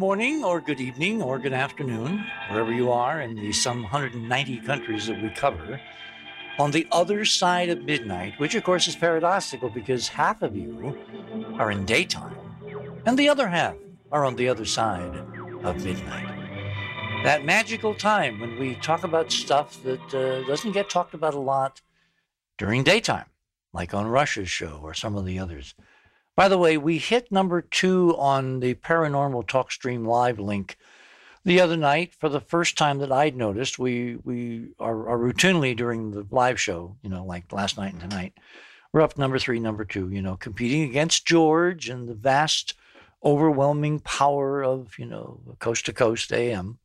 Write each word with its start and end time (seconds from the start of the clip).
Morning, 0.00 0.42
or 0.42 0.62
good 0.62 0.80
evening, 0.80 1.20
or 1.20 1.38
good 1.38 1.52
afternoon, 1.52 2.24
wherever 2.48 2.72
you 2.72 2.90
are 2.90 3.20
in 3.20 3.34
the 3.34 3.52
some 3.52 3.82
190 3.82 4.56
countries 4.60 5.06
that 5.08 5.22
we 5.22 5.28
cover. 5.28 5.78
On 6.58 6.70
the 6.70 6.86
other 6.90 7.26
side 7.26 7.68
of 7.68 7.84
midnight, 7.84 8.32
which 8.40 8.54
of 8.54 8.64
course 8.64 8.88
is 8.88 8.96
paradoxical 8.96 9.68
because 9.68 10.08
half 10.08 10.40
of 10.40 10.56
you 10.56 10.98
are 11.58 11.70
in 11.70 11.84
daytime, 11.84 12.34
and 13.04 13.18
the 13.18 13.28
other 13.28 13.46
half 13.46 13.76
are 14.10 14.24
on 14.24 14.36
the 14.36 14.48
other 14.48 14.64
side 14.64 15.14
of 15.64 15.84
midnight. 15.84 16.34
That 17.22 17.44
magical 17.44 17.94
time 17.94 18.40
when 18.40 18.58
we 18.58 18.76
talk 18.76 19.04
about 19.04 19.30
stuff 19.30 19.82
that 19.82 20.14
uh, 20.14 20.46
doesn't 20.46 20.72
get 20.72 20.88
talked 20.88 21.12
about 21.12 21.34
a 21.34 21.38
lot 21.38 21.82
during 22.56 22.84
daytime, 22.84 23.26
like 23.74 23.92
on 23.92 24.06
Rush's 24.06 24.48
show 24.48 24.80
or 24.82 24.94
some 24.94 25.14
of 25.14 25.26
the 25.26 25.38
others. 25.38 25.74
By 26.40 26.48
the 26.48 26.56
way, 26.56 26.78
we 26.78 26.96
hit 26.96 27.30
number 27.30 27.60
two 27.60 28.16
on 28.16 28.60
the 28.60 28.72
Paranormal 28.72 29.46
Talk 29.46 29.70
Stream 29.70 30.06
Live 30.06 30.38
link 30.38 30.78
the 31.44 31.60
other 31.60 31.76
night 31.76 32.14
for 32.14 32.30
the 32.30 32.40
first 32.40 32.78
time 32.78 32.96
that 33.00 33.12
I'd 33.12 33.36
noticed. 33.36 33.78
We 33.78 34.16
we 34.24 34.68
are, 34.78 35.06
are, 35.06 35.18
routinely 35.18 35.76
during 35.76 36.12
the 36.12 36.26
live 36.30 36.58
show, 36.58 36.96
you 37.02 37.10
know, 37.10 37.26
like 37.26 37.52
last 37.52 37.76
night 37.76 37.92
and 37.92 38.00
tonight, 38.00 38.32
we're 38.90 39.02
up 39.02 39.18
number 39.18 39.38
three, 39.38 39.60
number 39.60 39.84
two, 39.84 40.08
you 40.10 40.22
know, 40.22 40.34
competing 40.34 40.84
against 40.84 41.26
George 41.26 41.90
and 41.90 42.08
the 42.08 42.14
vast, 42.14 42.72
overwhelming 43.22 44.00
power 44.00 44.64
of 44.64 44.98
you 44.98 45.04
know 45.04 45.42
coast 45.58 45.84
to 45.84 45.92
coast 45.92 46.32
AM. 46.32 46.78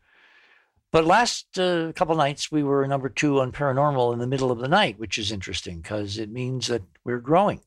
But 0.91 1.05
last 1.05 1.57
uh, 1.57 1.93
couple 1.93 2.17
nights 2.17 2.51
we 2.51 2.61
were 2.61 2.85
number 2.87 3.07
two 3.07 3.39
on 3.39 3.53
paranormal 3.53 4.11
in 4.11 4.19
the 4.19 4.27
middle 4.27 4.51
of 4.51 4.59
the 4.59 4.67
night, 4.67 4.99
which 4.99 5.17
is 5.17 5.31
interesting 5.31 5.79
because 5.79 6.17
it 6.17 6.29
means 6.29 6.67
that 6.67 6.81
we're 7.05 7.19
growing. 7.19 7.61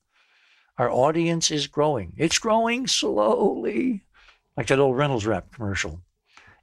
Our 0.78 0.90
audience 0.90 1.50
is 1.50 1.66
growing. 1.66 2.12
It's 2.16 2.38
growing 2.38 2.86
slowly, 2.86 4.04
like 4.56 4.68
that 4.68 4.78
old 4.78 4.96
Reynolds 4.96 5.26
Wrap 5.26 5.52
commercial. 5.52 6.02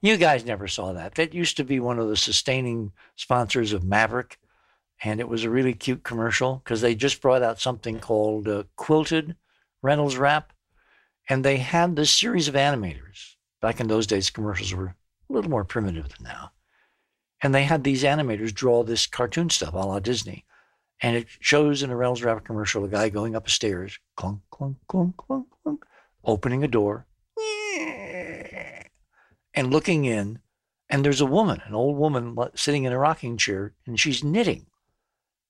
You 0.01 0.15
guys 0.15 0.45
never 0.45 0.67
saw 0.67 0.93
that. 0.93 1.15
That 1.15 1.33
used 1.33 1.57
to 1.57 1.65
be 1.65 1.79
one 1.79 1.99
of 1.99 2.07
the 2.07 2.15
sustaining 2.15 2.93
sponsors 3.17 3.73
of 3.73 3.83
Maverick. 3.83 4.37
And 5.03 5.19
it 5.19 5.27
was 5.27 5.43
a 5.43 5.49
really 5.49 5.73
cute 5.73 6.03
commercial 6.03 6.61
because 6.63 6.79
they 6.79 6.95
just 6.95 7.21
brought 7.21 7.43
out 7.43 7.59
something 7.59 7.99
called 7.99 8.47
uh, 8.47 8.63
Quilted 8.77 9.35
Reynolds 9.81 10.15
Wrap. 10.17 10.53
And 11.27 11.43
they 11.43 11.57
had 11.57 11.95
this 11.95 12.11
series 12.11 12.47
of 12.47 12.55
animators. 12.55 13.35
Back 13.61 13.81
in 13.81 13.87
those 13.87 14.07
days, 14.07 14.29
commercials 14.29 14.73
were 14.73 14.95
a 15.29 15.33
little 15.33 15.51
more 15.51 15.65
primitive 15.65 16.07
than 16.07 16.23
now. 16.23 16.51
And 17.41 17.53
they 17.53 17.63
had 17.63 17.83
these 17.83 18.03
animators 18.03 18.53
draw 18.53 18.83
this 18.83 19.07
cartoon 19.07 19.49
stuff 19.49 19.73
a 19.73 19.77
la 19.77 19.99
Disney. 19.99 20.45
And 21.01 21.15
it 21.17 21.27
shows 21.39 21.83
in 21.83 21.89
a 21.89 21.95
Reynolds 21.95 22.23
Wrap 22.23 22.43
commercial 22.43 22.85
a 22.85 22.87
guy 22.87 23.09
going 23.09 23.35
up 23.35 23.47
a 23.47 23.49
stairs, 23.49 23.99
clunk, 24.15 24.41
clunk, 24.49 24.77
clunk, 24.87 25.17
clunk, 25.17 25.47
clunk, 25.63 25.85
opening 26.23 26.63
a 26.63 26.67
door, 26.67 27.05
and 29.53 29.71
looking 29.71 30.05
in. 30.05 30.39
And 30.89 31.03
there's 31.03 31.21
a 31.21 31.25
woman, 31.25 31.61
an 31.65 31.73
old 31.73 31.97
woman 31.97 32.37
sitting 32.55 32.83
in 32.83 32.93
a 32.93 32.99
rocking 32.99 33.37
chair, 33.37 33.73
and 33.85 33.99
she's 33.99 34.23
knitting. 34.23 34.67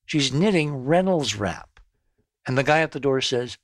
She's 0.06 0.32
knitting 0.32 0.86
Reynolds 0.86 1.36
Wrap. 1.36 1.80
And 2.48 2.58
the 2.58 2.64
guy 2.64 2.82
at 2.82 2.92
the 2.92 3.00
door 3.00 3.22
says, 3.22 3.58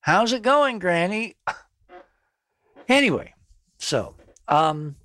How's 0.00 0.32
it 0.32 0.42
going, 0.42 0.78
Granny? 0.78 1.36
anyway, 2.88 3.34
so 3.78 4.14
um, 4.46 4.96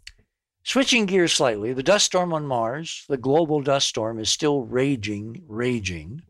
Switching 0.65 1.05
gears 1.05 1.33
slightly, 1.33 1.73
the 1.73 1.83
dust 1.83 2.05
storm 2.05 2.31
on 2.31 2.45
Mars, 2.45 3.03
the 3.09 3.17
global 3.17 3.61
dust 3.61 3.87
storm, 3.87 4.17
is 4.17 4.29
still 4.29 4.63
raging, 4.63 5.43
raging. 5.47 6.21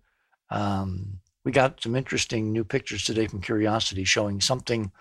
Um, 0.49 1.19
we 1.45 1.51
got 1.51 1.81
some 1.83 1.95
interesting 1.95 2.51
new 2.51 2.63
pictures 2.63 3.03
today 3.03 3.27
from 3.27 3.41
Curiosity 3.41 4.03
showing 4.03 4.41
something 4.41 4.91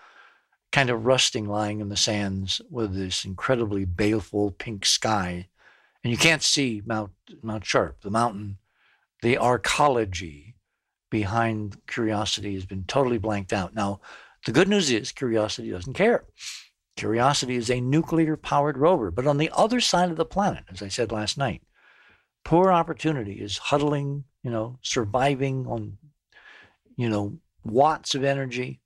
kind 0.71 0.89
of 0.89 1.05
rusting 1.05 1.47
lying 1.47 1.79
in 1.79 1.89
the 1.89 1.97
sands 1.97 2.61
with 2.69 2.95
this 2.95 3.25
incredibly 3.25 3.85
baleful 3.85 4.51
pink 4.51 4.85
sky. 4.85 5.47
And 6.03 6.11
you 6.11 6.17
can't 6.17 6.43
see 6.43 6.83
Mount, 6.85 7.11
Mount 7.41 7.65
Sharp, 7.65 8.01
the 8.01 8.11
mountain. 8.11 8.57
The 9.21 9.37
arcology 9.37 10.53
behind 11.09 11.77
Curiosity 11.87 12.53
has 12.55 12.65
been 12.65 12.83
totally 12.83 13.17
blanked 13.17 13.53
out. 13.53 13.73
Now, 13.73 14.01
the 14.45 14.51
good 14.51 14.67
news 14.67 14.91
is 14.91 15.11
Curiosity 15.11 15.71
doesn't 15.71 15.93
care. 15.93 16.25
Curiosity 16.95 17.55
is 17.55 17.69
a 17.69 17.81
nuclear 17.81 18.37
powered 18.37 18.77
rover. 18.77 19.11
But 19.11 19.27
on 19.27 19.37
the 19.37 19.51
other 19.53 19.79
side 19.79 20.11
of 20.11 20.17
the 20.17 20.25
planet, 20.25 20.63
as 20.71 20.81
I 20.81 20.87
said 20.87 21.11
last 21.11 21.37
night, 21.37 21.63
poor 22.43 22.71
opportunity 22.71 23.33
is 23.33 23.57
huddling, 23.57 24.25
you 24.43 24.51
know, 24.51 24.77
surviving 24.81 25.65
on, 25.67 25.97
you 26.95 27.09
know, 27.09 27.37
watts 27.63 28.15
of 28.15 28.23
energy 28.23 28.81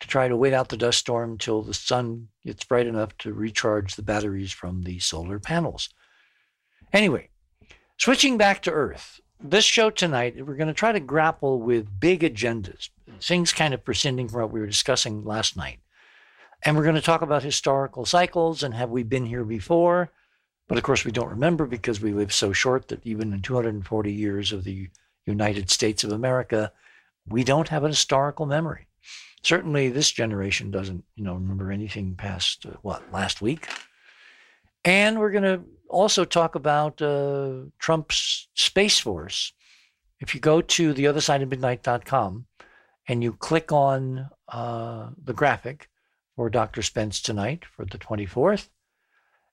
to 0.00 0.08
try 0.08 0.28
to 0.28 0.36
wait 0.36 0.52
out 0.52 0.68
the 0.68 0.76
dust 0.76 0.98
storm 0.98 1.32
until 1.32 1.62
the 1.62 1.74
sun 1.74 2.28
gets 2.44 2.64
bright 2.64 2.86
enough 2.86 3.16
to 3.18 3.32
recharge 3.32 3.94
the 3.94 4.02
batteries 4.02 4.52
from 4.52 4.82
the 4.82 4.98
solar 4.98 5.38
panels. 5.38 5.88
Anyway, 6.92 7.28
switching 7.98 8.36
back 8.36 8.62
to 8.62 8.70
Earth, 8.70 9.20
this 9.40 9.64
show 9.64 9.90
tonight, 9.90 10.34
we're 10.44 10.56
going 10.56 10.68
to 10.68 10.74
try 10.74 10.92
to 10.92 11.00
grapple 11.00 11.60
with 11.60 12.00
big 12.00 12.20
agendas, 12.20 12.88
things 13.20 13.52
kind 13.52 13.74
of 13.74 13.84
prescinding 13.84 14.28
from 14.28 14.42
what 14.42 14.50
we 14.50 14.60
were 14.60 14.66
discussing 14.66 15.24
last 15.24 15.56
night. 15.56 15.80
And 16.64 16.76
we're 16.76 16.82
going 16.82 16.94
to 16.94 17.02
talk 17.02 17.20
about 17.20 17.42
historical 17.42 18.06
cycles 18.06 18.62
and 18.62 18.74
have 18.74 18.90
we 18.90 19.02
been 19.02 19.26
here 19.26 19.44
before? 19.44 20.10
But 20.66 20.78
of 20.78 20.84
course, 20.84 21.04
we 21.04 21.12
don't 21.12 21.28
remember 21.28 21.66
because 21.66 22.00
we 22.00 22.12
live 22.12 22.32
so 22.32 22.52
short 22.54 22.88
that 22.88 23.04
even 23.04 23.34
in 23.34 23.42
240 23.42 24.12
years 24.12 24.50
of 24.50 24.64
the 24.64 24.88
United 25.26 25.68
States 25.68 26.04
of 26.04 26.12
America, 26.12 26.72
we 27.28 27.44
don't 27.44 27.68
have 27.68 27.84
a 27.84 27.88
historical 27.88 28.46
memory. 28.46 28.86
Certainly, 29.42 29.90
this 29.90 30.10
generation 30.10 30.70
doesn't, 30.70 31.04
you 31.16 31.24
know, 31.24 31.34
remember 31.34 31.70
anything 31.70 32.14
past 32.14 32.64
uh, 32.64 32.70
what 32.80 33.12
last 33.12 33.42
week. 33.42 33.68
And 34.86 35.18
we're 35.18 35.32
going 35.32 35.44
to 35.44 35.62
also 35.90 36.24
talk 36.24 36.54
about 36.54 37.00
uh, 37.02 37.64
Trump's 37.78 38.48
Space 38.54 38.98
Force. 38.98 39.52
If 40.20 40.34
you 40.34 40.40
go 40.40 40.62
to 40.62 40.94
the 40.94 41.06
other 41.06 41.20
side 41.20 41.42
of 41.42 41.50
midnight.com 41.50 42.46
and 43.06 43.22
you 43.22 43.34
click 43.34 43.70
on 43.70 44.30
uh, 44.48 45.10
the 45.22 45.34
graphic, 45.34 45.90
for 46.36 46.50
Dr. 46.50 46.82
Spence 46.82 47.20
tonight 47.20 47.64
for 47.64 47.84
the 47.84 47.98
24th. 47.98 48.68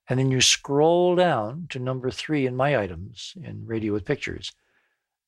And 0.08 0.18
then 0.18 0.30
you 0.30 0.40
scroll 0.40 1.14
down 1.14 1.66
to 1.70 1.78
number 1.78 2.10
three 2.10 2.46
in 2.46 2.56
my 2.56 2.76
items 2.76 3.34
in 3.42 3.66
Radio 3.66 3.92
with 3.92 4.04
Pictures. 4.04 4.52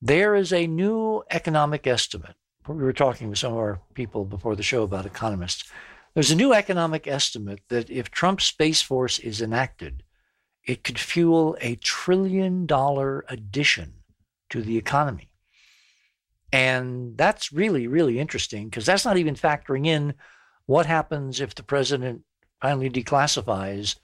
There 0.01 0.35
is 0.35 0.51
a 0.51 0.67
new 0.67 1.23
economic 1.31 1.87
estimate. 1.87 2.35
We 2.67 2.75
were 2.75 2.93
talking 2.93 3.29
with 3.29 3.39
some 3.39 3.53
of 3.53 3.59
our 3.59 3.79
people 3.93 4.25
before 4.25 4.55
the 4.55 4.63
show 4.63 4.83
about 4.83 5.05
economists. 5.05 5.69
There's 6.13 6.31
a 6.31 6.35
new 6.35 6.53
economic 6.53 7.07
estimate 7.07 7.61
that 7.69 7.89
if 7.89 8.11
Trump's 8.11 8.45
Space 8.45 8.81
Force 8.81 9.19
is 9.19 9.41
enacted, 9.41 10.03
it 10.63 10.83
could 10.83 10.99
fuel 10.99 11.57
a 11.61 11.75
trillion 11.75 12.65
dollar 12.65 13.23
addition 13.29 13.93
to 14.49 14.61
the 14.61 14.77
economy. 14.77 15.29
And 16.51 17.17
that's 17.17 17.51
really, 17.51 17.87
really 17.87 18.19
interesting 18.19 18.69
because 18.69 18.85
that's 18.85 19.05
not 19.05 19.17
even 19.17 19.35
factoring 19.35 19.85
in 19.85 20.13
what 20.65 20.85
happens 20.85 21.39
if 21.39 21.55
the 21.55 21.63
president 21.63 22.23
finally 22.61 22.89
declassifies 22.89 23.95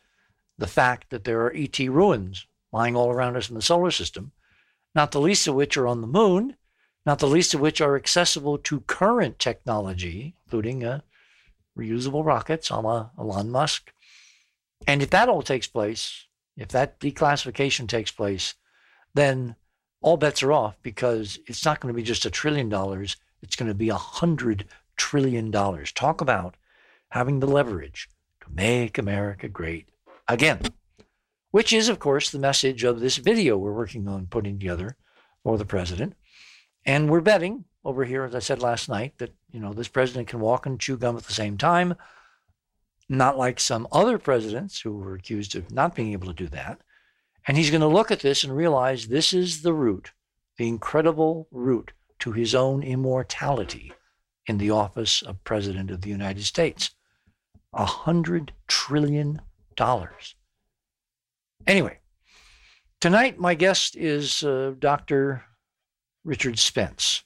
the 0.58 0.68
fact 0.68 1.10
that 1.10 1.24
there 1.24 1.42
are 1.42 1.54
ET 1.56 1.78
ruins 1.80 2.46
lying 2.72 2.96
all 2.96 3.10
around 3.10 3.36
us 3.36 3.50
in 3.50 3.56
the 3.56 3.62
solar 3.62 3.92
system, 3.92 4.32
not 4.94 5.12
the 5.12 5.22
least 5.22 5.48
of 5.48 5.56
which 5.56 5.76
are 5.76 5.88
on 5.88 6.02
the 6.02 6.08
moon, 6.08 6.56
not 7.06 7.20
the 7.20 7.28
least 7.28 7.54
of 7.54 7.60
which 7.60 7.82
are 7.82 7.96
accessible 7.96 8.58
to 8.58 8.82
current 8.82 9.40
technology, 9.40 10.36
including 10.46 10.84
uh, 10.84 11.02
reusable 11.78 12.26
rockets 12.26 12.70
a 12.70 12.80
la 12.80 13.10
Elon 13.18 13.50
Musk. 13.50 13.92
And 14.88 15.02
if 15.02 15.10
that 15.10 15.30
all 15.30 15.42
takes 15.42 15.68
place, 15.68 16.28
if 16.56 16.70
that 16.70 17.00
declassification 17.00 17.88
takes 17.88 18.12
place, 18.12 18.56
then 19.14 19.56
all 20.02 20.18
bets 20.18 20.44
are 20.44 20.52
off 20.52 20.78
because 20.82 21.40
it's 21.48 21.66
not 21.66 21.80
going 21.80 21.94
to 21.94 21.98
be 21.98 22.04
just 22.04 22.26
a 22.26 22.30
trillion 22.30 22.70
dollars, 22.70 23.18
it's 23.42 23.56
going 23.56 23.70
to 23.70 23.76
be 23.76 23.90
a 23.90 23.96
hundred 23.96 24.66
trillion 24.98 25.52
dollars. 25.52 25.92
Talk 25.92 26.22
about 26.22 26.56
having 27.10 27.40
the 27.40 27.48
leverage 27.48 28.10
to 28.42 28.48
make 28.52 28.98
America 28.98 29.48
great 29.48 29.90
again, 30.28 30.62
which 31.52 31.74
is, 31.74 31.90
of 31.90 32.00
course, 32.00 32.30
the 32.30 32.40
message 32.40 32.84
of 32.84 33.00
this 33.00 33.18
video 33.18 33.58
we're 33.58 33.74
working 33.74 34.08
on 34.08 34.28
putting 34.28 34.58
together 34.58 34.96
for 35.44 35.58
the 35.58 35.66
president. 35.66 36.14
And 36.86 37.10
we're 37.10 37.22
betting 37.22 37.66
over 37.84 38.06
here, 38.06 38.24
as 38.24 38.36
I 38.36 38.40
said 38.40 38.62
last 38.62 38.90
night, 38.90 39.14
that 39.18 39.34
you 39.52 39.60
know 39.60 39.74
this 39.74 39.88
president 39.88 40.28
can 40.28 40.40
walk 40.40 40.66
and 40.66 40.80
chew 40.80 40.98
gum 40.98 41.18
at 41.18 41.24
the 41.24 41.34
same 41.34 41.58
time, 41.58 41.96
not 43.10 43.38
like 43.38 43.60
some 43.60 43.88
other 43.92 44.18
presidents 44.18 44.82
who 44.82 44.94
were 44.98 45.16
accused 45.16 45.56
of 45.56 45.72
not 45.72 45.96
being 45.96 46.14
able 46.14 46.28
to 46.28 46.34
do 46.34 46.48
that. 46.48 46.82
And 47.48 47.58
he's 47.58 47.72
going 47.72 47.82
to 47.82 47.88
look 47.88 48.12
at 48.12 48.20
this 48.20 48.44
and 48.44 48.56
realize 48.56 49.08
this 49.08 49.34
is 49.34 49.62
the 49.62 49.74
route, 49.74 50.12
the 50.58 50.68
incredible 50.68 51.48
route 51.52 51.92
to 52.20 52.32
his 52.32 52.54
own 52.54 52.84
immortality 52.84 53.92
in 54.48 54.58
the 54.58 54.72
office 54.72 55.22
of 55.22 55.44
President 55.44 55.92
of 55.92 56.02
the 56.02 56.10
United 56.10 56.44
States. 56.44 56.92
A 57.74 57.86
hundred 57.86 58.54
trillion 58.68 59.42
dollars. 59.76 60.36
Anyway, 61.68 62.00
tonight 63.00 63.40
my 63.40 63.54
guest 63.54 63.96
is 63.96 64.44
uh, 64.44 64.74
Dr. 64.78 65.44
Richard 66.24 66.60
Spence. 66.60 67.24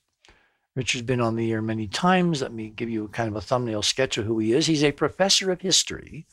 Richard's 0.76 1.06
been 1.06 1.22
on 1.22 1.36
the 1.36 1.52
air 1.52 1.62
many 1.62 1.88
times. 1.88 2.42
Let 2.42 2.54
me 2.54 2.70
give 2.70 2.90
you 2.90 3.06
a 3.06 3.10
kind 3.10 3.30
of 3.30 3.36
a 3.36 3.42
thumbnail 3.42 3.82
sketch 3.82 4.18
of 4.18 4.26
who 4.26 4.40
he 4.40 4.52
is. 4.52 4.68
He's 4.68 4.84
a 4.84 4.92
professor 4.92 5.52
of 5.52 5.62
history 5.62 6.28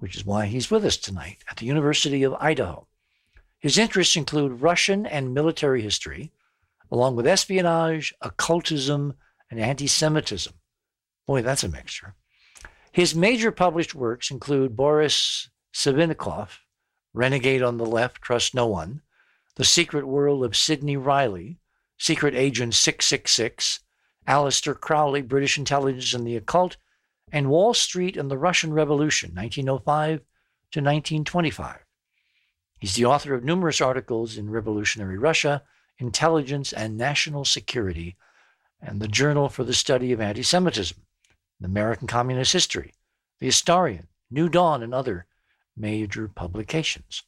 which 0.00 0.16
is 0.16 0.24
why 0.24 0.46
he's 0.46 0.70
with 0.70 0.84
us 0.84 0.96
tonight 0.96 1.38
at 1.48 1.58
the 1.58 1.66
University 1.66 2.22
of 2.22 2.34
Idaho. 2.34 2.86
His 3.58 3.78
interests 3.78 4.16
include 4.16 4.62
Russian 4.62 5.06
and 5.06 5.34
military 5.34 5.82
history, 5.82 6.32
along 6.90 7.16
with 7.16 7.26
espionage, 7.26 8.14
occultism, 8.22 9.14
and 9.50 9.60
anti 9.60 9.86
Semitism. 9.86 10.54
Boy, 11.26 11.42
that's 11.42 11.64
a 11.64 11.68
mixture. 11.68 12.14
His 12.92 13.14
major 13.14 13.52
published 13.52 13.94
works 13.94 14.30
include 14.30 14.76
Boris 14.76 15.48
Savinkov, 15.72 16.58
Renegade 17.12 17.62
on 17.62 17.76
the 17.76 17.86
Left, 17.86 18.20
Trust 18.20 18.54
No 18.54 18.66
One, 18.66 19.02
The 19.56 19.64
Secret 19.64 20.06
World 20.06 20.44
of 20.44 20.56
Sidney 20.56 20.96
Reilly, 20.96 21.58
Secret 21.98 22.34
Agent 22.34 22.74
666, 22.74 23.80
Aleister 24.26 24.78
Crowley, 24.78 25.22
British 25.22 25.58
Intelligence 25.58 26.14
and 26.14 26.26
the 26.26 26.36
Occult, 26.36 26.76
and 27.32 27.50
Wall 27.50 27.74
Street 27.74 28.16
and 28.16 28.30
the 28.30 28.38
Russian 28.38 28.72
Revolution, 28.72 29.30
1905 29.34 30.18
to 30.18 30.80
1925. 30.80 31.78
He's 32.80 32.94
the 32.94 33.04
author 33.04 33.34
of 33.34 33.44
numerous 33.44 33.80
articles 33.80 34.36
in 34.36 34.50
Revolutionary 34.50 35.18
Russia, 35.18 35.62
Intelligence 35.98 36.72
and 36.72 36.96
National 36.96 37.44
Security, 37.44 38.16
and 38.82 39.00
the 39.00 39.08
Journal 39.08 39.48
for 39.48 39.64
the 39.64 39.72
Study 39.74 40.12
of 40.12 40.20
Anti 40.20 40.42
Semitism, 40.42 40.96
the 41.60 41.66
American 41.66 42.06
Communist 42.06 42.52
History, 42.52 42.94
the 43.38 43.46
Historian, 43.46 44.08
New 44.30 44.48
Dawn, 44.48 44.82
and 44.82 44.94
other 44.94 45.26
major 45.76 46.28
publications. 46.28 47.22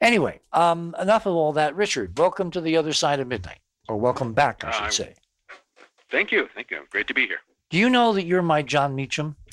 Anyway, 0.00 0.40
um, 0.52 0.94
enough 1.00 1.26
of 1.26 1.34
all 1.34 1.52
that. 1.52 1.74
Richard, 1.74 2.18
welcome 2.18 2.50
to 2.50 2.60
the 2.60 2.76
other 2.76 2.92
side 2.92 3.20
of 3.20 3.28
midnight, 3.28 3.60
or 3.88 3.96
welcome 3.96 4.32
back, 4.34 4.64
I 4.64 4.70
should 4.70 4.82
Uh, 4.84 4.90
say. 4.90 5.14
Thank 6.10 6.30
you. 6.32 6.48
Thank 6.54 6.70
you. 6.70 6.80
Great 6.90 7.06
to 7.08 7.14
be 7.14 7.26
here. 7.26 7.38
Do 7.70 7.78
you 7.78 7.88
know 7.88 8.12
that 8.12 8.24
you're 8.24 8.42
my 8.42 8.62
Jon 8.62 8.94
Meacham? 8.94 9.36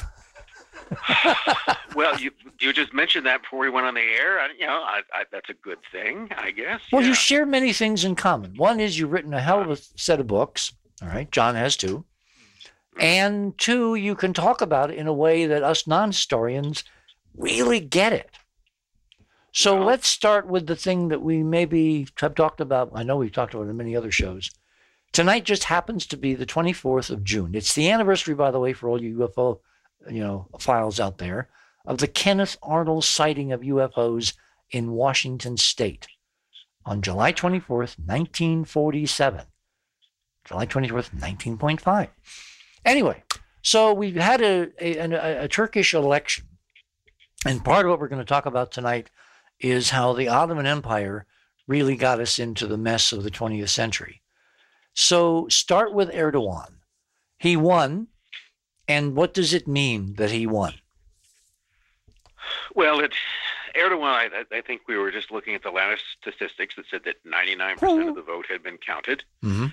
Well, 1.95 2.17
you 2.19 2.31
you 2.59 2.71
just 2.71 2.93
mentioned 2.93 3.25
that 3.25 3.41
before 3.41 3.59
we 3.59 3.69
went 3.69 3.85
on 3.85 3.93
the 3.95 3.99
air. 4.01 4.39
I, 4.39 4.47
you 4.57 4.65
know, 4.65 4.81
I, 4.81 5.01
I, 5.13 5.23
that's 5.29 5.49
a 5.49 5.53
good 5.53 5.79
thing, 5.91 6.29
I 6.37 6.51
guess. 6.51 6.79
Well, 6.91 7.01
yeah. 7.01 7.09
you 7.09 7.13
share 7.13 7.45
many 7.45 7.73
things 7.73 8.05
in 8.05 8.15
common. 8.15 8.55
One 8.55 8.79
is 8.79 8.97
you've 8.97 9.11
written 9.11 9.33
a 9.33 9.41
hell 9.41 9.61
of 9.61 9.69
a 9.69 9.75
set 9.75 10.21
of 10.21 10.27
books. 10.27 10.71
All 11.01 11.07
right, 11.07 11.31
Jon 11.31 11.55
has 11.55 11.75
two. 11.75 12.05
And 12.99 13.57
two, 13.57 13.95
you 13.95 14.15
can 14.15 14.33
talk 14.33 14.61
about 14.61 14.91
it 14.91 14.97
in 14.97 15.07
a 15.07 15.13
way 15.13 15.45
that 15.47 15.63
us 15.63 15.87
non-historians 15.87 16.83
really 17.35 17.79
get 17.79 18.13
it. 18.13 18.29
So 19.53 19.81
let's 19.83 20.07
start 20.07 20.47
with 20.47 20.67
the 20.67 20.75
thing 20.75 21.09
that 21.09 21.21
we 21.21 21.43
maybe 21.43 22.07
have 22.19 22.35
talked 22.35 22.61
about. 22.61 22.91
I 22.93 23.03
know 23.03 23.17
we've 23.17 23.31
talked 23.31 23.53
about 23.53 23.67
it 23.67 23.69
in 23.69 23.77
many 23.77 23.95
other 23.95 24.11
shows. 24.11 24.49
Tonight 25.11 25.43
just 25.43 25.65
happens 25.65 26.05
to 26.07 26.17
be 26.17 26.35
the 26.35 26.45
24th 26.45 27.09
of 27.09 27.23
June. 27.23 27.53
It's 27.53 27.73
the 27.73 27.89
anniversary, 27.89 28.33
by 28.33 28.51
the 28.51 28.59
way, 28.59 28.71
for 28.71 28.87
all 28.87 29.01
you 29.01 29.17
UFO, 29.17 29.59
you 30.09 30.21
know, 30.21 30.47
files 30.59 30.99
out 30.99 31.17
there, 31.17 31.49
of 31.85 31.97
the 31.97 32.07
Kenneth 32.07 32.57
Arnold 32.63 33.03
sighting 33.03 33.51
of 33.51 33.61
UFOs 33.61 34.33
in 34.69 34.91
Washington 34.91 35.57
State 35.57 36.07
on 36.85 37.01
July 37.01 37.33
24th, 37.33 37.97
1947. 37.99 39.45
July 40.45 40.65
24th, 40.65 41.11
19.5. 41.19 42.07
Anyway, 42.85 43.23
so 43.61 43.93
we've 43.93 44.15
had 44.15 44.41
a, 44.41 44.69
a, 44.79 44.97
a, 44.97 45.43
a 45.43 45.47
Turkish 45.47 45.93
election. 45.93 46.45
And 47.45 47.63
part 47.63 47.85
of 47.85 47.89
what 47.91 47.99
we're 47.99 48.07
going 48.07 48.19
to 48.21 48.25
talk 48.25 48.45
about 48.45 48.71
tonight 48.71 49.09
is 49.59 49.89
how 49.91 50.13
the 50.13 50.27
Ottoman 50.27 50.65
Empire 50.65 51.25
really 51.67 51.95
got 51.95 52.19
us 52.19 52.39
into 52.39 52.67
the 52.67 52.77
mess 52.77 53.11
of 53.11 53.23
the 53.23 53.31
20th 53.31 53.69
century. 53.69 54.21
So 54.93 55.47
start 55.47 55.93
with 55.93 56.11
Erdogan. 56.11 56.73
He 57.39 57.55
won. 57.55 58.07
And 58.87 59.15
what 59.15 59.33
does 59.33 59.53
it 59.53 59.67
mean 59.67 60.15
that 60.15 60.31
he 60.31 60.45
won? 60.45 60.73
Well, 62.75 62.99
it, 62.99 63.13
Erdogan, 63.75 64.03
I, 64.33 64.43
I 64.51 64.61
think 64.61 64.81
we 64.87 64.97
were 64.97 65.11
just 65.11 65.31
looking 65.31 65.55
at 65.55 65.63
the 65.63 65.71
latest 65.71 66.03
statistics 66.19 66.75
that 66.75 66.85
said 66.89 67.01
that 67.05 67.23
99% 67.25 67.77
Oh. 67.83 68.09
of 68.09 68.15
the 68.15 68.21
vote 68.21 68.47
had 68.49 68.63
been 68.63 68.77
counted. 68.77 69.23
Mm-hmm. 69.43 69.67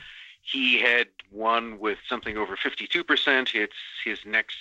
He 0.50 0.80
had 0.80 1.08
won 1.30 1.78
with 1.78 1.98
something 2.08 2.38
over 2.38 2.56
52%. 2.56 3.54
It's 3.54 3.74
his 4.04 4.18
next, 4.24 4.56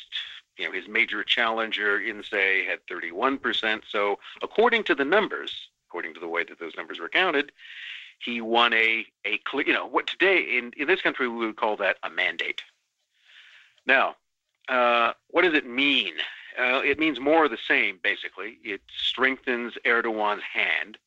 you 0.57 0.65
know, 0.65 0.71
his 0.71 0.87
major 0.87 1.23
challenger, 1.23 1.99
Ince, 1.99 2.29
had 2.31 2.85
31%. 2.91 3.83
So, 3.89 4.19
according 4.41 4.83
to 4.85 4.95
the 4.95 5.05
numbers, 5.05 5.69
according 5.87 6.13
to 6.15 6.19
the 6.19 6.27
way 6.27 6.43
that 6.43 6.59
those 6.59 6.75
numbers 6.75 6.99
were 6.99 7.09
counted, 7.09 7.51
he 8.19 8.41
won 8.41 8.73
a, 8.73 9.05
a 9.25 9.37
clear, 9.45 9.65
you 9.67 9.73
know, 9.73 9.85
what 9.85 10.07
today 10.07 10.57
in, 10.57 10.73
in 10.75 10.87
this 10.87 11.01
country 11.01 11.27
we 11.27 11.45
would 11.45 11.55
call 11.55 11.77
that 11.77 11.97
a 12.03 12.09
mandate. 12.09 12.61
Now, 13.85 14.15
uh, 14.67 15.13
what 15.29 15.43
does 15.43 15.53
it 15.53 15.67
mean? 15.67 16.15
Uh, 16.59 16.81
it 16.83 16.99
means 16.99 17.19
more 17.19 17.45
of 17.45 17.51
the 17.51 17.57
same, 17.65 17.99
basically. 18.03 18.57
It 18.63 18.81
strengthens 18.89 19.75
Erdogan's 19.85 20.43
hand. 20.43 20.97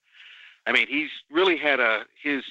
I 0.66 0.72
mean, 0.72 0.86
he's 0.86 1.10
really 1.30 1.56
had 1.56 1.80
a 1.80 2.04
his 2.22 2.44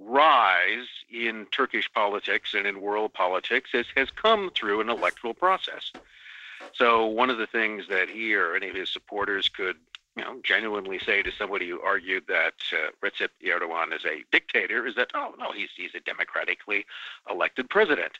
rise 0.00 0.86
in 1.10 1.46
Turkish 1.50 1.92
politics 1.92 2.54
and 2.54 2.66
in 2.66 2.80
world 2.80 3.12
politics 3.12 3.70
has, 3.72 3.86
has 3.94 4.10
come 4.10 4.50
through 4.54 4.80
an 4.80 4.88
electoral 4.88 5.34
process. 5.34 5.92
So 6.72 7.06
one 7.06 7.30
of 7.30 7.38
the 7.38 7.46
things 7.46 7.84
that 7.88 8.08
he 8.08 8.34
or 8.34 8.54
any 8.54 8.68
of 8.68 8.74
his 8.74 8.90
supporters 8.90 9.48
could, 9.48 9.76
you 10.16 10.24
know, 10.24 10.40
genuinely 10.42 10.98
say 10.98 11.22
to 11.22 11.30
somebody 11.32 11.68
who 11.68 11.80
argued 11.80 12.24
that 12.28 12.54
uh, 12.72 12.90
Recep 13.02 13.28
Erdogan 13.44 13.94
is 13.94 14.04
a 14.04 14.24
dictator 14.30 14.86
is 14.86 14.94
that, 14.96 15.10
oh 15.14 15.34
no, 15.38 15.52
he's 15.52 15.70
he's 15.76 15.94
a 15.94 16.00
democratically 16.00 16.86
elected 17.30 17.68
president. 17.70 18.12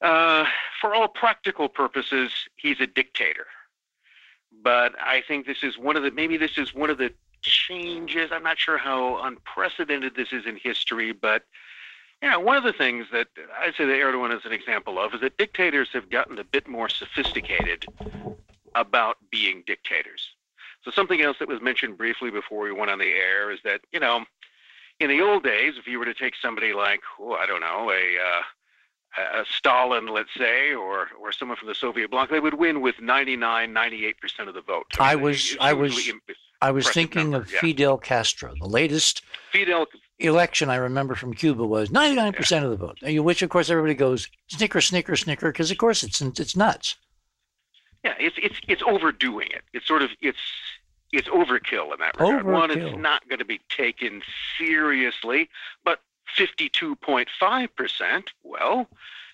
Uh, 0.00 0.46
for 0.80 0.94
all 0.94 1.08
practical 1.08 1.68
purposes, 1.68 2.32
he's 2.56 2.80
a 2.80 2.86
dictator. 2.86 3.46
But 4.62 4.94
I 4.98 5.22
think 5.26 5.46
this 5.46 5.62
is 5.62 5.78
one 5.78 5.96
of 5.96 6.02
the 6.02 6.10
maybe 6.10 6.36
this 6.36 6.58
is 6.58 6.74
one 6.74 6.90
of 6.90 6.98
the 6.98 7.12
changes. 7.42 8.30
I'm 8.32 8.42
not 8.42 8.58
sure 8.58 8.78
how 8.78 9.22
unprecedented 9.24 10.14
this 10.16 10.28
is 10.32 10.46
in 10.46 10.56
history, 10.56 11.12
but 11.12 11.44
know, 12.22 12.38
one 12.40 12.56
of 12.56 12.64
the 12.64 12.72
things 12.72 13.06
that 13.12 13.28
I 13.58 13.72
say 13.72 13.86
that 13.86 13.92
Erdogan 13.94 14.36
is 14.36 14.44
an 14.44 14.52
example 14.52 14.98
of 14.98 15.14
is 15.14 15.20
that 15.22 15.38
dictators 15.38 15.88
have 15.92 16.10
gotten 16.10 16.38
a 16.38 16.44
bit 16.44 16.68
more 16.68 16.88
sophisticated 16.88 17.86
about 18.74 19.16
being 19.30 19.62
dictators. 19.66 20.28
So 20.84 20.90
something 20.90 21.20
else 21.20 21.38
that 21.38 21.48
was 21.48 21.60
mentioned 21.60 21.98
briefly 21.98 22.30
before 22.30 22.62
we 22.64 22.72
went 22.72 22.90
on 22.90 22.98
the 22.98 23.06
air 23.12 23.50
is 23.50 23.60
that 23.64 23.80
you 23.92 24.00
know, 24.00 24.24
in 24.98 25.08
the 25.08 25.20
old 25.20 25.44
days, 25.44 25.74
if 25.78 25.86
you 25.86 25.98
were 25.98 26.04
to 26.04 26.14
take 26.14 26.34
somebody 26.40 26.72
like, 26.72 27.00
oh, 27.18 27.32
I 27.32 27.46
don't 27.46 27.60
know, 27.60 27.90
a 27.90 28.16
uh, 28.18 28.42
a 29.40 29.44
Stalin, 29.56 30.06
let's 30.06 30.30
say, 30.36 30.72
or 30.74 31.08
or 31.20 31.32
someone 31.32 31.56
from 31.56 31.68
the 31.68 31.74
Soviet 31.74 32.10
bloc, 32.10 32.30
they 32.30 32.40
would 32.40 32.54
win 32.54 32.80
with 32.80 33.00
99, 33.00 33.72
98 33.72 34.20
percent 34.20 34.48
of 34.48 34.54
the 34.54 34.60
vote. 34.62 34.86
I 34.98 35.14
mean, 35.16 35.24
was- 35.24 35.56
I 35.60 35.72
was- 35.72 35.96
usually 35.96 36.10
im- 36.28 36.34
I 36.62 36.70
was 36.70 36.88
thinking 36.88 37.30
number, 37.30 37.44
of 37.46 37.52
yeah. 37.52 37.60
Fidel 37.60 37.98
Castro. 37.98 38.54
The 38.60 38.68
latest 38.68 39.22
Fidel. 39.52 39.86
election 40.18 40.68
I 40.68 40.76
remember 40.76 41.14
from 41.14 41.32
Cuba 41.34 41.64
was 41.64 41.88
99% 41.88 42.64
of 42.64 42.70
the 42.70 42.76
vote, 42.76 42.98
which 43.24 43.42
of 43.42 43.50
course 43.50 43.70
everybody 43.70 43.94
goes 43.94 44.28
snicker, 44.48 44.80
snicker, 44.80 45.16
snicker, 45.16 45.50
because 45.50 45.70
of 45.70 45.78
course 45.78 46.02
it's 46.02 46.20
it's 46.20 46.56
nuts. 46.56 46.96
Yeah, 48.04 48.14
it's 48.18 48.36
it's 48.42 48.56
it's 48.68 48.82
overdoing 48.82 49.48
it. 49.50 49.62
It's 49.72 49.86
sort 49.86 50.02
of 50.02 50.10
it's 50.20 50.38
it's 51.12 51.28
overkill 51.28 51.92
in 51.92 51.98
that 52.00 52.18
regard. 52.18 52.44
One, 52.46 52.70
Overkill. 52.70 52.88
it's 52.92 52.98
not 52.98 53.28
going 53.28 53.40
to 53.40 53.44
be 53.44 53.60
taken 53.68 54.22
seriously, 54.58 55.48
but 55.84 56.00
52.5 56.38 57.68
percent. 57.74 58.30
Well, 58.42 58.86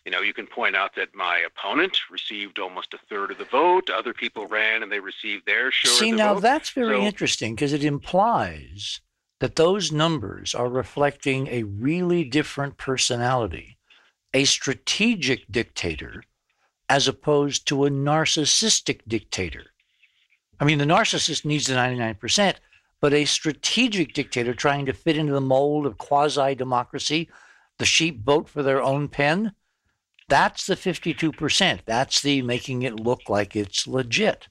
you 0.06 0.12
know, 0.12 0.20
you 0.20 0.32
can 0.32 0.46
point 0.46 0.76
out 0.76 0.94
that 0.94 1.12
my 1.16 1.38
opponent 1.40 1.98
received 2.12 2.60
almost 2.60 2.94
a 2.94 2.98
third 3.10 3.32
of 3.32 3.38
the 3.38 3.44
vote. 3.44 3.90
Other 3.90 4.14
people 4.14 4.46
ran 4.46 4.84
and 4.84 4.90
they 4.92 5.00
received 5.00 5.44
their 5.46 5.72
share 5.72 5.90
See, 5.90 6.10
of 6.10 6.16
the 6.16 6.22
now 6.22 6.34
vote. 6.34 6.40
that's 6.42 6.70
very 6.70 6.94
So- 7.00 7.02
interesting 7.02 7.56
because 7.56 7.72
it 7.72 7.82
implies 7.84 9.00
that 9.40 9.56
those 9.56 9.90
numbers 9.90 10.54
are 10.54 10.68
reflecting 10.68 11.48
a 11.48 11.64
really 11.64 12.22
different 12.22 12.78
personality, 12.78 13.78
a 14.32 14.44
strategic 14.44 15.50
dictator, 15.50 16.22
as 16.88 17.08
opposed 17.08 17.66
to 17.66 17.84
a 17.84 17.90
narcissistic 17.90 19.00
dictator. 19.08 19.72
I 20.60 20.64
mean, 20.66 20.78
the 20.78 20.84
narcissist 20.84 21.44
needs 21.44 21.66
the 21.66 21.74
99%, 21.74 22.54
but 23.00 23.12
a 23.12 23.24
strategic 23.24 24.14
dictator 24.14 24.54
trying 24.54 24.86
to 24.86 24.92
fit 24.92 25.16
into 25.16 25.32
the 25.32 25.40
mold 25.40 25.84
of 25.84 25.98
quasi 25.98 26.54
democracy, 26.54 27.28
the 27.78 27.84
sheep 27.84 28.24
vote 28.24 28.48
for 28.48 28.62
their 28.62 28.80
own 28.80 29.08
pen, 29.08 29.52
that's 30.28 30.66
the 30.66 30.74
52%. 30.74 31.80
That's 31.86 32.22
the 32.22 32.42
making 32.42 32.82
it 32.82 32.98
look 32.98 33.28
like 33.28 33.56
it's 33.56 33.86
legit. 33.86 34.48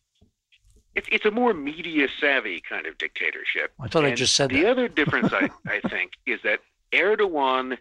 It's 0.95 1.07
it's 1.11 1.25
a 1.25 1.31
more 1.31 1.53
media 1.53 2.07
savvy 2.21 2.61
kind 2.61 2.85
of 2.85 2.97
dictatorship. 2.97 3.73
I 3.81 3.89
thought 3.89 4.05
I 4.05 4.13
just 4.13 4.33
said 4.33 4.49
that 4.49 4.55
the 4.55 4.61
that. 4.61 4.71
other 4.71 4.87
difference, 4.87 5.33
I, 5.33 5.49
I 5.67 5.81
think, 5.89 6.13
is 6.25 6.39
that 6.43 6.61
Erdogan 6.93 7.77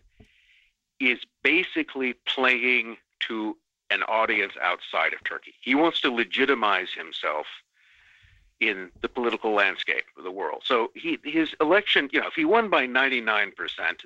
is 0.99 1.21
basically 1.45 2.15
playing 2.27 2.97
to 3.29 3.57
an 3.91 4.03
audience 4.05 4.55
outside 4.61 5.13
of 5.13 5.23
Turkey. 5.23 5.55
He 5.61 5.77
wants 5.77 6.01
to 6.01 6.11
legitimize 6.11 6.89
himself 6.97 7.47
in 8.69 8.91
the 9.01 9.09
political 9.09 9.53
landscape 9.53 10.05
of 10.17 10.25
the 10.25 10.31
world. 10.31 10.63
So 10.65 10.91
he 10.95 11.19
his 11.25 11.55
election, 11.61 12.09
you 12.13 12.21
know, 12.21 12.27
if 12.27 12.35
he 12.35 12.45
won 12.45 12.69
by 12.69 12.87
99%, 12.87 13.53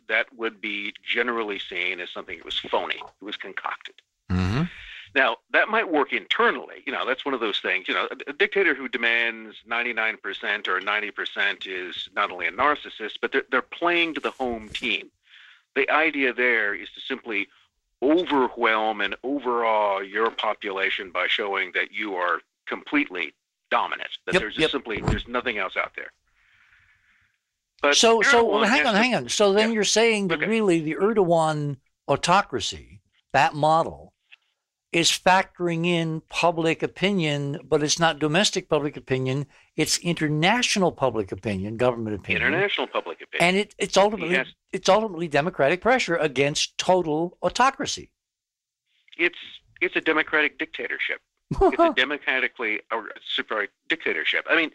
that 0.08 0.26
would 0.36 0.60
be 0.60 0.92
generally 1.02 1.58
seen 1.58 2.00
as 2.00 2.10
something 2.10 2.38
that 2.38 2.44
was 2.44 2.58
phony, 2.58 2.96
it 2.96 3.24
was 3.24 3.36
concocted. 3.36 3.94
Mm-hmm. 4.30 4.64
Now, 5.14 5.36
that 5.52 5.68
might 5.68 5.90
work 5.90 6.12
internally. 6.12 6.82
You 6.84 6.92
know, 6.92 7.06
that's 7.06 7.24
one 7.24 7.34
of 7.34 7.40
those 7.40 7.60
things. 7.60 7.88
You 7.88 7.94
know, 7.94 8.08
a, 8.10 8.30
a 8.30 8.32
dictator 8.32 8.74
who 8.74 8.88
demands 8.88 9.56
99% 9.68 10.68
or 10.68 10.80
90% 10.80 11.66
is 11.66 12.08
not 12.14 12.30
only 12.30 12.46
a 12.46 12.52
narcissist, 12.52 13.14
but 13.20 13.32
they're, 13.32 13.44
they're 13.50 13.62
playing 13.62 14.14
to 14.14 14.20
the 14.20 14.30
home 14.32 14.68
team. 14.68 15.10
The 15.74 15.88
idea 15.90 16.32
there 16.32 16.74
is 16.74 16.90
to 16.90 17.00
simply 17.00 17.48
overwhelm 18.02 19.00
and 19.00 19.16
overawe 19.24 20.00
your 20.00 20.30
population 20.30 21.10
by 21.10 21.26
showing 21.26 21.72
that 21.72 21.92
you 21.92 22.14
are 22.14 22.40
completely 22.66 23.32
dominant, 23.70 24.10
that 24.26 24.34
Yep, 24.34 24.40
there's 24.42 24.54
just 24.54 24.60
yep. 24.62 24.70
simply 24.70 25.00
there's 25.00 25.26
nothing 25.28 25.58
else 25.58 25.76
out 25.76 25.92
there. 25.96 26.10
But 27.82 27.96
so, 27.96 28.22
so 28.22 28.44
Erdogan 28.48 28.66
hang 28.68 28.87
on, 28.87 28.92
to- 28.94 28.98
hang 28.98 29.14
on. 29.14 29.28
So 29.28 29.52
then 29.52 29.68
Yeah. 29.70 29.75
you're 29.75 29.84
saying 29.84 30.28
that 30.28 30.38
Okay. 30.38 30.46
really 30.48 30.80
the 30.80 30.94
Erdogan 30.96 31.76
autocracy, 32.08 33.00
that 33.32 33.54
model, 33.54 34.14
is 34.90 35.10
factoring 35.10 35.84
in 35.87 36.22
public 36.30 36.82
opinion, 36.82 37.60
but 37.62 37.82
it's 37.82 37.98
not 37.98 38.18
domestic 38.18 38.68
public 38.70 38.96
opinion. 38.96 39.46
It's 39.76 39.98
international 39.98 40.92
public 40.92 41.30
opinion, 41.30 41.76
government 41.76 42.16
opinion, 42.16 42.46
International 42.46 42.87
public 42.87 43.20
opinion. 43.20 43.46
and 43.48 43.56
it, 43.58 43.75
it's 43.78 43.96
ultimately 43.98 44.34
has- 44.37 44.54
it's 44.72 44.88
ultimately 44.88 45.28
democratic 45.28 45.80
pressure 45.82 46.16
against 46.16 46.76
total 46.78 47.37
autocracy. 47.42 48.10
it's 49.18 49.38
it's 49.80 49.94
a 49.94 50.00
democratic 50.00 50.58
dictatorship. 50.58 51.20
It's 51.50 51.78
a 51.78 51.92
democratically 51.96 52.80
or 52.92 53.08
sorry, 53.48 53.68
dictatorship. 53.88 54.46
I 54.48 54.56
mean, 54.56 54.70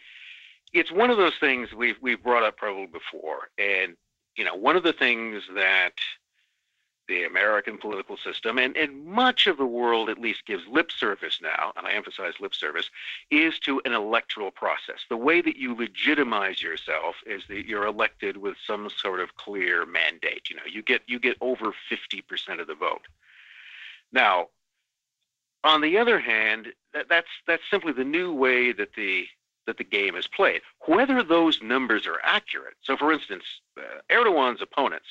it's 0.74 0.92
one 0.92 1.10
of 1.10 1.18
those 1.18 1.36
things 1.40 1.74
we've 1.74 1.98
we've 2.02 2.22
brought 2.22 2.44
up 2.44 2.58
probably 2.58 2.88
before, 2.88 3.50
and 3.58 3.96
you 4.36 4.44
know, 4.44 4.56
one 4.56 4.76
of 4.76 4.84
the 4.84 4.94
things 4.94 5.44
that 5.56 5.94
the 7.08 7.26
American 7.26 7.78
political 7.78 8.16
system 8.16 8.58
and, 8.58 8.78
and 8.78 9.06
much 9.06 9.46
of 9.46 9.58
the 9.58 9.66
world 9.66 10.10
at 10.10 10.18
least 10.18 10.46
gives 10.46 10.64
lip 10.68 10.90
service 10.90 11.40
now, 11.42 11.74
and 11.76 11.86
I 11.86 11.92
emphasize 11.92 12.34
lip 12.40 12.56
service, 12.56 12.90
is 13.30 13.60
to 13.60 13.82
an 13.84 13.92
electoral 13.92 14.52
process. 14.52 15.00
The 15.10 15.18
way 15.18 15.42
that 15.42 15.58
you 15.58 15.76
legitimize 15.76 16.62
yourself 16.62 17.16
is 17.26 17.44
that 17.50 17.66
you're 17.66 17.86
elected 17.86 18.38
with 18.38 18.56
some 18.66 18.90
sort 18.90 19.20
of 19.20 19.36
clear 19.36 19.86
mandate. 19.86 20.50
You 20.50 20.56
know, 20.56 20.64
you 20.70 20.82
get 20.82 21.02
you 21.08 21.20
get 21.20 21.38
over 21.42 21.74
50% 21.92 22.62
of 22.62 22.68
the 22.68 22.76
vote. 22.76 23.08
Now, 24.12 24.48
on 25.64 25.82
the 25.82 25.98
other 25.98 26.20
hand, 26.20 26.74
that, 26.94 27.08
that's 27.10 27.28
that's 27.48 27.64
simply 27.70 27.94
the 27.94 28.04
new 28.04 28.34
way 28.34 28.72
that 28.72 28.94
the 28.96 29.28
that 29.66 29.78
the 29.78 29.84
game 29.84 30.16
is 30.16 30.28
played. 30.28 30.62
Whether 30.88 31.24
those 31.24 31.62
numbers 31.62 32.06
are 32.06 32.20
accurate. 32.24 32.76
So, 32.82 32.98
for 32.98 33.14
instance, 33.14 33.46
uh, 33.78 33.82
Erdogan's 34.12 34.62
opponents, 34.62 35.08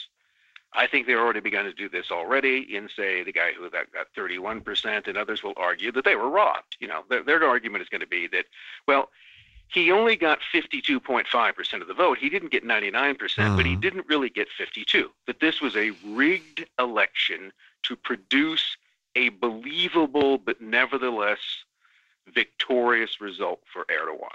I 0.75 0.87
think 0.87 1.07
they've 1.07 1.17
already 1.17 1.41
begun 1.41 1.65
to 1.65 1.73
do 1.73 1.89
this 1.89 2.11
already. 2.11 2.59
Ince 2.77 2.93
the 2.97 3.33
guy 3.35 3.53
who 3.53 3.69
got, 3.71 3.91
got 3.93 4.09
31%, 4.17 5.07
and 5.07 5.17
others 5.17 5.43
will 5.43 5.55
argue 5.57 5.91
that 5.93 6.05
they 6.05 6.17
were 6.17 6.29
robbed. 6.29 6.77
You 6.81 6.89
know, 6.89 7.05
their, 7.09 7.23
their 7.23 7.45
argument 7.45 7.83
is 7.83 7.89
going 7.89 8.03
to 8.03 8.07
be 8.07 8.27
that, 8.29 8.45
well, 8.87 9.11
he 9.69 9.91
only 9.91 10.17
got 10.17 10.41
52.5% 10.53 11.81
of 11.81 11.89
the 11.89 11.95
vote. 11.95 12.19
He 12.19 12.29
didn't 12.29 12.51
get 12.53 12.63
99%, 12.65 13.57
but 13.57 13.65
he 13.65 13.75
Mhm. 13.77 13.81
didn't 13.81 14.07
really 14.07 14.29
get 14.29 14.49
52. 14.51 15.11
That 15.27 15.41
this 15.41 15.63
was 15.63 15.77
a 15.77 15.93
rigged 16.03 16.67
election 16.79 17.53
to 17.85 17.97
produce 17.97 18.77
a 19.14 19.28
believable 19.31 20.38
but 20.38 20.61
nevertheless 20.61 21.38
victorious 22.33 23.21
result 23.21 23.61
for 23.73 23.85
Erdogan. 23.87 24.28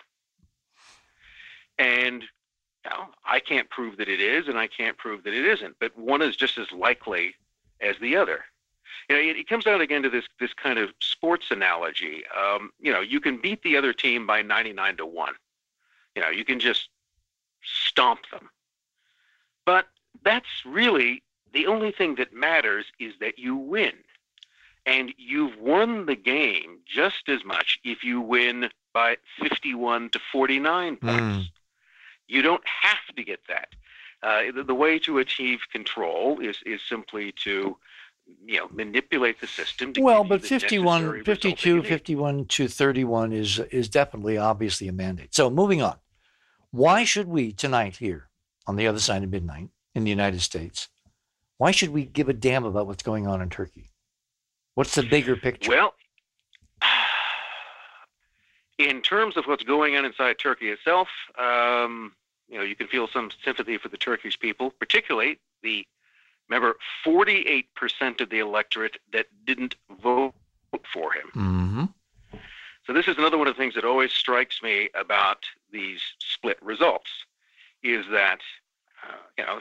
And 1.80 2.24
I 3.26 3.40
can't 3.40 3.70
prove 3.70 3.98
that 3.98 4.08
it 4.08 4.22
is, 4.22 4.48
and 4.48 4.58
I 4.58 4.68
can't 4.68 4.98
prove 4.98 5.24
that 5.24 5.34
it 5.34 5.46
isn't. 5.46 5.76
But 5.80 5.98
one 5.98 6.22
is 6.22 6.36
just 6.36 6.58
as 6.58 6.72
likely 6.72 7.36
as 7.82 7.98
the 8.00 8.16
other. 8.16 8.46
You 9.10 9.16
know, 9.16 9.22
it, 9.22 9.38
it 9.38 9.48
comes 9.50 9.66
down 9.66 9.82
again 9.82 10.04
to 10.04 10.10
this 10.10 10.26
this 10.40 10.54
kind 10.54 10.80
of 10.80 10.92
sports 11.02 11.52
analogy. 11.52 12.24
Um, 12.36 12.72
you 12.80 12.92
know, 12.92 13.02
you 13.02 13.20
can 13.20 13.38
beat 13.38 13.62
the 13.64 13.78
other 13.78 13.94
team 13.94 14.26
by 14.26 14.42
99 14.42 14.98
to 14.98 15.06
one. 15.06 15.34
You 16.16 16.22
know, 16.22 16.30
you 16.30 16.46
can 16.46 16.60
just 16.60 16.90
stomp 17.64 18.22
them. 18.32 18.50
But 19.66 19.88
that's 20.24 20.66
really 20.66 21.24
the 21.54 21.68
only 21.68 21.92
thing 21.92 22.16
that 22.16 22.34
matters 22.34 22.86
is 23.00 23.14
that 23.20 23.38
you 23.38 23.56
win. 23.56 23.94
And 24.88 25.14
you've 25.18 25.60
won 25.60 26.06
the 26.06 26.16
game 26.16 26.80
just 26.86 27.28
as 27.28 27.44
much 27.44 27.80
if 27.84 28.04
you 28.04 28.22
win 28.22 28.70
by 28.94 29.18
51 29.42 30.10
to 30.12 30.20
49 30.32 30.96
points. 30.96 31.22
Mm. 31.22 31.46
You 32.28 32.42
don't 32.42 32.64
have 32.82 33.16
to 33.16 33.24
get 33.24 33.42
that. 33.48 33.70
Uh, 34.24 34.52
the, 34.56 34.64
the 34.64 34.74
way 34.74 34.98
to 35.00 35.20
achieve 35.20 35.60
control 35.72 36.40
is, 36.40 36.58
is 36.66 36.82
simply 36.88 37.34
to 37.44 37.78
you 38.46 38.58
know 38.58 38.68
manipulate 38.74 39.40
the 39.40 39.48
system 39.48 39.94
to 39.94 40.02
Well, 40.02 40.24
but 40.24 40.42
the 40.42 40.48
51, 40.48 41.02
necessary 41.02 41.20
result 41.20 41.26
that 41.26 41.60
52, 41.60 41.84
51 41.84 42.46
to 42.46 42.68
31 42.68 43.34
is 43.34 43.60
is 43.72 43.88
definitely 43.90 44.38
obviously 44.38 44.88
a 44.88 44.94
mandate. 44.94 45.34
So 45.36 45.50
moving 45.50 45.82
on. 45.82 45.98
Why 46.72 47.04
should 47.06 47.28
we 47.28 47.54
tonight 47.54 47.98
here 47.98 48.30
on 48.66 48.76
the 48.76 48.88
other 48.88 49.00
side 49.00 49.24
of 49.24 49.32
midnight 49.32 49.70
in 49.96 50.04
the 50.04 50.10
United 50.10 50.42
States, 50.42 50.90
why 51.58 51.72
should 51.72 51.90
we 51.90 52.06
give 52.06 52.30
a 52.30 52.34
damn 52.34 52.66
about 52.66 52.88
what's 52.88 53.04
going 53.04 53.26
on 53.26 53.42
in 53.42 53.50
Turkey? 53.50 53.90
What's 54.78 54.94
the 54.94 55.02
bigger 55.02 55.36
picture? 55.36 55.72
Well, 55.72 55.96
in 58.78 59.02
terms 59.02 59.36
of 59.36 59.46
what's 59.46 59.64
going 59.64 59.96
on 59.96 60.06
inside 60.06 60.38
Turkey 60.38 60.70
itself, 60.70 61.08
um, 61.36 62.12
you 62.48 62.60
know, 62.60 62.64
you 62.64 62.76
can 62.76 62.86
feel 62.86 63.08
some 63.08 63.32
sympathy 63.44 63.80
for 63.80 63.90
the 63.90 63.98
Turkish 63.98 64.38
people, 64.38 64.70
particularly 64.70 65.40
the 65.64 65.84
remember 66.48 66.76
48% 67.04 67.66
of 68.22 68.30
the 68.30 68.38
electorate 68.38 68.98
that 69.14 69.26
didn't 69.46 69.74
vote 70.00 70.36
for 70.94 71.12
him. 71.12 71.28
hmm 71.34 71.86
So 72.86 72.94
this 72.94 73.08
is 73.08 73.18
another 73.18 73.40
one 73.40 73.48
of 73.48 73.56
the 73.56 73.60
things 73.60 73.74
that 73.74 73.84
always 73.84 74.12
strikes 74.12 74.62
me 74.62 74.90
about 74.94 75.44
these 75.72 76.02
split 76.20 76.62
results 76.62 77.10
is 77.82 78.06
that 78.12 78.42
you 78.42 78.44
know 78.44 78.67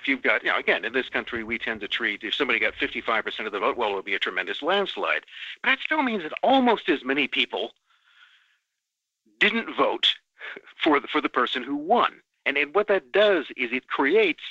you've 0.06 0.22
got 0.22 0.42
you 0.42 0.50
know 0.50 0.58
again 0.58 0.84
in 0.84 0.92
this 0.92 1.08
country 1.08 1.44
we 1.44 1.58
tend 1.58 1.80
to 1.80 1.88
treat 1.88 2.22
if 2.22 2.34
somebody 2.34 2.58
got 2.58 2.74
55% 2.74 3.46
of 3.46 3.52
the 3.52 3.58
vote 3.58 3.76
well 3.76 3.90
it 3.90 3.94
would 3.94 4.04
be 4.04 4.14
a 4.14 4.18
tremendous 4.18 4.62
landslide. 4.62 5.24
But 5.62 5.70
that 5.70 5.78
still 5.80 6.02
means 6.02 6.22
that 6.22 6.32
almost 6.42 6.88
as 6.88 7.04
many 7.04 7.28
people 7.28 7.72
didn't 9.38 9.74
vote 9.76 10.14
for 10.82 11.00
the 11.00 11.08
for 11.08 11.20
the 11.20 11.28
person 11.28 11.62
who 11.62 11.76
won. 11.76 12.14
And, 12.44 12.56
and 12.56 12.74
what 12.74 12.88
that 12.88 13.12
does 13.12 13.46
is 13.56 13.72
it 13.72 13.88
creates 13.88 14.42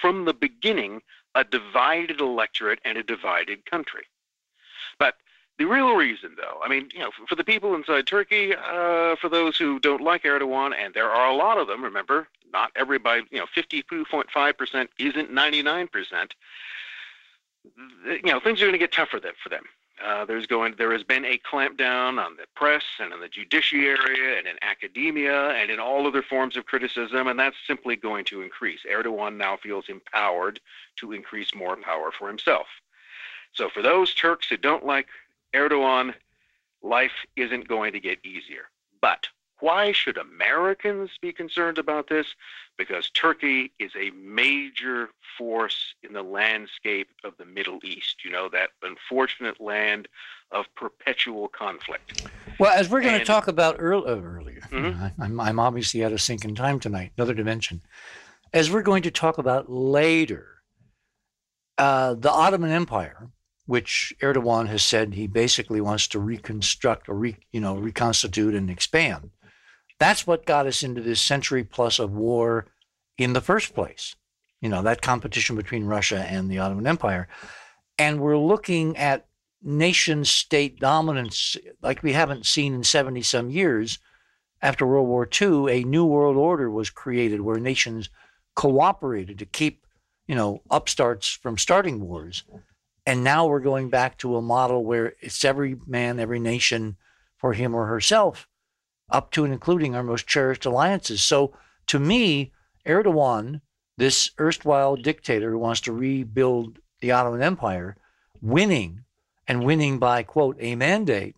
from 0.00 0.24
the 0.24 0.34
beginning 0.34 1.02
a 1.34 1.44
divided 1.44 2.20
electorate 2.20 2.80
and 2.84 2.98
a 2.98 3.02
divided 3.02 3.64
country. 3.64 4.04
But 4.98 5.14
the 5.58 5.64
real 5.64 5.96
reason, 5.96 6.36
though, 6.36 6.60
I 6.62 6.68
mean, 6.68 6.88
you 6.92 7.00
know, 7.00 7.10
for, 7.28 7.34
the 7.34 7.42
people 7.42 7.74
inside 7.74 8.06
Turkey, 8.06 8.54
uh, 8.54 9.16
for 9.16 9.28
those 9.28 9.58
who 9.58 9.80
don't 9.80 10.00
like 10.00 10.22
Erdogan, 10.22 10.72
and 10.72 10.94
there 10.94 11.10
are 11.10 11.28
a 11.28 11.34
lot 11.34 11.58
of 11.58 11.66
them, 11.66 11.82
remember, 11.82 12.28
not 12.52 12.70
everybody, 12.76 13.24
you 13.30 13.38
know, 13.38 13.46
52.5% 13.56 14.88
isn't 14.98 15.32
99%. 15.32 16.30
You 18.06 18.22
know, 18.22 18.40
things 18.40 18.62
are 18.62 18.66
going 18.66 18.72
to 18.72 18.78
get 18.78 18.92
tougher 18.92 19.18
then 19.18 19.32
for 19.42 19.48
them. 19.48 19.64
Uh, 20.02 20.24
there's 20.24 20.46
going, 20.46 20.76
there 20.78 20.92
has 20.92 21.02
been 21.02 21.24
a 21.24 21.38
clampdown 21.38 22.24
on 22.24 22.36
the 22.36 22.46
press 22.54 22.84
and 23.00 23.12
on 23.12 23.20
the 23.20 23.28
judiciary 23.28 24.38
and 24.38 24.46
in 24.46 24.54
academia 24.62 25.48
and 25.50 25.72
in 25.72 25.80
all 25.80 26.06
other 26.06 26.22
forms 26.22 26.56
of 26.56 26.66
criticism, 26.66 27.26
and 27.26 27.38
that's 27.38 27.56
simply 27.66 27.96
going 27.96 28.24
to 28.24 28.42
increase. 28.42 28.80
Erdogan 28.88 29.36
now 29.36 29.56
feels 29.56 29.88
empowered 29.88 30.60
to 30.96 31.10
increase 31.10 31.52
more 31.52 31.76
power 31.76 32.12
for 32.16 32.28
himself. 32.28 32.68
So 33.52 33.68
for 33.68 33.82
those 33.82 34.14
Turks 34.14 34.48
who 34.48 34.56
don't 34.56 34.86
like 34.86 35.08
Erdogan, 35.54 36.14
life 36.82 37.12
isn't 37.36 37.68
going 37.68 37.92
to 37.92 38.00
get 38.00 38.24
easier. 38.24 38.64
But 39.00 39.28
why 39.60 39.90
should 39.92 40.16
Americans 40.18 41.10
be 41.20 41.32
concerned 41.32 41.78
about 41.78 42.08
this? 42.08 42.26
Because 42.76 43.10
Turkey 43.10 43.72
is 43.80 43.90
a 43.98 44.10
major 44.10 45.10
force 45.36 45.94
in 46.04 46.12
the 46.12 46.22
landscape 46.22 47.08
of 47.24 47.36
the 47.38 47.44
Middle 47.44 47.80
East. 47.82 48.24
You 48.24 48.30
know, 48.30 48.48
that 48.50 48.70
unfortunate 48.82 49.60
land 49.60 50.06
of 50.52 50.66
perpetual 50.76 51.48
conflict. 51.48 52.28
Well, 52.60 52.70
as 52.72 52.88
we're 52.88 53.00
going 53.02 53.18
to 53.18 53.24
talk 53.24 53.48
about 53.48 53.76
earl- 53.78 54.06
uh, 54.06 54.20
earlier, 54.20 54.60
Mhm. 54.70 55.00
I- 55.00 55.24
I'm, 55.24 55.40
I'm 55.40 55.58
obviously 55.58 56.04
out 56.04 56.12
of 56.12 56.20
sync 56.20 56.44
in 56.44 56.54
time 56.54 56.78
tonight, 56.78 57.12
another 57.16 57.34
dimension. 57.34 57.82
As 58.52 58.70
we're 58.70 58.82
going 58.82 59.02
to 59.02 59.10
talk 59.10 59.38
about 59.38 59.68
later, 59.70 60.62
uh, 61.76 62.14
the 62.14 62.30
Ottoman 62.30 62.70
Empire, 62.70 63.28
which 63.68 64.14
Erdogan 64.22 64.66
has 64.68 64.82
said 64.82 65.12
he 65.12 65.26
basically 65.26 65.78
wants 65.78 66.08
to 66.08 66.18
reconstruct 66.18 67.06
or 67.06 67.14
re, 67.14 67.36
you 67.52 67.60
know 67.60 67.76
reconstitute 67.76 68.54
and 68.54 68.70
expand. 68.70 69.28
That's 69.98 70.26
what 70.26 70.46
got 70.46 70.66
us 70.66 70.82
into 70.82 71.02
this 71.02 71.20
century 71.20 71.64
plus 71.64 71.98
of 71.98 72.10
war 72.10 72.64
in 73.18 73.34
the 73.34 73.42
first 73.42 73.74
place. 73.74 74.16
You 74.62 74.70
know 74.70 74.80
that 74.80 75.02
competition 75.02 75.54
between 75.54 75.84
Russia 75.84 76.20
and 76.20 76.50
the 76.50 76.58
Ottoman 76.58 76.86
Empire, 76.86 77.28
and 77.98 78.20
we're 78.20 78.38
looking 78.38 78.96
at 78.96 79.26
nation 79.62 80.24
state 80.24 80.80
dominance 80.80 81.54
like 81.82 82.02
we 82.02 82.14
haven't 82.14 82.46
seen 82.46 82.72
in 82.72 82.84
70 82.84 83.20
some 83.20 83.50
years. 83.50 83.98
After 84.62 84.86
World 84.86 85.08
War 85.08 85.28
II, 85.30 85.70
a 85.70 85.84
new 85.84 86.06
world 86.06 86.38
order 86.38 86.70
was 86.70 86.88
created 86.88 87.42
where 87.42 87.60
nations 87.60 88.08
cooperated 88.54 89.38
to 89.40 89.44
keep, 89.44 89.84
you 90.26 90.34
know, 90.34 90.62
upstarts 90.70 91.28
from 91.28 91.58
starting 91.58 92.00
wars. 92.00 92.44
And 93.08 93.24
now 93.24 93.46
we're 93.46 93.60
going 93.60 93.88
back 93.88 94.18
to 94.18 94.36
a 94.36 94.42
model 94.42 94.84
where 94.84 95.14
it's 95.22 95.42
every 95.42 95.76
man, 95.86 96.20
every 96.20 96.38
nation 96.38 96.98
for 97.38 97.54
him 97.54 97.74
or 97.74 97.86
herself, 97.86 98.46
up 99.08 99.30
to 99.30 99.44
and 99.44 99.52
including 99.54 99.96
our 99.96 100.02
most 100.02 100.26
cherished 100.26 100.66
alliances. 100.66 101.22
So 101.22 101.56
to 101.86 101.98
me, 101.98 102.52
Erdogan, 102.84 103.62
this 103.96 104.32
erstwhile 104.38 104.94
dictator 104.94 105.50
who 105.50 105.58
wants 105.58 105.80
to 105.82 105.92
rebuild 105.92 106.80
the 107.00 107.10
Ottoman 107.12 107.40
Empire, 107.40 107.96
winning 108.42 109.04
and 109.46 109.64
winning 109.64 109.98
by, 109.98 110.22
quote, 110.22 110.58
a 110.60 110.74
mandate, 110.74 111.34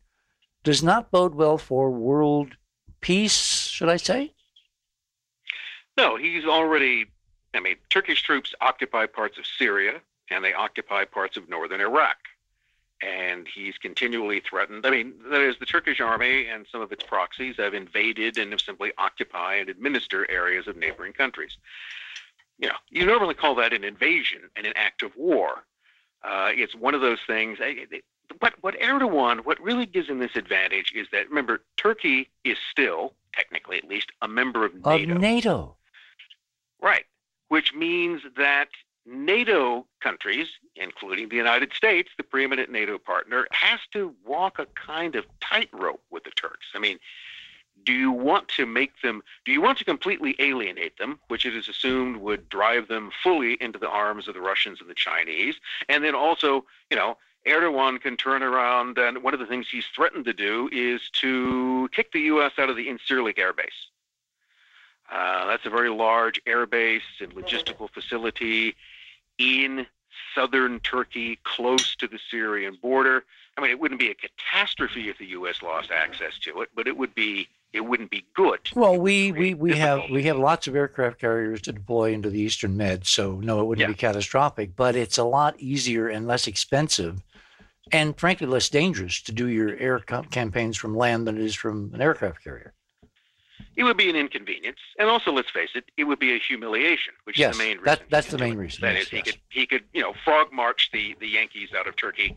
does 0.65 0.83
not 0.83 1.13
bode 1.13 1.37
well 1.37 1.57
for 1.57 1.93
world 1.93 2.57
peace, 3.01 3.69
should 3.69 3.89
I 3.89 3.97
say? 3.97 4.35
No, 5.97 6.17
he's 6.17 6.45
already, 6.45 7.13
I 7.55 7.61
mean, 7.61 7.77
Turkish 7.91 8.25
troops 8.25 8.57
occupy 8.61 9.07
parts 9.07 9.39
of 9.39 9.47
Syria 9.47 10.01
and 10.31 10.45
they 10.45 10.55
occupy 10.55 11.05
parts 11.05 11.37
of 11.37 11.49
northern 11.49 11.81
Iraq. 11.81 12.17
And 13.03 13.49
he's 13.49 13.79
continually 13.79 14.41
threatened. 14.41 14.85
I 14.85 14.91
mean, 14.91 15.15
that 15.31 15.41
is, 15.41 15.57
the 15.59 15.65
Turkish 15.67 16.01
army 16.01 16.47
and 16.49 16.67
some 16.71 16.83
of 16.83 16.93
its 16.93 17.03
proxies 17.03 17.57
have 17.57 17.73
invaded 17.73 18.37
and 18.37 18.53
have 18.53 18.61
simply 18.61 18.93
occupy 18.99 19.55
and 19.55 19.71
administer 19.71 20.31
areas 20.31 20.67
of 20.67 20.77
neighboring 20.77 21.15
countries. 21.15 21.57
You 22.59 22.69
know, 22.69 22.75
you 22.91 23.07
normally 23.07 23.35
call 23.35 23.55
that 23.55 23.73
an 23.73 23.85
invasion 23.85 24.43
and 24.55 24.67
an 24.67 24.75
act 24.77 25.03
of 25.03 25.17
war. 25.17 25.65
Uh, 26.23 26.51
it's 26.53 26.75
one 26.75 26.95
of 26.95 27.01
those 27.01 27.21
things. 27.27 27.59
What 28.41 28.53
what 28.61 28.79
Erdogan, 28.79 29.47
what 29.47 29.59
really 29.61 29.87
gives 29.87 30.09
him 30.09 30.19
this 30.19 30.37
advantage 30.37 30.93
is 30.95 31.07
that 31.11 31.29
remember, 31.31 31.63
Turkey 31.79 32.29
is 32.45 32.59
still, 32.71 33.15
technically 33.33 33.79
at 33.79 33.89
least, 33.89 34.13
a 34.21 34.29
member 34.29 34.67
of 34.67 34.75
NATO. 34.75 35.15
Of 35.15 35.21
NATO. 35.21 35.77
Right. 36.83 37.07
Which 37.49 37.73
means 37.75 38.21
that 38.37 38.69
NATO 39.11 39.87
countries, 40.01 40.49
including 40.77 41.29
the 41.29 41.37
United 41.37 41.73
States, 41.73 42.11
the 42.17 42.23
preeminent 42.23 42.71
NATO 42.71 42.97
partner, 42.97 43.47
has 43.51 43.81
to 43.93 44.15
walk 44.25 44.59
a 44.59 44.67
kind 44.67 45.17
of 45.17 45.27
tightrope 45.41 46.03
with 46.11 46.25
the 46.25 46.31
Turks. 46.31 46.67
I 46.75 46.79
mean, 46.79 46.99
do 47.85 47.93
you 47.93 48.13
want 48.13 48.49
to 48.49 48.67
make 48.67 49.01
them, 49.03 49.23
do 49.45 49.53
you 49.53 49.61
want 49.61 49.79
to 49.79 49.85
completely 49.85 50.37
alienate 50.39 50.99
them, 50.99 51.19
which 51.29 51.45
it 51.45 51.57
is 51.57 51.69
assumed 51.69 52.19
would 52.19 52.49
drive 52.49 52.89
them 52.89 53.11
fully 53.23 53.55
into 53.61 53.79
the 53.79 53.89
arms 53.89 54.29
of 54.29 54.35
the 54.35 54.41
Russians 54.41 54.81
and 54.81 54.89
the 54.89 54.95
Chinese? 54.95 55.57
And 55.89 56.05
then 56.05 56.15
also, 56.15 56.65
you 56.91 56.97
know, 56.97 57.17
Erdogan 57.47 58.01
can 58.01 58.17
turn 58.17 58.43
around, 58.43 58.99
and 58.99 59.23
one 59.23 59.35
of 59.35 59.41
the 59.41 59.47
things 59.47 59.67
he's 59.69 59.87
threatened 59.87 60.27
to 60.27 60.35
do 60.35 60.69
is 60.71 61.09
to 61.15 61.89
kick 61.93 62.13
the 62.13 62.21
U.S. 62.23 62.53
out 62.59 62.69
of 62.69 62.77
the 62.77 62.87
Incirlik 62.87 63.39
air 63.39 63.55
base. 63.55 63.89
Uh, 65.11 65.47
that's 65.47 65.67
a 65.67 65.71
very 65.71 65.89
large 65.89 66.41
air 66.47 66.67
base 66.67 67.03
and 67.21 67.35
logistical 67.35 67.91
facility 67.91 68.77
in 69.41 69.87
southern 70.35 70.79
Turkey, 70.81 71.39
close 71.45 71.97
to 71.97 72.07
the 72.07 72.19
Syrian 72.31 72.79
border. 72.81 73.25
I 73.57 73.63
mean, 73.63 73.71
it 73.71 73.81
wouldn't 73.81 73.99
be 73.99 74.11
a 74.11 74.15
catastrophe 74.15 75.09
if 75.09 75.19
the 75.19 75.27
U.S. 75.27 75.63
lost 75.63 75.91
access 75.91 76.39
to 76.45 76.61
it, 76.61 76.69
but 76.75 76.87
it 76.87 76.97
would 76.97 77.15
be 77.15 77.49
it 77.73 77.81
wouldn't 77.81 78.11
be 78.11 78.25
good. 78.35 78.59
Well, 78.75 78.97
we 78.97 79.33
we, 79.33 79.55
we 79.55 79.77
have 79.77 80.03
we 80.11 80.25
have 80.25 80.39
lots 80.39 80.67
of 80.67 80.77
aircraft 80.77 81.21
carriers 81.21 81.63
to 81.63 81.73
deploy 81.73 82.13
into 82.13 82.31
the 82.31 82.41
Eastern 82.41 82.77
Med, 82.77 83.07
so 83.07 83.37
no, 83.37 83.61
it 83.61 83.65
wouldn't 83.65 83.89
yeah. 83.89 83.93
be 83.93 83.95
catastrophic. 83.95 84.77
But 84.77 84.97
it's 84.97 85.19
a 85.19 85.25
lot 85.25 85.59
easier 85.59 86.09
and 86.09 86.27
less 86.27 86.47
expensive, 86.47 87.23
and 87.93 88.19
frankly 88.19 88.47
less 88.47 88.69
dangerous 88.69 89.23
to 89.23 89.33
do 89.33 89.49
your 89.49 89.77
air 89.77 89.99
campaigns 89.99 90.77
from 90.77 90.97
land 90.97 91.27
than 91.27 91.39
it 91.39 91.45
is 91.45 91.55
from 91.55 91.93
an 91.95 92.01
aircraft 92.01 92.45
carrier. 92.45 92.75
It 93.77 93.85
would 93.85 93.97
be 93.97 94.11
an 94.11 94.17
inconvenience, 94.17 94.79
and 94.99 95.09
also, 95.09 95.33
let's 95.33 95.51
face 95.51 95.71
it, 95.75 95.85
it 95.97 96.05
would 96.05 96.19
be 96.19 96.35
a 96.35 96.39
humiliation, 96.39 97.15
which 97.25 97.39
yes, 97.39 97.53
is 97.53 97.59
the 97.59 97.65
main 97.65 97.77
reason. 97.79 97.85
That, 97.85 98.03
that's 98.11 98.27
the 98.27 98.39
main 98.39 98.57
reason. 98.57 98.81
That 98.83 98.95
yes, 98.95 99.05
is, 99.05 99.09
he 99.11 99.23
could 99.23 99.39
he 99.49 99.67
could 99.67 99.85
you 99.93 100.03
know 100.03 100.13
frog 100.25 100.53
march 100.53 100.91
the 100.93 101.17
the 101.21 101.29
Yankees 101.29 101.71
out 101.79 101.87
of 101.87 101.97
Turkey, 101.97 102.37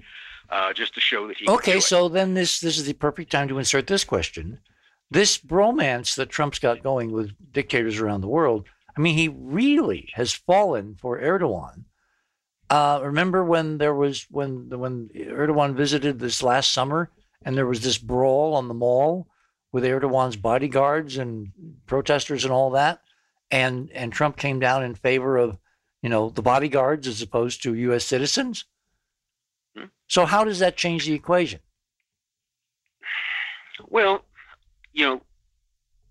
uh, 0.49 0.73
just 0.73 0.93
to 0.93 1.01
show 1.01 1.27
that 1.27 1.37
he. 1.37 1.47
Okay, 1.47 1.79
so 1.79 2.07
then 2.07 2.35
this 2.35 2.59
this 2.59 2.77
is 2.77 2.85
the 2.85 2.93
perfect 2.93 3.31
time 3.31 3.47
to 3.47 3.57
insert 3.57 3.87
this 3.87 4.03
question. 4.03 4.59
This 5.09 5.37
bromance 5.37 6.15
that 6.15 6.29
Trump's 6.29 6.59
got 6.59 6.83
going 6.83 7.11
with 7.11 7.31
dictators 7.51 7.99
around 7.99 8.21
the 8.21 8.27
world. 8.27 8.67
I 8.95 9.01
mean, 9.01 9.17
he 9.17 9.27
really 9.27 10.09
has 10.13 10.33
fallen 10.33 10.95
for 10.95 11.19
Erdogan. 11.19 11.85
Uh, 12.69 12.99
remember 13.03 13.43
when 13.43 13.79
there 13.79 13.93
was 13.93 14.27
when 14.29 14.69
when 14.69 15.09
Erdogan 15.15 15.75
visited 15.75 16.19
this 16.19 16.43
last 16.43 16.71
summer, 16.71 17.09
and 17.43 17.57
there 17.57 17.67
was 17.67 17.81
this 17.81 17.97
brawl 17.97 18.53
on 18.53 18.67
the 18.67 18.73
mall 18.73 19.27
with 19.73 19.83
Erdogan's 19.83 20.37
bodyguards 20.37 21.17
and 21.17 21.51
protesters 21.87 22.45
and 22.45 22.53
all 22.53 22.69
that, 22.69 23.01
and 23.51 23.91
and 23.91 24.13
Trump 24.13 24.37
came 24.37 24.59
down 24.59 24.83
in 24.83 24.95
favor 24.95 25.35
of 25.37 25.57
you 26.01 26.09
know 26.09 26.29
the 26.29 26.41
bodyguards 26.41 27.07
as 27.07 27.21
opposed 27.21 27.61
to 27.63 27.73
U.S. 27.73 28.05
citizens. 28.05 28.63
Hmm. 29.75 29.85
So 30.07 30.25
how 30.25 30.45
does 30.45 30.59
that 30.59 30.77
change 30.77 31.05
the 31.05 31.13
equation? 31.13 31.59
Well, 33.89 34.23
you 34.93 35.05
know, 35.05 35.21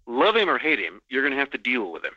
love 0.07 0.37
him 0.37 0.51
or 0.51 0.59
hate 0.59 0.81
him, 0.81 1.01
you're 1.09 1.23
going 1.23 1.33
to 1.33 1.39
have 1.39 1.51
to 1.51 1.59
deal 1.59 1.93
with 1.93 2.05
him. 2.05 2.13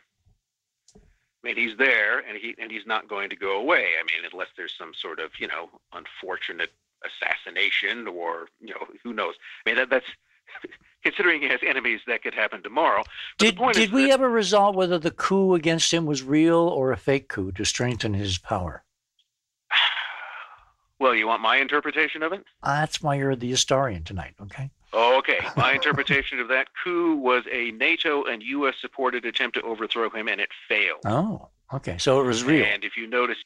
I 0.96 1.48
mean, 1.48 1.56
he's 1.56 1.76
there, 1.78 2.18
and 2.18 2.36
he 2.36 2.56
and 2.58 2.70
he's 2.72 2.86
not 2.86 3.08
going 3.08 3.30
to 3.30 3.36
go 3.36 3.58
away. 3.60 3.86
I 4.00 4.02
mean, 4.02 4.28
unless 4.30 4.48
there's 4.56 4.74
some 4.76 4.92
sort 5.00 5.20
of 5.20 5.30
you 5.38 5.46
know 5.46 5.70
unfortunate 5.92 6.72
assassination 7.04 8.08
or 8.08 8.48
you 8.60 8.74
know 8.74 8.86
who 9.04 9.12
knows. 9.12 9.34
I 9.64 9.70
mean, 9.70 9.76
that 9.76 9.90
that's 9.90 10.06
considering 11.06 11.40
he 11.40 11.48
has 11.48 11.60
enemies 11.64 12.00
that 12.06 12.22
could 12.22 12.34
happen 12.34 12.62
tomorrow. 12.62 13.04
But 13.38 13.56
did 13.56 13.72
did 13.72 13.92
we 13.92 14.06
that, 14.06 14.12
ever 14.12 14.28
resolve 14.28 14.74
whether 14.74 14.98
the 14.98 15.12
coup 15.12 15.54
against 15.54 15.92
him 15.92 16.04
was 16.04 16.22
real 16.22 16.56
or 16.56 16.90
a 16.90 16.96
fake 16.96 17.28
coup 17.28 17.52
to 17.52 17.64
strengthen 17.64 18.14
his 18.14 18.38
power? 18.38 18.82
Well, 20.98 21.14
you 21.14 21.26
want 21.26 21.42
my 21.42 21.58
interpretation 21.58 22.22
of 22.22 22.32
it? 22.32 22.42
Uh, 22.62 22.80
that's 22.80 23.02
why 23.02 23.16
you're 23.16 23.36
the 23.36 23.50
historian 23.50 24.02
tonight, 24.02 24.32
okay? 24.40 24.70
Okay. 24.94 25.38
My 25.56 25.72
interpretation 25.74 26.40
of 26.40 26.48
that 26.48 26.68
coup 26.82 27.16
was 27.16 27.44
a 27.52 27.70
NATO 27.72 28.24
and 28.24 28.42
U.S. 28.42 28.76
supported 28.80 29.26
attempt 29.26 29.56
to 29.56 29.62
overthrow 29.62 30.08
him, 30.08 30.26
and 30.26 30.40
it 30.40 30.48
failed. 30.66 31.00
Oh, 31.04 31.48
okay. 31.74 31.98
So 31.98 32.18
it 32.22 32.24
was 32.24 32.44
real. 32.44 32.64
And 32.64 32.82
if 32.82 32.96
you 32.96 33.06
notice, 33.06 33.36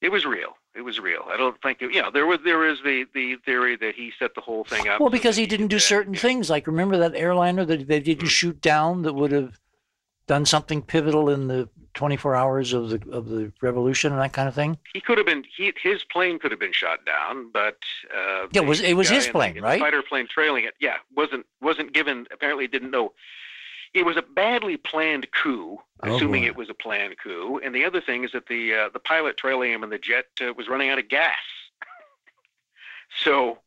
it 0.00 0.10
was 0.10 0.24
real. 0.24 0.56
It 0.74 0.82
was 0.82 1.00
real. 1.00 1.24
I 1.28 1.36
don't 1.36 1.60
think 1.60 1.82
it, 1.82 1.92
you 1.92 2.00
know 2.00 2.10
there 2.10 2.26
was 2.26 2.38
there 2.44 2.68
is 2.68 2.78
the 2.84 3.04
the 3.14 3.36
theory 3.44 3.76
that 3.76 3.94
he 3.94 4.12
set 4.18 4.34
the 4.34 4.40
whole 4.40 4.64
thing 4.64 4.88
up. 4.88 5.00
Well, 5.00 5.10
because 5.10 5.36
he 5.36 5.46
didn't 5.46 5.68
do 5.68 5.78
certain 5.78 6.14
yeah. 6.14 6.20
things. 6.20 6.48
Like 6.48 6.66
remember 6.66 6.96
that 6.98 7.14
airliner 7.14 7.64
that 7.64 7.88
they 7.88 8.00
didn't 8.00 8.18
mm-hmm. 8.18 8.26
shoot 8.28 8.60
down 8.60 9.02
that 9.02 9.14
would 9.14 9.32
have 9.32 9.58
done 10.26 10.46
something 10.46 10.82
pivotal 10.82 11.30
in 11.30 11.48
the 11.48 11.68
24 11.94 12.36
hours 12.36 12.72
of 12.72 12.90
the 12.90 13.10
of 13.10 13.28
the 13.28 13.52
revolution 13.60 14.12
and 14.12 14.20
that 14.20 14.32
kind 14.32 14.46
of 14.46 14.54
thing. 14.54 14.78
He 14.94 15.00
could 15.00 15.18
have 15.18 15.26
been 15.26 15.42
he, 15.56 15.72
his 15.82 16.04
plane 16.04 16.38
could 16.38 16.52
have 16.52 16.60
been 16.60 16.72
shot 16.72 17.04
down, 17.04 17.50
but 17.52 17.78
uh, 18.16 18.46
yeah, 18.52 18.62
it 18.62 18.66
was 18.66 18.80
it 18.80 18.94
was 18.94 19.08
his 19.08 19.26
plane, 19.26 19.54
the, 19.54 19.62
right? 19.62 19.80
Fighter 19.80 20.02
plane 20.02 20.28
trailing 20.28 20.64
it. 20.64 20.74
Yeah, 20.78 20.98
wasn't 21.16 21.44
wasn't 21.60 21.92
given. 21.92 22.26
Apparently, 22.30 22.68
didn't 22.68 22.92
know 22.92 23.14
it 23.94 24.04
was 24.04 24.16
a 24.16 24.22
badly 24.22 24.76
planned 24.76 25.26
coup, 25.32 25.78
oh, 26.02 26.14
assuming 26.14 26.44
it 26.44 26.56
was 26.56 26.68
a 26.68 26.74
planned 26.74 27.16
coup. 27.22 27.60
And 27.62 27.74
the 27.74 27.84
other 27.84 28.00
thing 28.00 28.24
is 28.24 28.32
that 28.32 28.46
the 28.46 28.74
uh, 28.74 28.88
the 28.92 28.98
pilot 28.98 29.36
trailing 29.36 29.72
him 29.72 29.82
in 29.82 29.90
the 29.90 29.98
jet 29.98 30.26
uh, 30.40 30.52
was 30.54 30.68
running 30.68 30.90
out 30.90 30.98
of 30.98 31.08
gas. 31.08 31.36
so, 33.24 33.58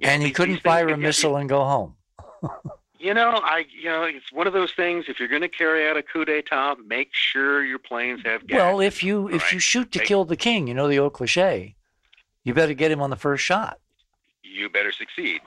and 0.00 0.22
he 0.22 0.30
couldn't 0.30 0.62
fire 0.62 0.88
a 0.88 0.96
missile 0.96 1.36
and 1.36 1.48
go 1.48 1.64
home. 1.64 1.94
you 2.98 3.14
know, 3.14 3.40
I 3.42 3.64
you 3.70 3.88
know, 3.88 4.04
it's 4.04 4.32
one 4.32 4.46
of 4.46 4.52
those 4.52 4.72
things. 4.72 5.06
If 5.08 5.18
you're 5.18 5.28
going 5.28 5.42
to 5.42 5.48
carry 5.48 5.88
out 5.88 5.96
a 5.96 6.02
coup 6.02 6.24
d'état, 6.24 6.76
make 6.86 7.10
sure 7.12 7.64
your 7.64 7.78
planes 7.78 8.20
have 8.24 8.46
gas. 8.46 8.58
Well, 8.58 8.80
if 8.80 9.02
you 9.02 9.28
if 9.28 9.52
you 9.52 9.58
shoot 9.58 9.92
to 9.92 9.98
make, 9.98 10.08
kill 10.08 10.24
the 10.24 10.36
king, 10.36 10.68
you 10.68 10.74
know 10.74 10.88
the 10.88 10.98
old 10.98 11.12
cliche, 11.12 11.74
you 12.44 12.54
better 12.54 12.74
get 12.74 12.90
him 12.90 13.00
on 13.02 13.10
the 13.10 13.16
first 13.16 13.44
shot. 13.44 13.80
You 14.42 14.68
better 14.68 14.92
succeed. 14.92 15.40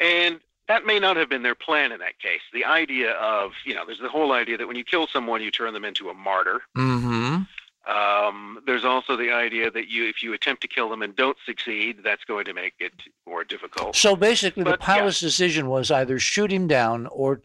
And 0.00 0.40
that 0.68 0.84
may 0.84 0.98
not 0.98 1.16
have 1.16 1.28
been 1.28 1.42
their 1.42 1.54
plan 1.54 1.92
in 1.92 2.00
that 2.00 2.18
case. 2.18 2.40
The 2.52 2.64
idea 2.64 3.12
of, 3.12 3.52
you 3.64 3.74
know, 3.74 3.84
there's 3.86 4.00
the 4.00 4.08
whole 4.08 4.32
idea 4.32 4.56
that 4.58 4.66
when 4.66 4.76
you 4.76 4.84
kill 4.84 5.06
someone, 5.06 5.42
you 5.42 5.50
turn 5.50 5.72
them 5.74 5.84
into 5.84 6.08
a 6.08 6.14
martyr. 6.14 6.62
Mm-hmm. 6.76 7.42
Um, 7.88 8.58
there's 8.66 8.84
also 8.84 9.16
the 9.16 9.30
idea 9.30 9.70
that 9.70 9.88
you, 9.88 10.08
if 10.08 10.22
you 10.22 10.34
attempt 10.34 10.62
to 10.62 10.68
kill 10.68 10.88
them 10.88 11.02
and 11.02 11.14
don't 11.14 11.36
succeed, 11.46 11.98
that's 12.02 12.24
going 12.24 12.44
to 12.46 12.52
make 12.52 12.74
it 12.80 12.92
more 13.28 13.44
difficult. 13.44 13.94
So 13.94 14.16
basically, 14.16 14.64
but, 14.64 14.72
the 14.72 14.78
pilot's 14.78 15.22
yeah. 15.22 15.28
decision 15.28 15.68
was 15.68 15.92
either 15.92 16.18
shoot 16.18 16.50
him 16.50 16.66
down 16.66 17.06
or, 17.06 17.42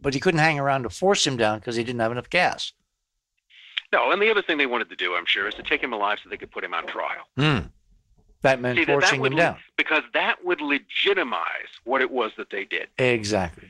but 0.00 0.12
he 0.12 0.20
couldn't 0.20 0.40
hang 0.40 0.58
around 0.58 0.82
to 0.82 0.90
force 0.90 1.26
him 1.26 1.38
down 1.38 1.60
because 1.60 1.76
he 1.76 1.84
didn't 1.84 2.00
have 2.00 2.12
enough 2.12 2.28
gas. 2.28 2.74
No, 3.92 4.12
and 4.12 4.20
the 4.20 4.30
other 4.30 4.42
thing 4.42 4.58
they 4.58 4.66
wanted 4.66 4.90
to 4.90 4.96
do, 4.96 5.14
I'm 5.16 5.26
sure, 5.26 5.48
is 5.48 5.54
to 5.54 5.62
take 5.62 5.82
him 5.82 5.92
alive 5.92 6.18
so 6.22 6.28
they 6.28 6.36
could 6.36 6.50
put 6.50 6.62
him 6.62 6.74
on 6.74 6.86
trial. 6.86 7.24
Mm. 7.38 7.70
That 8.42 8.60
meant 8.60 8.78
See, 8.78 8.84
forcing 8.84 9.22
that, 9.22 9.32
him 9.32 9.36
down. 9.36 9.56
Because 9.76 10.02
that 10.14 10.44
would 10.44 10.60
legitimize 10.60 11.68
what 11.84 12.00
it 12.00 12.10
was 12.10 12.32
that 12.36 12.50
they 12.50 12.64
did. 12.64 12.88
Exactly. 12.98 13.68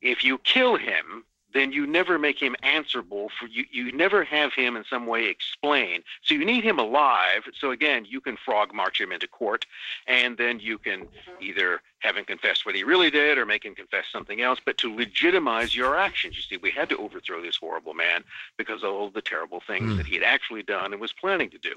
If 0.00 0.24
you 0.24 0.38
kill 0.38 0.76
him, 0.76 1.24
then 1.54 1.72
you 1.72 1.86
never 1.86 2.18
make 2.18 2.40
him 2.40 2.56
answerable 2.62 3.30
for 3.38 3.46
you. 3.46 3.64
You 3.70 3.92
never 3.92 4.24
have 4.24 4.52
him 4.54 4.76
in 4.76 4.84
some 4.88 5.06
way 5.06 5.26
explain. 5.26 6.02
So 6.22 6.34
you 6.34 6.44
need 6.44 6.64
him 6.64 6.78
alive. 6.78 7.42
So 7.58 7.70
again, 7.70 8.06
you 8.08 8.20
can 8.20 8.36
frog 8.36 8.74
march 8.74 9.00
him 9.00 9.12
into 9.12 9.28
court, 9.28 9.66
and 10.06 10.36
then 10.36 10.60
you 10.60 10.78
can 10.78 11.08
either 11.40 11.80
have 12.00 12.16
him 12.16 12.24
confess 12.24 12.64
what 12.64 12.74
he 12.74 12.84
really 12.84 13.10
did 13.10 13.38
or 13.38 13.46
make 13.46 13.64
him 13.64 13.74
confess 13.74 14.04
something 14.10 14.40
else. 14.40 14.58
But 14.64 14.78
to 14.78 14.94
legitimize 14.94 15.74
your 15.76 15.96
actions, 15.96 16.36
you 16.36 16.42
see, 16.42 16.56
we 16.56 16.70
had 16.70 16.88
to 16.88 16.96
overthrow 16.96 17.42
this 17.42 17.56
horrible 17.56 17.94
man 17.94 18.24
because 18.56 18.82
of 18.82 18.90
all 18.90 19.10
the 19.10 19.22
terrible 19.22 19.62
things 19.66 19.92
mm. 19.92 19.96
that 19.98 20.06
he 20.06 20.14
had 20.14 20.24
actually 20.24 20.62
done 20.62 20.92
and 20.92 21.00
was 21.00 21.12
planning 21.12 21.50
to 21.50 21.58
do. 21.58 21.74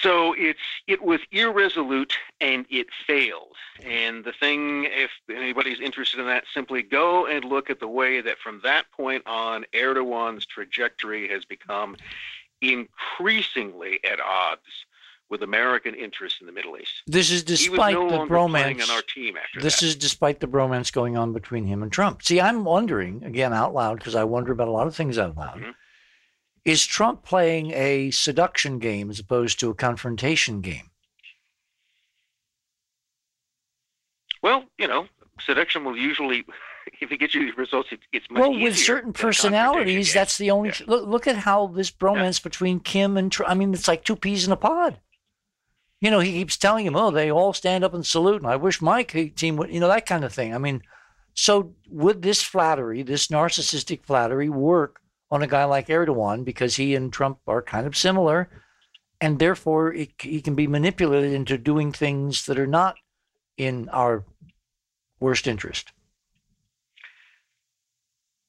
So 0.00 0.34
it's 0.36 0.58
it 0.86 1.02
was 1.02 1.20
irresolute 1.32 2.14
and 2.40 2.66
it 2.70 2.86
failed. 3.06 3.56
And 3.84 4.24
the 4.24 4.32
thing, 4.32 4.84
if 4.84 5.10
anybody's 5.30 5.80
interested 5.80 6.20
in 6.20 6.26
that, 6.26 6.44
simply 6.52 6.82
go 6.82 7.26
and 7.26 7.44
look 7.44 7.70
at 7.70 7.80
the 7.80 7.88
way 7.88 8.20
that 8.20 8.38
from 8.38 8.60
that 8.64 8.90
point 8.92 9.22
on, 9.26 9.64
Erdogan's 9.74 10.46
trajectory 10.46 11.28
has 11.28 11.44
become 11.44 11.96
increasingly 12.60 14.00
at 14.04 14.20
odds 14.20 14.62
with 15.28 15.42
American 15.42 15.94
interests 15.94 16.40
in 16.40 16.46
the 16.46 16.52
Middle 16.52 16.76
East. 16.78 17.02
This 17.06 17.30
is 17.32 17.42
despite 17.42 17.94
no 17.94 18.08
the 18.08 18.18
bromance. 18.32 18.82
on 18.82 18.90
our 18.90 19.02
team 19.02 19.36
after 19.36 19.60
This 19.60 19.80
that. 19.80 19.86
is 19.86 19.96
despite 19.96 20.38
the 20.40 20.46
bromance 20.46 20.92
going 20.92 21.16
on 21.16 21.32
between 21.32 21.66
him 21.66 21.82
and 21.82 21.90
Trump. 21.90 22.22
See, 22.22 22.40
I'm 22.40 22.64
wondering 22.64 23.24
again 23.24 23.52
out 23.52 23.74
loud 23.74 23.98
because 23.98 24.14
I 24.14 24.22
wonder 24.24 24.52
about 24.52 24.68
a 24.68 24.70
lot 24.70 24.86
of 24.86 24.94
things 24.94 25.18
out 25.18 25.36
loud. 25.36 25.60
Mhm. 25.60 25.74
Is 26.66 26.84
Trump 26.84 27.22
playing 27.22 27.70
a 27.72 28.10
seduction 28.10 28.78
game 28.78 29.08
as 29.08 29.18
opposed 29.20 29.60
to 29.60 29.70
a 29.70 29.74
confrontation 29.74 30.60
game? 30.60 30.90
well, 34.46 34.62
you 34.78 34.86
know, 34.86 35.08
seduction 35.44 35.84
will 35.84 35.96
usually, 35.96 36.44
if 37.00 37.10
it 37.10 37.18
gets 37.18 37.34
you 37.34 37.50
the 37.50 37.56
results, 37.56 37.88
it, 37.90 37.98
it's 38.12 38.30
much 38.30 38.40
well, 38.40 38.52
with 38.52 38.78
certain 38.78 39.10
than 39.10 39.10
a 39.10 39.12
confrontation 39.12 39.50
personalities, 39.52 40.14
that's 40.14 40.38
the 40.38 40.52
only. 40.52 40.68
Yeah. 40.68 40.86
Look, 40.86 41.08
look 41.08 41.26
at 41.26 41.36
how 41.36 41.66
this 41.66 41.90
bromance 41.90 42.40
between 42.40 42.78
Kim 42.78 43.16
and 43.16 43.32
Trump. 43.32 43.50
I 43.50 43.54
mean, 43.54 43.74
it's 43.74 43.88
like 43.88 44.04
two 44.04 44.14
peas 44.14 44.46
in 44.46 44.52
a 44.52 44.56
pod. 44.56 45.00
You 46.00 46.12
know, 46.12 46.20
he 46.20 46.32
keeps 46.32 46.56
telling 46.56 46.86
him, 46.86 46.94
"Oh, 46.94 47.10
they 47.10 47.28
all 47.30 47.52
stand 47.52 47.82
up 47.82 47.92
and 47.92 48.06
salute," 48.06 48.42
and 48.42 48.50
I 48.50 48.54
wish 48.54 48.80
my 48.80 49.02
team 49.02 49.56
would. 49.56 49.72
You 49.72 49.80
know, 49.80 49.88
that 49.88 50.06
kind 50.06 50.24
of 50.24 50.32
thing. 50.32 50.54
I 50.54 50.58
mean, 50.58 50.82
so 51.34 51.74
would 51.90 52.22
this 52.22 52.40
flattery, 52.42 53.02
this 53.02 53.26
narcissistic 53.26 54.04
flattery, 54.04 54.48
work 54.48 55.00
on 55.30 55.42
a 55.42 55.46
guy 55.46 55.64
like 55.64 55.88
Erdogan 55.88 56.44
because 56.44 56.76
he 56.76 56.94
and 56.94 57.12
Trump 57.12 57.38
are 57.46 57.62
kind 57.62 57.86
of 57.86 57.96
similar, 57.96 58.48
and 59.20 59.38
therefore 59.38 59.92
it, 59.92 60.10
he 60.20 60.40
can 60.40 60.54
be 60.54 60.66
manipulated 60.66 61.32
into 61.32 61.58
doing 61.58 61.92
things 61.92 62.46
that 62.46 62.58
are 62.58 62.66
not 62.66 62.96
in 63.56 63.88
our 63.88 64.24
worst 65.20 65.46
interest. 65.46 65.92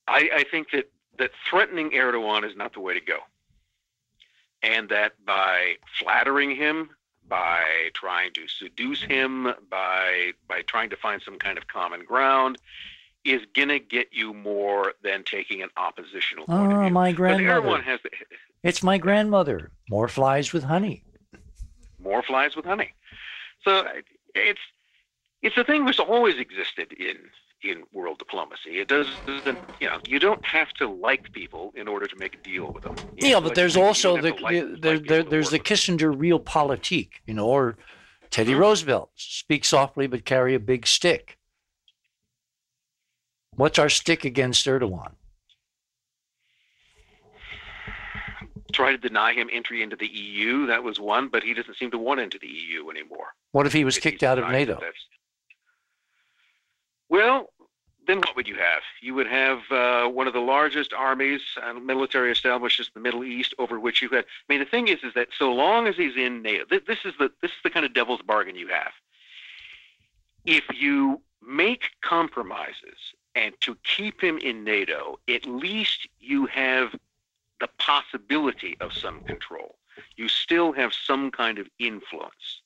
I, 0.08 0.30
I 0.34 0.44
think 0.50 0.72
that, 0.72 0.90
that 1.18 1.32
threatening 1.50 1.92
Erdogan 1.92 2.46
is 2.46 2.56
not 2.56 2.74
the 2.74 2.80
way 2.80 2.94
to 2.94 3.02
go. 3.02 3.18
And 4.64 4.90
that 4.90 5.14
by 5.26 5.76
flattering 6.00 6.56
him, 6.56 6.90
by 7.28 7.64
trying 7.94 8.34
to 8.34 8.48
seduce 8.48 9.02
him, 9.02 9.54
by 9.70 10.32
by 10.48 10.62
trying 10.64 10.90
to 10.90 10.96
find 10.96 11.22
some 11.22 11.38
kind 11.38 11.58
of 11.58 11.68
common 11.68 12.04
ground, 12.06 12.58
is 13.32 13.42
gonna 13.56 13.80
get 13.80 14.08
you 14.12 14.34
more 14.34 14.94
than 15.04 15.24
taking 15.24 15.62
an 15.62 15.70
oppositional 15.78 16.46
point 16.46 16.72
of 16.72 16.78
Oh, 16.78 16.82
view. 16.84 16.94
my 16.94 17.12
grandmother. 17.12 17.84
The, 18.04 18.10
It's 18.64 18.82
my 18.84 18.98
grandmother. 18.98 19.72
More 19.90 20.08
flies 20.08 20.54
with 20.54 20.64
honey. 20.64 21.04
more 22.00 22.22
flies 22.24 22.56
with 22.56 22.66
honey. 22.66 22.94
So 23.64 23.86
it's 24.36 24.60
it's 25.42 25.58
a 25.58 25.64
thing 25.64 25.86
that's 25.86 26.00
always 26.00 26.38
existed 26.38 26.94
in 26.94 27.18
in 27.64 27.84
world 27.92 28.20
diplomacy. 28.20 28.80
It 28.80 28.88
doesn't, 28.88 29.58
you 29.80 29.88
know, 29.88 30.00
you 30.08 30.20
don't 30.20 30.46
have 30.46 30.70
to 30.74 30.88
like 30.88 31.32
people 31.34 31.74
in 31.76 31.88
order 31.88 32.06
to 32.06 32.16
make 32.16 32.36
a 32.36 32.38
deal 32.38 32.72
with 32.72 32.84
them. 32.84 32.96
You 33.18 33.30
Yeah, 33.30 33.34
know, 33.34 33.42
but 33.42 33.48
like, 33.50 33.56
there's 33.56 33.76
also 33.78 34.18
the, 34.22 34.30
like- 34.36 34.54
the 34.54 34.62
like 34.64 34.82
there, 34.82 35.00
there 35.00 35.24
there's 35.24 35.50
the. 35.50 35.60
Kissinger 35.60 36.16
realpolitik, 36.16 37.10
you 37.26 37.34
know, 37.34 37.48
or 37.48 37.78
Teddy 38.30 38.54
Mhm. 38.54 38.60
Roosevelt, 38.60 39.10
speak 39.16 39.66
softly 39.66 40.06
but 40.08 40.24
carry 40.24 40.54
a 40.54 40.60
big 40.60 40.86
stick. 40.86 41.37
What's 43.58 43.80
our 43.80 43.90
stick 43.90 44.24
against 44.24 44.66
Erdogan? 44.68 45.14
Try 48.72 48.92
to 48.92 48.98
deny 49.00 49.34
him 49.34 49.50
entry 49.52 49.82
into 49.82 49.96
the 49.96 50.06
EU. 50.08 50.68
That 50.68 50.84
was 50.84 51.00
one, 51.00 51.28
but 51.30 51.42
he 51.42 51.56
doesn't 51.56 51.76
seem 51.78 51.90
to 51.92 51.98
want 51.98 52.20
into 52.20 52.38
the 52.38 52.48
EU 52.48 52.90
anymore. 52.92 53.34
What 53.54 53.66
if 53.66 53.74
he 53.74 53.84
was 53.84 53.98
If 53.98 54.04
kicked 54.04 54.22
out 54.22 54.38
of 54.38 54.48
NATO? 54.50 54.80
Well, 57.10 57.50
then 58.06 58.20
what 58.20 58.36
would 58.36 58.48
you 58.48 58.56
have? 58.56 58.84
You 59.02 59.16
would 59.16 59.26
have 59.26 59.60
uh, 59.72 60.08
one 60.08 60.28
of 60.28 60.34
the 60.34 60.40
largest 60.40 60.94
armies 60.94 61.42
and 61.64 61.84
military 61.84 62.32
establishments 62.32 62.92
in 62.94 63.02
the 63.02 63.04
Middle 63.04 63.24
East, 63.24 63.56
over 63.58 63.80
which 63.80 64.04
you 64.04 64.10
had. 64.10 64.26
I 64.26 64.54
mean, 64.54 64.60
the 64.60 64.66
thing 64.66 64.88
is, 64.88 65.00
is 65.04 65.14
that 65.16 65.30
so 65.38 65.52
long 65.52 65.88
as 65.88 65.96
he's 65.96 66.16
in 66.16 66.44
NATO, 66.44 66.66
th- 66.66 66.86
this 66.86 67.00
is 67.06 67.14
the 67.18 67.32
this 67.42 67.52
is 67.52 67.58
the 67.64 67.72
kind 67.72 67.86
of 67.88 67.94
devil's 67.94 68.22
bargain 68.22 68.56
you 68.56 68.68
have. 68.68 68.92
If 70.46 70.64
you 70.80 71.22
make 71.42 71.90
compromises 72.02 73.16
and 73.38 73.54
to 73.62 73.78
keep 73.84 74.20
him 74.20 74.40
in 74.40 74.64
NATO, 74.64 75.20
at 75.30 75.46
least 75.46 76.08
you 76.20 76.48
have 76.48 76.96
the 77.62 77.70
possibility 77.78 78.76
of 78.82 78.92
some 78.92 79.22
control. 79.22 79.76
You 80.16 80.28
still 80.28 80.72
have 80.72 80.92
some 80.92 81.30
kind 81.30 81.60
of 81.60 81.68
influence. 81.78 82.62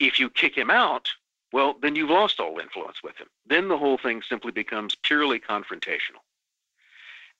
If 0.00 0.18
you 0.18 0.28
kick 0.28 0.56
him 0.56 0.70
out, 0.70 1.08
well, 1.52 1.76
then 1.80 1.94
you've 1.94 2.10
lost 2.10 2.40
all 2.40 2.58
influence 2.58 3.00
with 3.04 3.16
him. 3.16 3.28
Then 3.46 3.68
the 3.68 3.78
whole 3.78 3.96
thing 3.96 4.22
simply 4.22 4.50
becomes 4.50 4.96
purely 4.96 5.38
confrontational. 5.38 6.22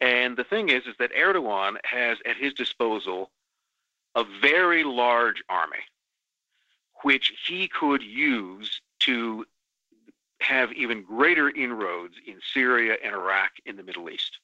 And 0.00 0.36
the 0.36 0.44
thing 0.44 0.68
is, 0.68 0.86
is 0.86 0.94
that 1.00 1.12
Erdogan 1.14 1.78
has 1.84 2.18
at 2.24 2.36
his 2.36 2.54
disposal 2.54 3.32
a 4.14 4.24
very 4.40 4.84
large 4.84 5.42
army, 5.48 5.82
which 7.02 7.32
he 7.44 7.66
could 7.66 8.04
use 8.04 8.80
to 9.00 9.44
have 10.44 10.72
even 10.72 11.02
greater 11.02 11.50
inroads 11.50 12.14
in 12.26 12.36
Syria 12.52 12.96
and 13.02 13.14
Iraq 13.14 13.52
in 13.66 13.76
the 13.76 13.82
Middle 13.82 14.10
East. 14.10 14.38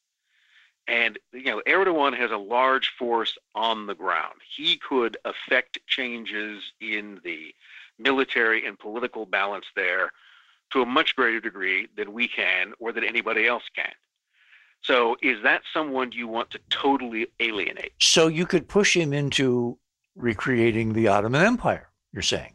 And 0.89 1.19
you 1.33 1.45
know, 1.45 1.63
Erdogan 1.67 2.17
has 2.17 2.31
a 2.31 2.37
large 2.37 2.93
force 2.99 3.37
on 3.55 3.87
the 3.87 3.95
ground. 3.95 4.35
He 4.57 4.77
could 4.77 5.17
affect 5.25 5.79
changes 5.87 6.73
in 6.81 7.21
the 7.23 7.55
military 7.99 8.67
and 8.67 8.79
political 8.79 9.27
balance 9.27 9.67
there 9.77 10.11
to 10.73 10.83
a 10.83 10.87
much 10.87 11.15
greater 11.17 11.41
degree 11.41 11.89
than 11.97 12.13
we 12.13 12.27
can 12.29 12.73
or 12.79 12.93
that 12.93 13.05
anybody 13.05 13.47
else 13.47 13.65
can. 13.75 13.93
So 14.83 15.17
is 15.23 15.43
that 15.43 15.63
someone 15.73 16.13
you 16.13 16.27
want 16.27 16.51
to 16.51 16.61
totally 16.71 17.27
alienate? 17.39 17.93
So 18.01 18.29
you 18.29 18.47
could 18.47 18.67
push 18.67 18.97
him 18.97 19.13
into 19.13 19.79
recreating 20.17 20.95
the 20.95 21.09
Ottoman 21.09 21.45
Empire, 21.45 21.91
you're 22.13 22.23
saying. 22.23 22.55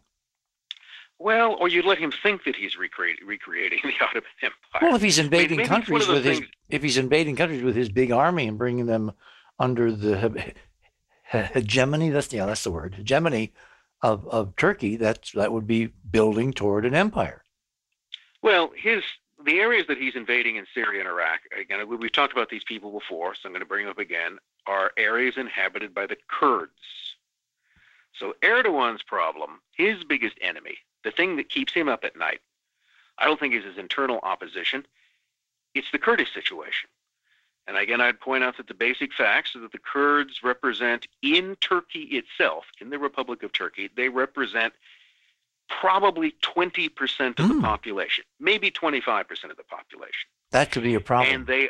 Well, 1.17 1.56
or 1.60 1.69
you 1.69 1.82
let 1.82 1.97
him 1.97 2.12
think 2.12 2.43
that 2.43 2.56
he's 2.56 2.78
recreate, 2.78 3.19
recreating 3.25 3.80
the 3.84 3.93
Ottoman 4.04 4.23
Empire. 4.41 4.82
Well, 4.82 4.95
if 4.95 5.01
he's 5.01 5.17
invading 5.19 5.60
it's 5.60 5.69
one 5.69 5.82
countries 5.82 6.08
with 6.08 6.25
his 6.25 6.41
if 6.69 6.84
he's 6.84 6.97
invading 6.97 7.36
countries 7.36 7.63
with 7.63 7.75
his 7.75 7.89
big 7.89 8.12
army 8.12 8.47
and 8.47 8.58
bringing 8.58 8.86
them 8.86 9.12
under 9.60 9.91
the 9.91 10.30
he- 10.30 11.38
he- 11.38 11.43
hegemony, 11.54 12.10
that's 12.10 12.32
yeah, 12.34 12.45
that's 12.45 12.63
the 12.63 12.71
word, 12.71 12.95
hegemony 12.95 13.54
of, 14.01 14.28
of 14.28 14.56
Turkey, 14.58 14.97
that's 14.97 15.32
that 15.32 15.51
would 15.54 15.65
be 15.67 15.88
building 16.12 16.51
toward 16.54 16.86
an 16.86 16.93
empire. 16.93 17.43
Well, 18.41 18.71
his 18.75 19.04
the 19.43 19.60
areas 19.60 19.86
that 19.88 19.97
he's 19.97 20.15
invading 20.15 20.56
in 20.58 20.65
Syria 20.73 20.99
and 20.99 21.10
Iraq, 21.10 21.41
again, 21.60 21.88
we- 21.88 21.95
we've 21.97 22.12
talked 22.12 22.34
about 22.34 22.49
these 22.49 22.63
people 22.65 22.91
before, 22.91 23.36
so 23.36 23.41
I'm 23.45 23.51
going 23.51 23.62
to 23.62 23.65
bring 23.65 23.86
them 23.86 23.91
up 23.91 23.99
again, 23.99 24.38
are 24.67 24.91
areas 24.97 25.36
inhabited 25.38 25.93
by 25.93 26.08
the 26.08 26.17
Kurds. 26.28 26.71
So 28.17 28.34
Erdogan's 28.41 29.04
problem, 29.04 29.60
his 29.75 30.04
biggest 30.06 30.38
enemy, 30.41 30.78
the 31.06 31.12
thing 31.12 31.38
that 31.38 31.48
keeps 31.48 31.72
him 31.74 31.88
up 31.88 32.04
at 32.04 32.18
night, 32.18 32.41
I 33.18 33.26
don't 33.26 33.39
think 33.39 33.54
is 33.54 33.63
his 33.63 33.78
internal 33.78 34.20
opposition. 34.24 34.86
It's 35.74 35.88
the 35.91 36.00
Kurdish 36.00 36.34
situation. 36.34 36.89
And 37.68 37.78
again, 37.78 38.02
I'd 38.02 38.20
point 38.20 38.44
out 38.44 38.58
that 38.58 38.68
the 38.68 38.74
basic 38.74 39.13
facts 39.13 39.56
are 39.56 39.60
that 39.62 39.72
the 39.72 39.80
Kurds 39.80 40.44
represent 40.44 41.08
in 41.22 41.56
Turkey 41.62 42.02
itself, 42.22 42.65
in 42.82 42.89
the 42.89 43.00
Republic 43.00 43.41
of 43.44 43.54
Turkey, 43.54 43.89
they 43.96 44.10
represent 44.10 44.74
probably 45.68 46.36
20% 46.44 47.39
of 47.39 47.46
Hmm. 47.46 47.56
the 47.56 47.62
population, 47.62 48.24
maybe 48.39 48.70
25% 48.70 49.52
of 49.52 49.58
the 49.58 49.63
population. 49.63 50.30
That 50.52 50.72
could 50.72 50.84
be 50.84 50.94
a 50.96 51.00
problem. 51.00 51.34
And 51.34 51.48
they 51.48 51.70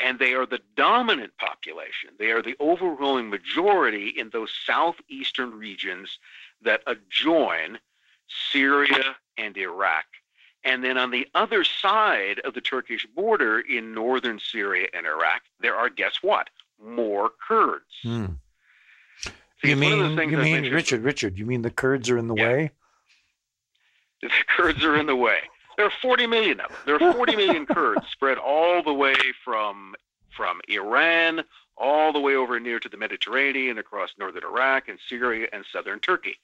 and 0.00 0.20
they 0.20 0.32
are 0.34 0.46
the 0.46 0.60
dominant 0.76 1.36
population. 1.38 2.10
They 2.20 2.30
are 2.30 2.40
the 2.40 2.54
overwhelming 2.60 3.30
majority 3.30 4.08
in 4.08 4.30
those 4.30 4.54
southeastern 4.64 5.58
regions 5.58 6.20
that 6.62 6.82
adjoin 6.86 7.80
Syria 8.52 9.16
and 9.36 9.56
Iraq. 9.56 10.04
And 10.64 10.82
then 10.84 10.98
on 10.98 11.10
the 11.10 11.26
other 11.34 11.64
side 11.64 12.40
of 12.40 12.54
the 12.54 12.60
Turkish 12.60 13.06
border 13.14 13.60
in 13.60 13.94
northern 13.94 14.38
Syria 14.38 14.88
and 14.92 15.06
Iraq, 15.06 15.42
there 15.60 15.76
are 15.76 15.88
guess 15.88 16.18
what? 16.22 16.50
More 16.84 17.30
Kurds. 17.46 17.84
Hmm. 18.02 18.26
See, 19.62 19.70
You 19.70 19.76
mean 19.76 20.18
you 20.18 20.36
mean 20.36 20.72
Richard? 20.72 21.02
Richard, 21.02 21.38
you 21.38 21.46
mean 21.46 21.62
the 21.62 21.70
Kurds 21.70 22.10
are 22.10 22.18
in 22.18 22.28
the 22.28 22.34
Yeah. 22.34 22.48
way? 22.48 22.70
the 24.22 24.30
Kurds 24.56 24.84
are 24.84 24.96
in 24.96 25.06
the 25.06 25.16
way. 25.16 25.38
There 25.76 25.86
are 25.86 25.92
40 26.02 26.26
million 26.26 26.60
of 26.60 26.68
them. 26.70 26.78
There 26.86 26.94
are 26.96 27.12
40 27.12 27.36
million 27.36 27.66
Kurds 27.74 28.06
spread 28.10 28.38
all 28.38 28.82
the 28.82 28.92
way 28.94 29.14
from 29.44 29.94
from 30.30 30.60
Iran 30.68 31.42
all 31.76 32.12
the 32.12 32.20
way 32.20 32.34
over 32.34 32.58
near 32.60 32.80
to 32.80 32.88
the 32.88 32.96
Mediterranean, 32.96 33.78
across 33.78 34.10
northern 34.18 34.42
Iraq 34.44 34.88
and 34.88 34.98
Syria 35.08 35.46
and 35.52 35.64
southern 35.72 36.00
Turkey. 36.00 36.36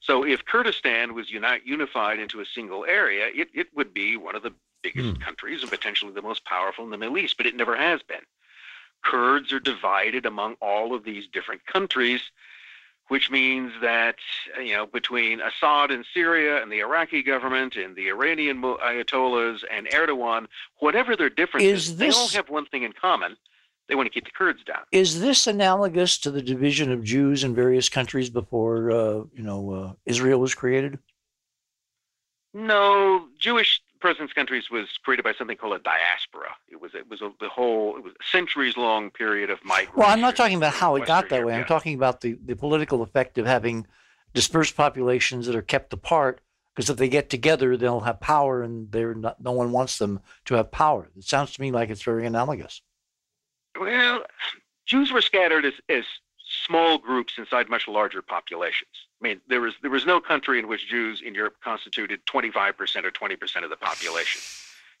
So 0.00 0.24
if 0.24 0.44
Kurdistan 0.44 1.14
was 1.14 1.30
uni- 1.30 1.60
unified 1.64 2.18
into 2.18 2.40
a 2.40 2.46
single 2.46 2.84
area, 2.84 3.28
it, 3.34 3.48
it 3.54 3.68
would 3.74 3.92
be 3.94 4.16
one 4.16 4.34
of 4.34 4.42
the 4.42 4.52
biggest 4.82 5.16
Hmm. 5.16 5.22
countries 5.22 5.62
and 5.62 5.70
potentially 5.70 6.12
the 6.12 6.22
most 6.22 6.44
powerful 6.44 6.84
in 6.84 6.90
the 6.90 6.98
Middle 6.98 7.18
East, 7.18 7.36
but 7.36 7.46
it 7.46 7.56
never 7.56 7.76
has 7.76 8.02
been. 8.02 8.24
Kurds 9.02 9.52
are 9.52 9.60
divided 9.60 10.26
among 10.26 10.54
all 10.60 10.94
of 10.94 11.04
these 11.04 11.26
different 11.26 11.64
countries 11.66 12.30
which 13.08 13.30
means 13.30 13.72
that 13.80 14.16
you 14.60 14.74
know 14.74 14.86
between 14.86 15.40
Assad 15.40 15.90
in 15.90 16.04
Syria 16.12 16.62
and 16.62 16.70
the 16.70 16.80
Iraqi 16.80 17.22
government 17.22 17.76
and 17.76 17.94
the 17.94 18.08
Iranian 18.08 18.60
ayatollahs 18.62 19.64
and 19.70 19.86
Erdogan, 19.88 20.46
whatever 20.78 21.14
their 21.16 21.30
differences, 21.30 21.96
this, 21.96 22.14
they 22.14 22.20
all 22.20 22.28
have 22.28 22.50
one 22.50 22.66
thing 22.66 22.82
in 22.82 22.92
common: 22.92 23.36
they 23.88 23.94
want 23.94 24.06
to 24.06 24.10
keep 24.10 24.24
the 24.24 24.30
Kurds 24.30 24.62
down. 24.64 24.82
Is 24.92 25.20
this 25.20 25.46
analogous 25.46 26.18
to 26.18 26.30
the 26.30 26.42
division 26.42 26.90
of 26.90 27.02
Jews 27.04 27.44
in 27.44 27.54
various 27.54 27.88
countries 27.88 28.30
before 28.30 28.90
uh, 28.90 29.24
you 29.34 29.42
know 29.42 29.72
uh, 29.72 29.92
Israel 30.04 30.40
was 30.40 30.54
created? 30.54 30.98
No, 32.54 33.26
Jewish 33.38 33.82
presence 34.00 34.32
countries 34.32 34.70
was 34.70 34.86
created 35.04 35.22
by 35.24 35.32
something 35.34 35.56
called 35.56 35.74
a 35.74 35.78
diaspora. 35.78 36.54
It 36.68 36.80
was 36.80 36.94
it 36.94 37.08
was 37.08 37.20
a, 37.20 37.30
the 37.40 37.48
whole 37.48 37.96
it 37.96 38.02
was 38.02 38.12
a 38.12 38.24
centuries 38.30 38.76
long 38.76 39.10
period 39.10 39.50
of 39.50 39.58
migration. 39.64 39.92
Well, 39.96 40.08
I'm 40.08 40.20
not 40.20 40.36
talking 40.36 40.56
about 40.56 40.74
how 40.74 40.96
it 40.96 41.06
got 41.06 41.28
that 41.28 41.44
way. 41.44 41.54
I'm 41.54 41.64
talking 41.64 41.94
about 41.94 42.20
the, 42.20 42.38
the 42.44 42.56
political 42.56 43.02
effect 43.02 43.38
of 43.38 43.46
having 43.46 43.86
dispersed 44.34 44.76
populations 44.76 45.46
that 45.46 45.56
are 45.56 45.62
kept 45.62 45.92
apart 45.92 46.40
because 46.74 46.90
if 46.90 46.98
they 46.98 47.08
get 47.08 47.30
together, 47.30 47.76
they'll 47.76 48.00
have 48.00 48.20
power, 48.20 48.62
and 48.62 48.92
they're 48.92 49.14
not, 49.14 49.42
no 49.42 49.52
one 49.52 49.72
wants 49.72 49.96
them 49.96 50.20
to 50.44 50.54
have 50.54 50.70
power. 50.70 51.08
It 51.16 51.24
sounds 51.24 51.52
to 51.52 51.60
me 51.62 51.70
like 51.72 51.88
it's 51.88 52.02
very 52.02 52.26
analogous. 52.26 52.82
Well, 53.78 54.24
Jews 54.86 55.12
were 55.12 55.20
scattered 55.20 55.64
as, 55.64 55.74
as 55.88 56.04
small 56.66 56.98
groups 56.98 57.34
inside 57.38 57.68
much 57.68 57.88
larger 57.88 58.22
populations. 58.22 58.90
I 59.20 59.28
mean, 59.28 59.40
there 59.48 59.60
was 59.60 59.74
there 59.82 59.90
was 59.90 60.06
no 60.06 60.20
country 60.20 60.58
in 60.58 60.68
which 60.68 60.88
Jews 60.88 61.22
in 61.24 61.34
Europe 61.34 61.56
constituted 61.62 62.24
25% 62.26 63.04
or 63.04 63.10
20% 63.10 63.64
of 63.64 63.70
the 63.70 63.76
population. 63.76 64.40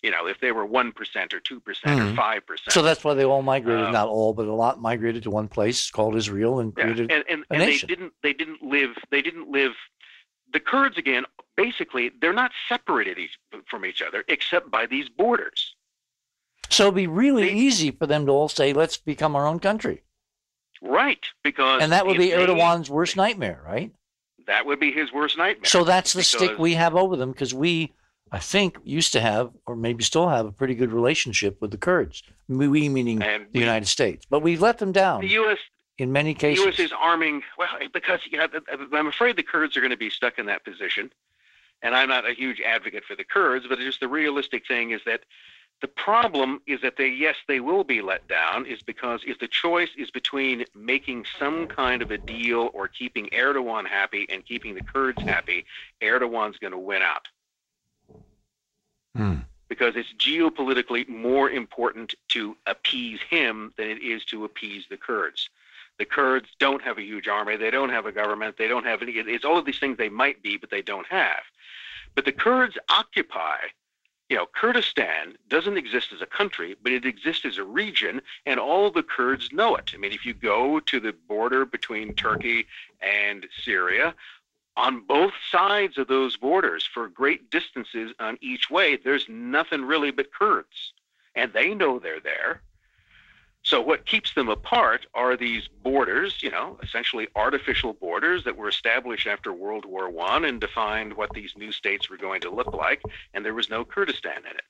You 0.02 0.10
know, 0.10 0.26
if 0.26 0.40
they 0.40 0.52
were 0.52 0.66
1% 0.66 0.92
or 1.32 1.40
2% 1.40 1.40
mm-hmm. 1.40 1.88
or 1.88 2.12
5%. 2.12 2.40
So 2.68 2.82
that's 2.82 3.02
why 3.02 3.14
they 3.14 3.24
all 3.24 3.42
migrated, 3.42 3.86
um, 3.86 3.92
not 3.92 4.08
all, 4.08 4.34
but 4.34 4.46
a 4.46 4.52
lot 4.52 4.80
migrated 4.80 5.22
to 5.22 5.30
one 5.30 5.48
place 5.48 5.90
called 5.90 6.16
Israel 6.16 6.60
and 6.60 6.74
created 6.74 7.10
yeah, 7.10 7.16
and, 7.16 7.24
and, 7.28 7.44
and 7.50 7.62
they 7.62 7.78
didn't 7.78 8.12
they 8.22 8.32
didn't 8.32 8.62
live 8.62 8.90
they 9.10 9.22
didn't 9.22 9.50
live 9.50 9.72
the 10.52 10.60
Kurds 10.60 10.98
again 10.98 11.24
basically 11.56 12.10
they're 12.20 12.32
not 12.32 12.52
separated 12.68 13.18
from 13.68 13.84
each 13.84 14.02
other 14.02 14.24
except 14.28 14.70
by 14.70 14.86
these 14.86 15.08
borders. 15.08 15.74
So 16.70 16.84
it'd 16.84 16.94
be 16.94 17.06
really 17.06 17.46
they, 17.46 17.54
easy 17.54 17.90
for 17.90 18.06
them 18.06 18.26
to 18.26 18.32
all 18.32 18.48
say, 18.48 18.72
let's 18.72 18.96
become 18.96 19.36
our 19.36 19.46
own 19.46 19.60
country. 19.60 20.02
Right, 20.82 21.24
because 21.42 21.82
and 21.82 21.92
that 21.92 22.06
would 22.06 22.18
be 22.18 22.28
Erdogan's 22.28 22.90
worst 22.90 23.16
nightmare, 23.16 23.62
right? 23.66 23.92
That 24.46 24.66
would 24.66 24.78
be 24.78 24.92
his 24.92 25.12
worst 25.12 25.38
nightmare. 25.38 25.64
So 25.64 25.84
that's 25.84 26.12
the 26.12 26.22
stick 26.22 26.58
we 26.58 26.74
have 26.74 26.94
over 26.94 27.16
them 27.16 27.32
because 27.32 27.52
we, 27.52 27.92
I 28.30 28.38
think, 28.38 28.78
used 28.84 29.12
to 29.14 29.20
have, 29.20 29.50
or 29.66 29.74
maybe 29.74 30.04
still 30.04 30.28
have, 30.28 30.46
a 30.46 30.52
pretty 30.52 30.74
good 30.74 30.92
relationship 30.92 31.60
with 31.60 31.70
the 31.70 31.78
Kurds. 31.78 32.22
We 32.48 32.88
meaning 32.88 33.18
the 33.18 33.46
we, 33.52 33.60
United 33.60 33.86
States, 33.86 34.26
but 34.28 34.40
we've 34.40 34.60
let 34.60 34.78
them 34.78 34.92
down. 34.92 35.22
The 35.22 35.28
U.S. 35.28 35.58
in 35.98 36.12
many 36.12 36.34
cases. 36.34 36.64
The 36.64 36.70
U.S. 36.70 36.78
is 36.78 36.92
arming 36.92 37.42
well 37.58 37.68
because 37.92 38.20
you 38.30 38.38
know, 38.38 38.48
I'm 38.92 39.08
afraid 39.08 39.36
the 39.36 39.42
Kurds 39.42 39.76
are 39.76 39.80
going 39.80 39.90
to 39.90 39.96
be 39.96 40.10
stuck 40.10 40.38
in 40.38 40.46
that 40.46 40.64
position, 40.64 41.10
and 41.86 41.94
I'm 41.94 42.08
not 42.08 42.28
a 42.28 42.34
huge 42.34 42.60
advocate 42.60 43.04
for 43.04 43.14
the 43.14 43.22
Kurds, 43.22 43.66
but 43.68 43.78
just 43.78 44.00
the 44.00 44.08
realistic 44.08 44.66
thing 44.66 44.90
is 44.90 45.00
that 45.06 45.20
the 45.80 45.86
problem 45.86 46.60
is 46.66 46.80
that 46.80 46.96
they, 46.96 47.06
yes, 47.06 47.36
they 47.46 47.60
will 47.60 47.84
be 47.84 48.02
let 48.02 48.26
down, 48.26 48.66
is 48.66 48.82
because 48.82 49.20
if 49.24 49.38
the 49.38 49.46
choice 49.46 49.90
is 49.96 50.10
between 50.10 50.64
making 50.74 51.26
some 51.38 51.68
kind 51.68 52.02
of 52.02 52.10
a 52.10 52.18
deal 52.18 52.70
or 52.74 52.88
keeping 52.88 53.26
Erdogan 53.26 53.86
happy 53.86 54.26
and 54.28 54.44
keeping 54.44 54.74
the 54.74 54.82
Kurds 54.82 55.22
happy, 55.22 55.64
Erdogan's 56.02 56.58
going 56.58 56.72
to 56.72 56.78
win 56.78 57.02
out. 57.02 57.28
Hmm. 59.14 59.36
Because 59.68 59.94
it's 59.94 60.12
geopolitically 60.14 61.08
more 61.08 61.50
important 61.50 62.14
to 62.30 62.56
appease 62.66 63.20
him 63.30 63.72
than 63.76 63.86
it 63.86 64.02
is 64.02 64.24
to 64.24 64.44
appease 64.44 64.86
the 64.90 64.96
Kurds. 64.96 65.50
The 66.00 66.04
Kurds 66.04 66.48
don't 66.58 66.82
have 66.82 66.98
a 66.98 67.02
huge 67.02 67.28
army. 67.28 67.56
They 67.56 67.70
don't 67.70 67.90
have 67.90 68.06
a 68.06 68.12
government. 68.12 68.56
They 68.58 68.66
don't 68.66 68.86
have 68.86 69.02
any. 69.02 69.12
It's 69.12 69.44
all 69.44 69.56
of 69.56 69.64
these 69.64 69.78
things 69.78 69.98
they 69.98 70.08
might 70.08 70.42
be, 70.42 70.56
but 70.56 70.70
they 70.70 70.82
don't 70.82 71.06
have. 71.06 71.42
But 72.16 72.24
the 72.24 72.32
Kurds 72.32 72.76
occupy 72.88 73.58
you 74.28 74.36
know, 74.36 74.46
Kurdistan 74.52 75.36
doesn't 75.48 75.76
exist 75.76 76.12
as 76.12 76.20
a 76.20 76.26
country, 76.26 76.76
but 76.82 76.92
it 76.92 77.04
exists 77.04 77.44
as 77.44 77.58
a 77.58 77.64
region, 77.64 78.20
and 78.44 78.58
all 78.58 78.90
the 78.90 79.02
Kurds 79.02 79.52
know 79.52 79.76
it. 79.76 79.92
I 79.94 79.98
mean, 79.98 80.12
if 80.12 80.26
you 80.26 80.34
go 80.34 80.80
to 80.80 81.00
the 81.00 81.12
border 81.12 81.64
between 81.64 82.14
Turkey 82.14 82.66
and 83.00 83.46
Syria, 83.64 84.14
on 84.76 85.00
both 85.06 85.32
sides 85.50 85.96
of 85.96 86.08
those 86.08 86.36
borders, 86.36 86.88
for 86.92 87.08
great 87.08 87.50
distances 87.50 88.12
on 88.18 88.36
each 88.40 88.68
way, 88.68 88.96
there's 88.96 89.28
nothing 89.28 89.84
really 89.84 90.10
but 90.10 90.32
Kurds. 90.32 90.92
And 91.34 91.52
they 91.52 91.72
know 91.72 91.98
they're 91.98 92.20
there. 92.20 92.62
So 93.66 93.80
what 93.80 94.06
keeps 94.06 94.32
them 94.32 94.48
apart 94.48 95.06
are 95.12 95.36
these 95.36 95.66
borders, 95.82 96.40
you 96.40 96.52
know, 96.52 96.78
essentially 96.84 97.26
artificial 97.34 97.94
borders 97.94 98.44
that 98.44 98.56
were 98.56 98.68
established 98.68 99.26
after 99.26 99.52
World 99.52 99.84
War 99.84 100.08
One 100.08 100.44
and 100.44 100.60
defined 100.60 101.14
what 101.14 101.32
these 101.32 101.52
new 101.56 101.72
states 101.72 102.08
were 102.08 102.16
going 102.16 102.40
to 102.42 102.50
look 102.50 102.72
like, 102.72 103.02
and 103.34 103.44
there 103.44 103.54
was 103.54 103.68
no 103.68 103.84
Kurdistan 103.84 104.38
in 104.38 104.56
it. 104.56 104.62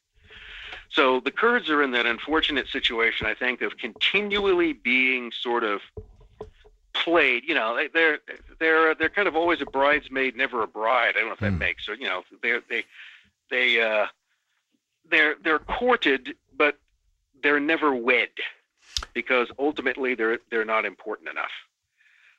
So 0.88 1.20
the 1.20 1.30
Kurds 1.30 1.68
are 1.68 1.82
in 1.82 1.90
that 1.90 2.06
unfortunate 2.06 2.68
situation, 2.68 3.26
I 3.26 3.34
think, 3.34 3.60
of 3.60 3.76
continually 3.76 4.72
being 4.72 5.30
sort 5.30 5.62
of 5.62 5.82
played. 6.94 7.44
You 7.46 7.54
know, 7.54 7.78
they're 7.92 8.20
they're 8.58 8.94
they're 8.94 9.10
kind 9.10 9.28
of 9.28 9.36
always 9.36 9.60
a 9.60 9.66
bridesmaid, 9.66 10.36
never 10.36 10.62
a 10.62 10.66
bride. 10.66 11.16
I 11.16 11.18
don't 11.18 11.26
know 11.26 11.34
if 11.34 11.40
that 11.40 11.52
mm. 11.52 11.58
makes 11.58 11.86
or 11.86 11.96
you 11.96 12.06
know 12.06 12.22
they 12.42 12.60
they 12.70 12.84
they 13.50 13.78
uh 13.82 14.06
they're 15.10 15.34
they're 15.44 15.58
courted, 15.58 16.34
but 16.56 16.78
they're 17.42 17.60
never 17.60 17.94
wed 17.94 18.30
because 19.14 19.48
ultimately 19.58 20.14
they're 20.14 20.38
they're 20.50 20.64
not 20.64 20.84
important 20.84 21.28
enough. 21.28 21.50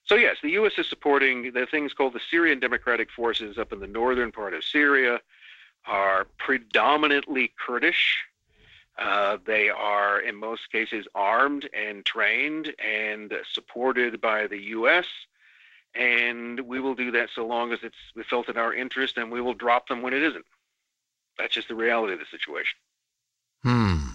So 0.06 0.15
yes, 0.15 0.38
the 0.41 0.52
U.S. 0.52 0.74
is 0.78 0.88
supporting 0.88 1.52
the 1.52 1.65
things 1.65 1.93
called 1.93 2.13
the 2.13 2.22
Syrian 2.32 2.60
Democratic 2.60 3.12
Forces 3.12 3.58
up 3.58 3.74
in 3.74 3.80
the 3.80 3.88
northern 3.88 4.32
part 4.32 4.54
of 4.54 4.63
Syria, 4.63 5.20
are 5.86 6.28
predominantly 6.38 7.52
Kurdish. 7.58 8.20
Uh, 8.98 9.38
they 9.46 9.70
are, 9.70 10.20
in 10.20 10.36
most 10.36 10.72
cases, 10.72 11.06
armed 11.13 11.70
and 11.74 12.04
trained 12.06 12.74
and 12.84 13.34
supported 13.52 14.20
by 14.22 14.48
the 14.48 14.58
U.S. 14.58 15.06
And 15.93 16.60
we 16.62 16.80
will 16.80 16.96
do 16.96 17.12
that 17.12 17.30
so 17.36 17.46
long 17.46 17.74
as 17.74 17.80
it's 17.84 18.28
felt 18.30 18.50
in 18.50 18.58
our 18.58 18.74
interest, 18.74 19.17
and 19.17 19.32
we 19.32 19.41
will 19.41 19.54
drop 19.54 19.88
them 19.88 20.02
when 20.02 20.13
it 20.13 20.24
isn't. 20.24 20.46
That's 21.38 21.54
just 21.54 21.67
the 21.67 21.76
reality 21.76 22.13
of 22.13 22.20
the 22.20 22.26
situation. 22.32 22.78
Hmm. 23.63 24.07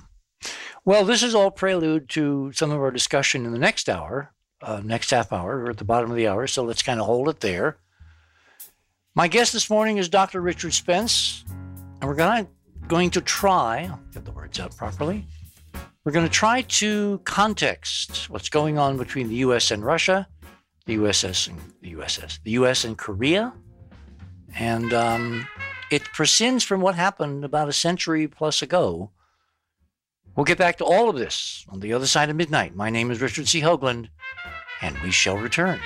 Well, 0.84 1.04
this 1.04 1.22
is 1.22 1.32
all 1.32 1.52
prelude 1.52 2.08
to 2.10 2.50
some 2.52 2.72
of 2.72 2.80
our 2.80 2.90
discussion 2.90 3.46
in 3.46 3.52
the 3.52 3.58
next 3.58 3.88
hour, 3.88 4.32
uh, 4.60 4.80
next 4.84 5.10
half 5.10 5.32
hour, 5.32 5.60
or 5.60 5.70
at 5.70 5.76
the 5.76 5.84
bottom 5.84 6.10
of 6.10 6.16
the 6.16 6.26
hour. 6.26 6.48
So 6.48 6.64
let's 6.64 6.82
kind 6.82 6.98
of 6.98 7.06
hold 7.06 7.28
it 7.28 7.38
there. 7.38 7.78
My 9.14 9.28
guest 9.28 9.52
this 9.52 9.70
morning 9.70 9.98
is 9.98 10.08
Dr. 10.08 10.40
Richard 10.40 10.74
Spence, 10.74 11.44
and 12.00 12.08
we're 12.10 12.16
gonna, 12.16 12.48
going 12.88 13.10
to 13.10 13.20
try, 13.20 13.92
get 14.12 14.24
the 14.24 14.32
words 14.32 14.58
out 14.58 14.76
properly. 14.76 15.24
We're 16.02 16.10
going 16.10 16.26
to 16.26 16.32
try 16.32 16.62
to 16.62 17.20
context 17.22 18.28
what's 18.28 18.48
going 18.48 18.76
on 18.76 18.96
between 18.96 19.28
the 19.28 19.36
U.S. 19.36 19.70
and 19.70 19.84
Russia, 19.84 20.26
the 20.86 20.96
USS 20.96 21.46
and 21.46 21.60
the 21.80 21.92
USS, 21.94 22.42
the 22.42 22.50
U.S. 22.52 22.84
and 22.84 22.98
Korea, 22.98 23.52
and 24.56 24.92
um, 24.92 25.46
it 25.92 26.02
prescinds 26.16 26.64
from 26.64 26.80
what 26.80 26.96
happened 26.96 27.44
about 27.44 27.68
a 27.68 27.72
century 27.72 28.26
plus 28.26 28.62
ago 28.62 29.12
We'll 30.34 30.44
get 30.44 30.58
back 30.58 30.78
to 30.78 30.84
all 30.84 31.10
of 31.10 31.16
this 31.16 31.66
on 31.68 31.80
the 31.80 31.92
other 31.92 32.06
side 32.06 32.30
of 32.30 32.36
midnight. 32.36 32.74
My 32.74 32.88
name 32.88 33.10
is 33.10 33.20
Richard 33.20 33.48
C. 33.48 33.60
Hoagland, 33.60 34.08
and 34.80 34.96
we 35.00 35.10
shall 35.10 35.36
return. 35.36 35.78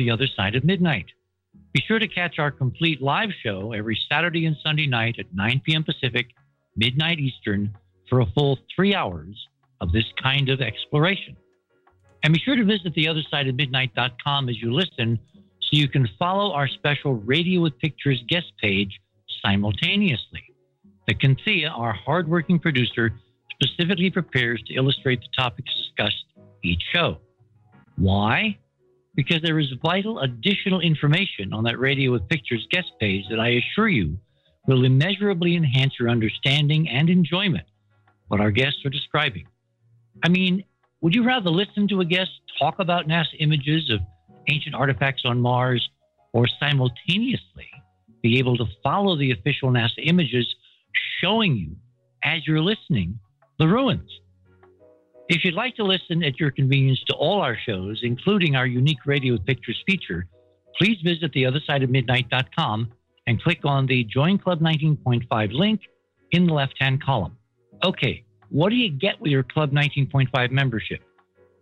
The 0.00 0.10
Other 0.10 0.26
Side 0.34 0.56
of 0.56 0.64
Midnight. 0.64 1.04
Be 1.74 1.82
sure 1.86 1.98
to 1.98 2.08
catch 2.08 2.38
our 2.38 2.50
complete 2.50 3.02
live 3.02 3.28
show 3.44 3.72
every 3.72 3.98
Saturday 4.08 4.46
and 4.46 4.56
Sunday 4.64 4.86
night 4.86 5.16
at 5.18 5.26
9 5.34 5.60
p.m. 5.62 5.84
Pacific, 5.84 6.28
midnight 6.74 7.18
Eastern, 7.18 7.76
for 8.08 8.20
a 8.20 8.26
full 8.34 8.58
three 8.74 8.94
hours 8.94 9.36
of 9.82 9.92
this 9.92 10.06
kind 10.22 10.48
of 10.48 10.62
exploration. 10.62 11.36
And 12.24 12.32
be 12.32 12.40
sure 12.40 12.56
to 12.56 12.64
visit 12.64 12.94
theothersideofmidnight.com 12.94 14.48
as 14.48 14.60
you 14.62 14.72
listen 14.72 15.18
so 15.36 15.68
you 15.72 15.86
can 15.86 16.08
follow 16.18 16.52
our 16.52 16.66
special 16.66 17.16
Radio 17.16 17.60
with 17.60 17.78
Pictures 17.78 18.22
guest 18.26 18.52
page 18.58 18.98
simultaneously. 19.44 20.42
The 21.06 21.14
Cynthia, 21.20 21.68
our 21.68 21.92
hardworking 21.92 22.58
producer, 22.58 23.12
specifically 23.50 24.10
prepares 24.10 24.62
to 24.66 24.74
illustrate 24.74 25.20
the 25.20 25.28
topics 25.36 25.70
discussed 25.76 26.24
each 26.64 26.82
show. 26.90 27.18
Why? 27.96 28.56
Because 29.20 29.42
there 29.42 29.58
is 29.58 29.70
vital 29.82 30.20
additional 30.20 30.80
information 30.80 31.52
on 31.52 31.62
that 31.64 31.78
Radio 31.78 32.10
with 32.10 32.26
Pictures 32.30 32.66
guest 32.70 32.90
page 32.98 33.26
that 33.28 33.38
I 33.38 33.48
assure 33.48 33.90
you 33.90 34.16
will 34.66 34.86
immeasurably 34.86 35.56
enhance 35.56 35.92
your 36.00 36.08
understanding 36.08 36.88
and 36.88 37.10
enjoyment 37.10 37.66
what 38.28 38.40
our 38.40 38.50
guests 38.50 38.82
are 38.86 38.88
describing. 38.88 39.46
I 40.24 40.30
mean, 40.30 40.64
would 41.02 41.14
you 41.14 41.22
rather 41.22 41.50
listen 41.50 41.86
to 41.88 42.00
a 42.00 42.04
guest 42.06 42.30
talk 42.58 42.78
about 42.78 43.08
NASA 43.08 43.34
images 43.40 43.90
of 43.90 44.00
ancient 44.48 44.74
artifacts 44.74 45.24
on 45.26 45.38
Mars 45.38 45.86
or 46.32 46.46
simultaneously 46.58 47.68
be 48.22 48.38
able 48.38 48.56
to 48.56 48.64
follow 48.82 49.18
the 49.18 49.32
official 49.32 49.68
NASA 49.68 49.98
images 50.02 50.46
showing 51.20 51.58
you 51.58 51.76
as 52.24 52.46
you're 52.46 52.62
listening 52.62 53.18
the 53.58 53.68
ruins? 53.68 54.10
If 55.30 55.44
you'd 55.44 55.54
like 55.54 55.76
to 55.76 55.84
listen 55.84 56.24
at 56.24 56.40
your 56.40 56.50
convenience 56.50 57.00
to 57.06 57.14
all 57.14 57.40
our 57.40 57.56
shows, 57.56 58.00
including 58.02 58.56
our 58.56 58.66
unique 58.66 59.06
Radio 59.06 59.38
Pictures 59.38 59.80
feature, 59.86 60.26
please 60.76 60.98
visit 61.04 61.32
theothersideofmidnight.com 61.32 62.90
and 63.28 63.40
click 63.40 63.60
on 63.62 63.86
the 63.86 64.02
Join 64.02 64.38
Club 64.38 64.58
19.5 64.58 65.52
link 65.52 65.82
in 66.32 66.48
the 66.48 66.52
left 66.52 66.74
hand 66.80 67.00
column. 67.00 67.36
Okay, 67.84 68.24
what 68.48 68.70
do 68.70 68.74
you 68.74 68.90
get 68.90 69.20
with 69.20 69.30
your 69.30 69.44
Club 69.44 69.70
19.5 69.70 70.50
membership 70.50 71.00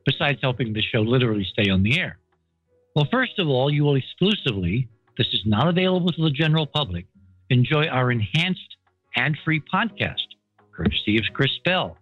besides 0.06 0.38
helping 0.40 0.72
the 0.72 0.80
show 0.80 1.02
literally 1.02 1.44
stay 1.52 1.68
on 1.68 1.82
the 1.82 2.00
air? 2.00 2.16
Well, 2.96 3.06
first 3.12 3.38
of 3.38 3.48
all, 3.48 3.70
you 3.70 3.84
will 3.84 3.96
exclusively, 3.96 4.88
this 5.18 5.28
is 5.34 5.42
not 5.44 5.68
available 5.68 6.10
to 6.12 6.22
the 6.22 6.30
general 6.30 6.66
public, 6.66 7.04
enjoy 7.50 7.84
our 7.88 8.10
enhanced 8.12 8.76
ad 9.14 9.34
free 9.44 9.60
podcast, 9.60 10.24
courtesy 10.74 11.18
of 11.18 11.24
Chris 11.34 11.52
Bell, 11.66 11.98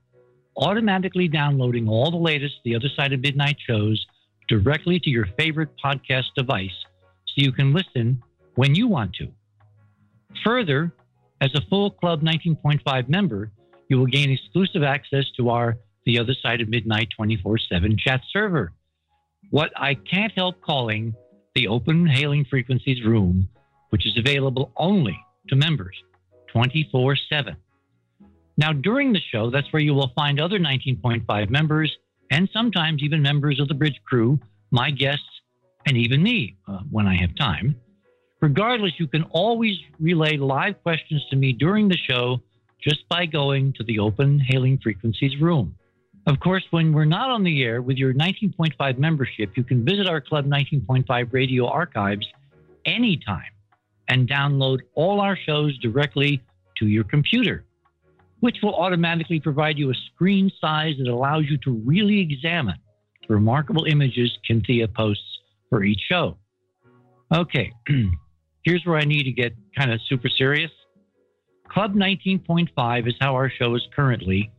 automatically 0.56 1.28
downloading 1.28 1.88
all 1.88 2.10
the 2.10 2.16
latest 2.16 2.56
The 2.64 2.74
Other 2.74 2.88
Side 2.96 3.12
of 3.12 3.20
Midnight 3.20 3.56
shows 3.66 4.04
directly 4.48 4.98
to 5.00 5.10
your 5.10 5.26
favorite 5.38 5.70
podcast 5.82 6.34
device 6.36 6.84
so 7.26 7.34
you 7.36 7.52
can 7.52 7.72
listen 7.72 8.22
when 8.54 8.74
you 8.74 8.88
want 8.88 9.14
to. 9.14 9.28
Further, 10.44 10.92
as 11.40 11.54
a 11.54 11.60
full 11.68 11.90
Club 11.90 12.22
19.5 12.22 13.08
member, 13.08 13.50
you 13.88 13.98
will 13.98 14.06
gain 14.06 14.30
exclusive 14.30 14.82
access 14.82 15.24
to 15.36 15.50
our 15.50 15.78
The 16.04 16.18
Other 16.18 16.34
Side 16.34 16.60
of 16.60 16.68
Midnight 16.68 17.08
24 17.16 17.58
7 17.58 17.96
chat 17.98 18.22
server. 18.32 18.72
What 19.50 19.70
I 19.76 19.94
can't 19.94 20.32
help 20.32 20.60
calling 20.60 21.14
the 21.54 21.68
Open 21.68 22.06
Hailing 22.06 22.44
Frequencies 22.44 23.04
Room, 23.04 23.48
which 23.90 24.06
is 24.06 24.18
available 24.18 24.72
only 24.76 25.18
to 25.48 25.56
members 25.56 25.96
24 26.52 27.16
7. 27.28 27.56
Now, 28.56 28.72
during 28.72 29.12
the 29.12 29.20
show, 29.20 29.50
that's 29.50 29.70
where 29.72 29.82
you 29.82 29.94
will 29.94 30.12
find 30.14 30.40
other 30.40 30.58
19.5 30.58 31.50
members 31.50 31.96
and 32.30 32.48
sometimes 32.52 33.02
even 33.02 33.22
members 33.22 33.60
of 33.60 33.68
the 33.68 33.74
bridge 33.74 34.00
crew, 34.04 34.38
my 34.70 34.90
guests, 34.90 35.24
and 35.86 35.96
even 35.96 36.22
me 36.22 36.56
uh, 36.66 36.78
when 36.90 37.06
I 37.06 37.16
have 37.16 37.34
time. 37.36 37.76
Regardless, 38.40 38.92
you 38.98 39.06
can 39.06 39.22
always 39.30 39.76
relay 39.98 40.36
live 40.36 40.82
questions 40.82 41.24
to 41.30 41.36
me 41.36 41.52
during 41.52 41.88
the 41.88 41.96
show 41.96 42.40
just 42.82 43.08
by 43.08 43.26
going 43.26 43.72
to 43.74 43.84
the 43.84 43.98
Open 43.98 44.38
Hailing 44.38 44.78
Frequencies 44.78 45.40
room. 45.40 45.74
Of 46.26 46.40
course, 46.40 46.64
when 46.70 46.92
we're 46.92 47.04
not 47.04 47.30
on 47.30 47.44
the 47.44 47.62
air 47.62 47.82
with 47.82 47.96
your 47.96 48.12
19.5 48.12 48.98
membership, 48.98 49.56
you 49.56 49.62
can 49.62 49.84
visit 49.84 50.08
our 50.08 50.20
Club 50.20 50.46
19.5 50.46 51.32
radio 51.32 51.68
archives 51.68 52.26
anytime 52.84 53.52
and 54.08 54.28
download 54.28 54.80
all 54.94 55.20
our 55.20 55.36
shows 55.36 55.78
directly 55.78 56.42
to 56.78 56.86
your 56.86 57.04
computer, 57.04 57.64
which 58.40 58.58
will 58.62 58.74
automatically 58.74 59.40
provide 59.40 59.78
you 59.78 59.90
a 59.90 59.94
screen 60.12 60.50
size 60.60 60.94
that 60.98 61.08
allows 61.08 61.44
you 61.48 61.56
to 61.58 61.72
really 61.84 62.20
examine 62.20 62.76
the 63.26 63.34
remarkable 63.34 63.84
images 63.84 64.36
Cynthia 64.46 64.88
posts 64.88 65.40
for 65.70 65.84
each 65.84 66.00
show. 66.08 66.36
Okay, 67.34 67.72
here's 68.64 68.84
where 68.84 68.98
I 68.98 69.04
need 69.04 69.24
to 69.24 69.32
get 69.32 69.52
kind 69.76 69.92
of 69.92 70.00
super 70.08 70.28
serious. 70.28 70.70
Club 71.68 71.94
19.5 71.94 73.08
is 73.08 73.14
how 73.20 73.34
our 73.34 73.50
show 73.50 73.74
is 73.74 73.82
currently 73.94 74.52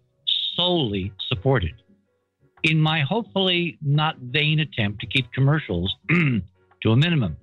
solely 0.55 1.13
supported. 1.29 1.73
In 2.63 2.81
my 2.81 3.01
hopefully 3.01 3.77
not 3.81 4.17
vain 4.19 4.59
attempt 4.59 4.99
to 5.01 5.07
keep 5.07 5.31
commercials 5.31 5.95
to 6.09 6.91
a 6.91 6.95
minimum. 6.95 7.37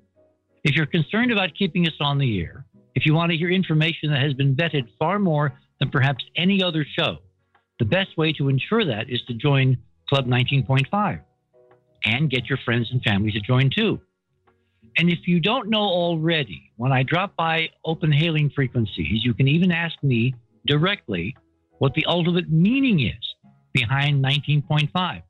If 0.64 0.74
you're 0.74 0.86
concerned 0.86 1.30
about 1.30 1.54
keeping 1.56 1.86
us 1.86 1.94
on 2.00 2.18
the 2.18 2.40
air, 2.40 2.66
if 2.94 3.06
you 3.06 3.14
want 3.14 3.30
to 3.32 3.38
hear 3.38 3.50
information 3.50 4.10
that 4.10 4.22
has 4.22 4.34
been 4.34 4.54
vetted 4.54 4.88
far 4.98 5.18
more 5.18 5.52
than 5.84 5.90
perhaps 5.90 6.24
any 6.36 6.62
other 6.62 6.84
show, 6.98 7.18
the 7.78 7.84
best 7.84 8.16
way 8.16 8.32
to 8.32 8.48
ensure 8.48 8.84
that 8.84 9.10
is 9.10 9.20
to 9.28 9.34
join 9.34 9.76
Club 10.08 10.26
19.5 10.26 11.20
and 12.06 12.30
get 12.30 12.48
your 12.48 12.58
friends 12.64 12.88
and 12.90 13.02
family 13.02 13.30
to 13.32 13.40
join 13.40 13.70
too. 13.74 14.00
And 14.96 15.10
if 15.10 15.26
you 15.26 15.40
don't 15.40 15.68
know 15.68 15.82
already, 15.82 16.70
when 16.76 16.92
I 16.92 17.02
drop 17.02 17.36
by 17.36 17.70
open 17.84 18.12
hailing 18.12 18.50
frequencies, 18.50 19.24
you 19.24 19.34
can 19.34 19.48
even 19.48 19.72
ask 19.72 19.96
me 20.02 20.34
directly 20.66 21.36
what 21.78 21.94
the 21.94 22.06
ultimate 22.06 22.50
meaning 22.50 23.00
is 23.00 23.34
behind 23.72 24.24
19.5. 24.24 25.22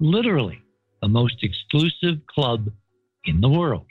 Literally, 0.00 0.60
the 1.00 1.08
most 1.08 1.42
exclusive 1.42 2.26
club 2.26 2.68
in 3.24 3.40
the 3.40 3.48
world. 3.48 3.86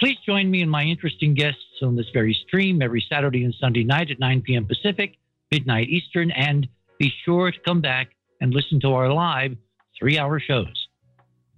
Please 0.00 0.16
join 0.24 0.50
me 0.50 0.62
and 0.62 0.70
my 0.70 0.84
interesting 0.84 1.34
guests 1.34 1.82
on 1.82 1.96
this 1.96 2.08
very 2.12 2.32
stream 2.46 2.82
every 2.82 3.04
Saturday 3.08 3.44
and 3.44 3.54
Sunday 3.60 3.82
night 3.82 4.10
at 4.10 4.20
9 4.20 4.42
p.m. 4.42 4.64
Pacific, 4.64 5.16
midnight 5.50 5.88
Eastern, 5.88 6.30
and 6.30 6.68
be 6.98 7.12
sure 7.24 7.50
to 7.50 7.58
come 7.66 7.80
back 7.80 8.10
and 8.40 8.54
listen 8.54 8.80
to 8.80 8.92
our 8.92 9.12
live 9.12 9.56
three 9.98 10.16
hour 10.18 10.38
shows. 10.38 10.88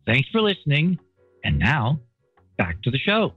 Thanks 0.07 0.29
for 0.31 0.41
listening. 0.41 0.99
And 1.45 1.59
now, 1.59 2.01
back 2.57 2.81
to 2.83 2.91
the 2.91 2.99
show. 2.99 3.35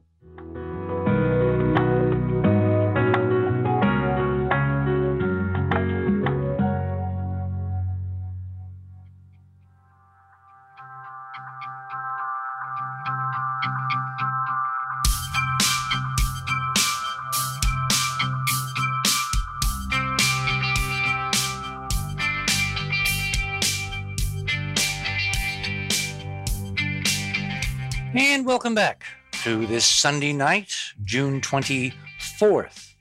Welcome 28.54 28.76
back 28.76 29.04
to 29.32 29.66
this 29.66 29.84
Sunday 29.84 30.32
night, 30.32 30.76
June 31.04 31.42
24th 31.42 32.94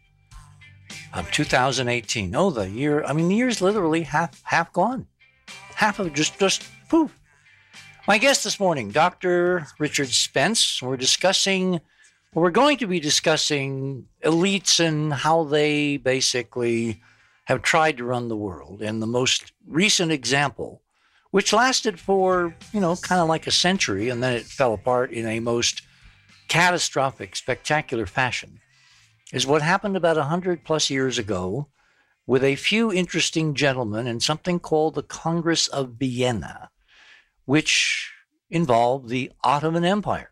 of 1.12 1.30
2018. 1.30 2.34
Oh, 2.34 2.48
the 2.48 2.70
year, 2.70 3.04
I 3.04 3.12
mean, 3.12 3.28
the 3.28 3.34
year's 3.34 3.60
literally 3.60 4.00
half 4.00 4.42
half 4.44 4.72
gone. 4.72 5.08
Half 5.74 5.98
of 5.98 6.14
just, 6.14 6.38
just 6.38 6.64
poof. 6.88 7.20
My 8.08 8.16
guest 8.16 8.44
this 8.44 8.58
morning, 8.58 8.92
Dr. 8.92 9.66
Richard 9.78 10.08
Spence. 10.08 10.80
We're 10.80 10.96
discussing, 10.96 11.82
we're 12.32 12.50
going 12.50 12.78
to 12.78 12.86
be 12.86 12.98
discussing 12.98 14.06
elites 14.24 14.80
and 14.80 15.12
how 15.12 15.44
they 15.44 15.98
basically 15.98 17.02
have 17.44 17.60
tried 17.60 17.98
to 17.98 18.04
run 18.04 18.28
the 18.28 18.36
world. 18.36 18.80
And 18.80 19.02
the 19.02 19.06
most 19.06 19.52
recent 19.66 20.12
example 20.12 20.81
which 21.32 21.52
lasted 21.52 21.98
for, 21.98 22.54
you 22.72 22.80
know, 22.80 22.94
kind 22.94 23.20
of 23.20 23.26
like 23.26 23.46
a 23.46 23.50
century, 23.50 24.10
and 24.10 24.22
then 24.22 24.34
it 24.34 24.44
fell 24.44 24.74
apart 24.74 25.10
in 25.10 25.26
a 25.26 25.40
most 25.40 25.82
catastrophic, 26.46 27.34
spectacular 27.34 28.04
fashion, 28.04 28.60
is 29.32 29.46
what 29.46 29.62
happened 29.62 29.96
about 29.96 30.18
100 30.18 30.62
plus 30.62 30.90
years 30.90 31.18
ago 31.18 31.68
with 32.26 32.44
a 32.44 32.54
few 32.56 32.92
interesting 32.92 33.54
gentlemen 33.54 34.06
and 34.06 34.22
something 34.22 34.60
called 34.60 34.94
the 34.94 35.02
Congress 35.02 35.68
of 35.68 35.94
Vienna, 35.98 36.70
which 37.46 38.12
involved 38.50 39.08
the 39.08 39.32
Ottoman 39.42 39.86
Empire, 39.86 40.30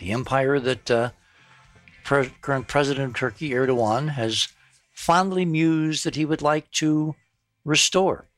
the 0.00 0.10
empire 0.10 0.58
that 0.58 0.90
uh, 0.90 1.10
pre- 2.02 2.32
current 2.40 2.66
President 2.66 3.10
of 3.10 3.14
Turkey, 3.14 3.50
Erdogan, 3.50 4.08
has 4.08 4.48
fondly 4.92 5.44
mused 5.44 6.04
that 6.04 6.16
he 6.16 6.24
would 6.24 6.42
like 6.42 6.68
to 6.72 7.14
restore. 7.64 8.28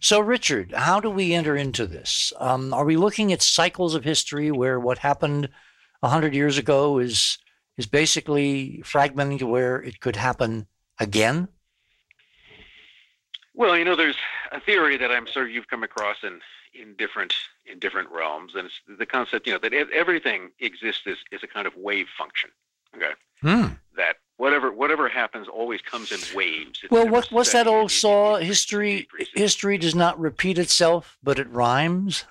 So, 0.00 0.18
Richard, 0.18 0.72
how 0.74 0.98
do 0.98 1.10
we 1.10 1.34
enter 1.34 1.54
into 1.54 1.86
this? 1.86 2.32
Um, 2.38 2.72
are 2.72 2.86
we 2.86 2.96
looking 2.96 3.32
at 3.32 3.42
cycles 3.42 3.94
of 3.94 4.02
history 4.02 4.50
where 4.50 4.80
what 4.80 4.98
happened 4.98 5.50
100 6.00 6.34
years 6.34 6.56
ago 6.56 6.98
is, 6.98 7.36
is 7.76 7.84
basically 7.84 8.82
fragmenting 8.84 9.38
to 9.40 9.46
where 9.46 9.76
it 9.76 10.00
could 10.00 10.16
happen 10.16 10.66
again? 10.98 11.48
Well, 13.54 13.76
you 13.76 13.84
know, 13.84 13.94
there's 13.94 14.16
a 14.52 14.60
theory 14.60 14.96
that 14.96 15.10
I'm 15.10 15.26
sure 15.26 15.46
you've 15.46 15.68
come 15.68 15.82
across 15.82 16.16
in, 16.22 16.40
in 16.72 16.94
different 16.96 17.34
in 17.70 17.78
different 17.78 18.10
realms, 18.10 18.54
and 18.54 18.66
it's 18.66 18.98
the 18.98 19.06
concept, 19.06 19.46
you 19.46 19.52
know, 19.52 19.58
that 19.58 19.74
everything 19.74 20.50
exists 20.60 21.02
as, 21.06 21.16
as 21.32 21.42
a 21.42 21.46
kind 21.46 21.66
of 21.66 21.74
wave 21.76 22.06
function. 22.16 22.50
Okay, 22.96 23.12
hmm. 23.42 23.74
that 23.96 24.16
whatever 24.40 24.72
whatever 24.72 25.06
happens 25.06 25.46
always 25.48 25.82
comes 25.82 26.10
in 26.10 26.18
waves. 26.34 26.80
It's 26.82 26.90
Well, 26.90 27.06
what, 27.06 27.30
what's 27.30 27.52
that 27.52 27.66
old 27.66 27.90
It- 27.90 27.94
it- 27.94 28.00
saw? 28.00 28.34
it- 28.36 28.42
it 28.42 28.46
History, 28.46 29.06
history 29.34 29.76
does 29.76 29.94
not 29.94 30.18
repeat 30.18 30.56
itself, 30.58 31.18
but 31.22 31.38
it 31.38 31.48
rhymes. 31.50 32.24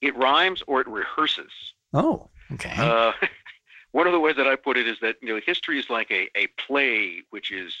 It 0.00 0.14
rhymes 0.16 0.62
or 0.66 0.80
it 0.80 0.88
rehearses. 0.88 1.52
Oh, 1.94 2.28
okay. 2.52 2.74
Uh, 2.76 3.12
one 3.92 4.06
of 4.08 4.12
the 4.12 4.18
ways 4.20 4.36
that 4.36 4.48
I 4.48 4.56
put 4.56 4.76
it 4.76 4.88
is 4.88 4.98
that 5.00 5.16
you 5.22 5.28
know 5.28 5.40
history 5.44 5.78
is 5.78 5.88
like 5.88 6.10
a, 6.10 6.28
a 6.36 6.48
play 6.66 7.22
which 7.30 7.52
is 7.52 7.72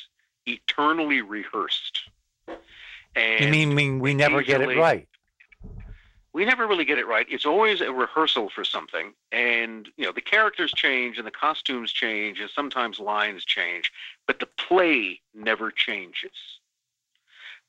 eternally 0.46 1.22
rehearsed. 1.22 1.98
And 3.16 3.44
you 3.44 3.50
mean, 3.50 3.74
mean 3.74 3.98
we 3.98 4.14
never 4.14 4.42
get 4.42 4.60
it 4.60 4.78
right? 4.78 5.08
We 6.36 6.44
never 6.44 6.66
really 6.66 6.84
get 6.84 6.98
it 6.98 7.06
right. 7.06 7.24
It's 7.30 7.46
always 7.46 7.80
a 7.80 7.90
rehearsal 7.90 8.50
for 8.50 8.62
something, 8.62 9.14
and 9.32 9.88
you 9.96 10.04
know 10.04 10.12
the 10.12 10.20
characters 10.20 10.70
change 10.70 11.16
and 11.16 11.26
the 11.26 11.30
costumes 11.30 11.90
change, 11.90 12.40
and 12.40 12.50
sometimes 12.50 13.00
lines 13.00 13.42
change, 13.42 13.90
but 14.26 14.38
the 14.38 14.48
play 14.58 15.22
never 15.34 15.70
changes. 15.70 16.36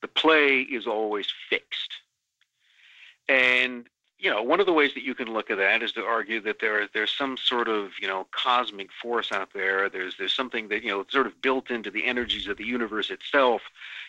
The 0.02 0.08
play 0.08 0.60
is 0.60 0.86
always 0.86 1.28
fixed, 1.48 1.94
and 3.26 3.86
you 4.18 4.30
know 4.30 4.42
one 4.42 4.58
of 4.58 4.66
the 4.66 4.72
ways 4.72 4.94
that 4.94 5.04
you 5.04 5.14
can 5.14 5.32
look 5.32 5.50
at 5.50 5.58
that 5.58 5.82
is 5.82 5.92
to 5.92 6.04
argue 6.04 6.40
that 6.40 6.58
there 6.60 6.88
there's 6.92 7.14
some 7.14 7.36
sort 7.36 7.68
of 7.68 7.92
you 8.00 8.08
know 8.08 8.26
cosmic 8.32 8.90
force 8.92 9.30
out 9.30 9.50
there. 9.54 9.88
There's 9.88 10.16
there's 10.16 10.34
something 10.34 10.68
that 10.68 10.82
you 10.82 10.90
know 10.90 11.04
sort 11.08 11.26
of 11.26 11.40
built 11.40 11.70
into 11.70 11.90
the 11.90 12.04
energies 12.04 12.48
of 12.48 12.56
the 12.56 12.64
universe 12.64 13.10
itself. 13.10 13.62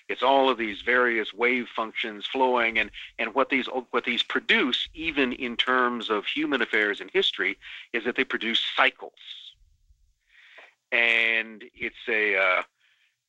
It's 0.08 0.24
all 0.24 0.50
of 0.50 0.58
these 0.58 0.82
various 0.82 1.34
wave 1.34 1.68
functions 1.76 2.26
flowing, 2.26 2.80
and 2.80 2.90
and 3.20 3.36
what 3.36 3.50
these 3.50 3.68
what 3.92 4.04
these 4.04 4.24
produce, 4.24 4.90
even 4.96 5.34
in 5.34 5.56
terms 5.56 6.10
of 6.10 6.26
human 6.26 6.62
affairs 6.62 7.02
and 7.02 7.12
history, 7.12 7.58
is 7.94 8.04
that 8.06 8.16
they 8.16 8.24
produce 8.24 8.62
cycles. 8.76 9.14
And 10.92 11.64
it's 11.76 12.08
a 12.08 12.36
uh, 12.36 12.62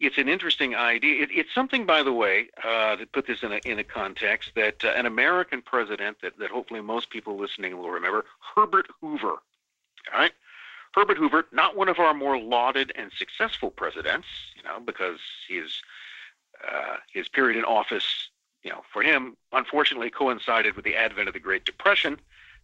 it's 0.01 0.19
an 0.19 0.29
interesting 0.29 0.75
idea. 0.75 1.23
It, 1.23 1.29
it's 1.33 1.55
something, 1.55 1.85
by 1.87 2.03
the 2.03 2.13
way, 2.13 2.49
uh, 2.65 2.97
to 2.97 3.07
put 3.07 3.27
this 3.27 3.43
in 3.43 3.53
a 3.53 3.61
in 3.65 3.79
a 3.79 3.85
context 3.85 4.53
that 4.57 4.85
uh, 4.85 4.89
an 4.89 5.07
American 5.07 5.63
president 5.63 6.19
that 6.23 6.39
that 6.39 6.51
hopefully 6.51 6.81
most 6.81 7.11
people 7.11 7.37
listening 7.37 7.77
will 7.77 7.91
remember, 7.91 8.25
Herbert 8.55 8.89
Hoover. 9.01 9.37
All 10.13 10.19
right. 10.19 10.33
Herbert 10.93 11.19
Hoover, 11.19 11.47
not 11.53 11.77
one 11.77 11.89
of 11.89 12.01
our 12.01 12.15
more 12.15 12.37
lauded 12.37 12.93
and 12.97 13.13
successful 13.17 13.71
presidents, 13.71 14.27
you 14.57 14.63
know, 14.65 14.81
because 14.81 15.21
his 15.49 15.81
uh, 16.67 16.97
his 17.13 17.29
period 17.29 17.57
in 17.57 17.65
office, 17.65 18.31
you 18.63 18.71
know, 18.71 18.83
for 18.93 19.03
him, 19.03 19.37
unfortunately 19.53 20.11
coincided 20.11 20.75
with 20.75 20.85
the 20.85 20.97
advent 20.97 21.29
of 21.29 21.35
the 21.35 21.41
Great 21.41 21.65
Depression. 21.65 22.19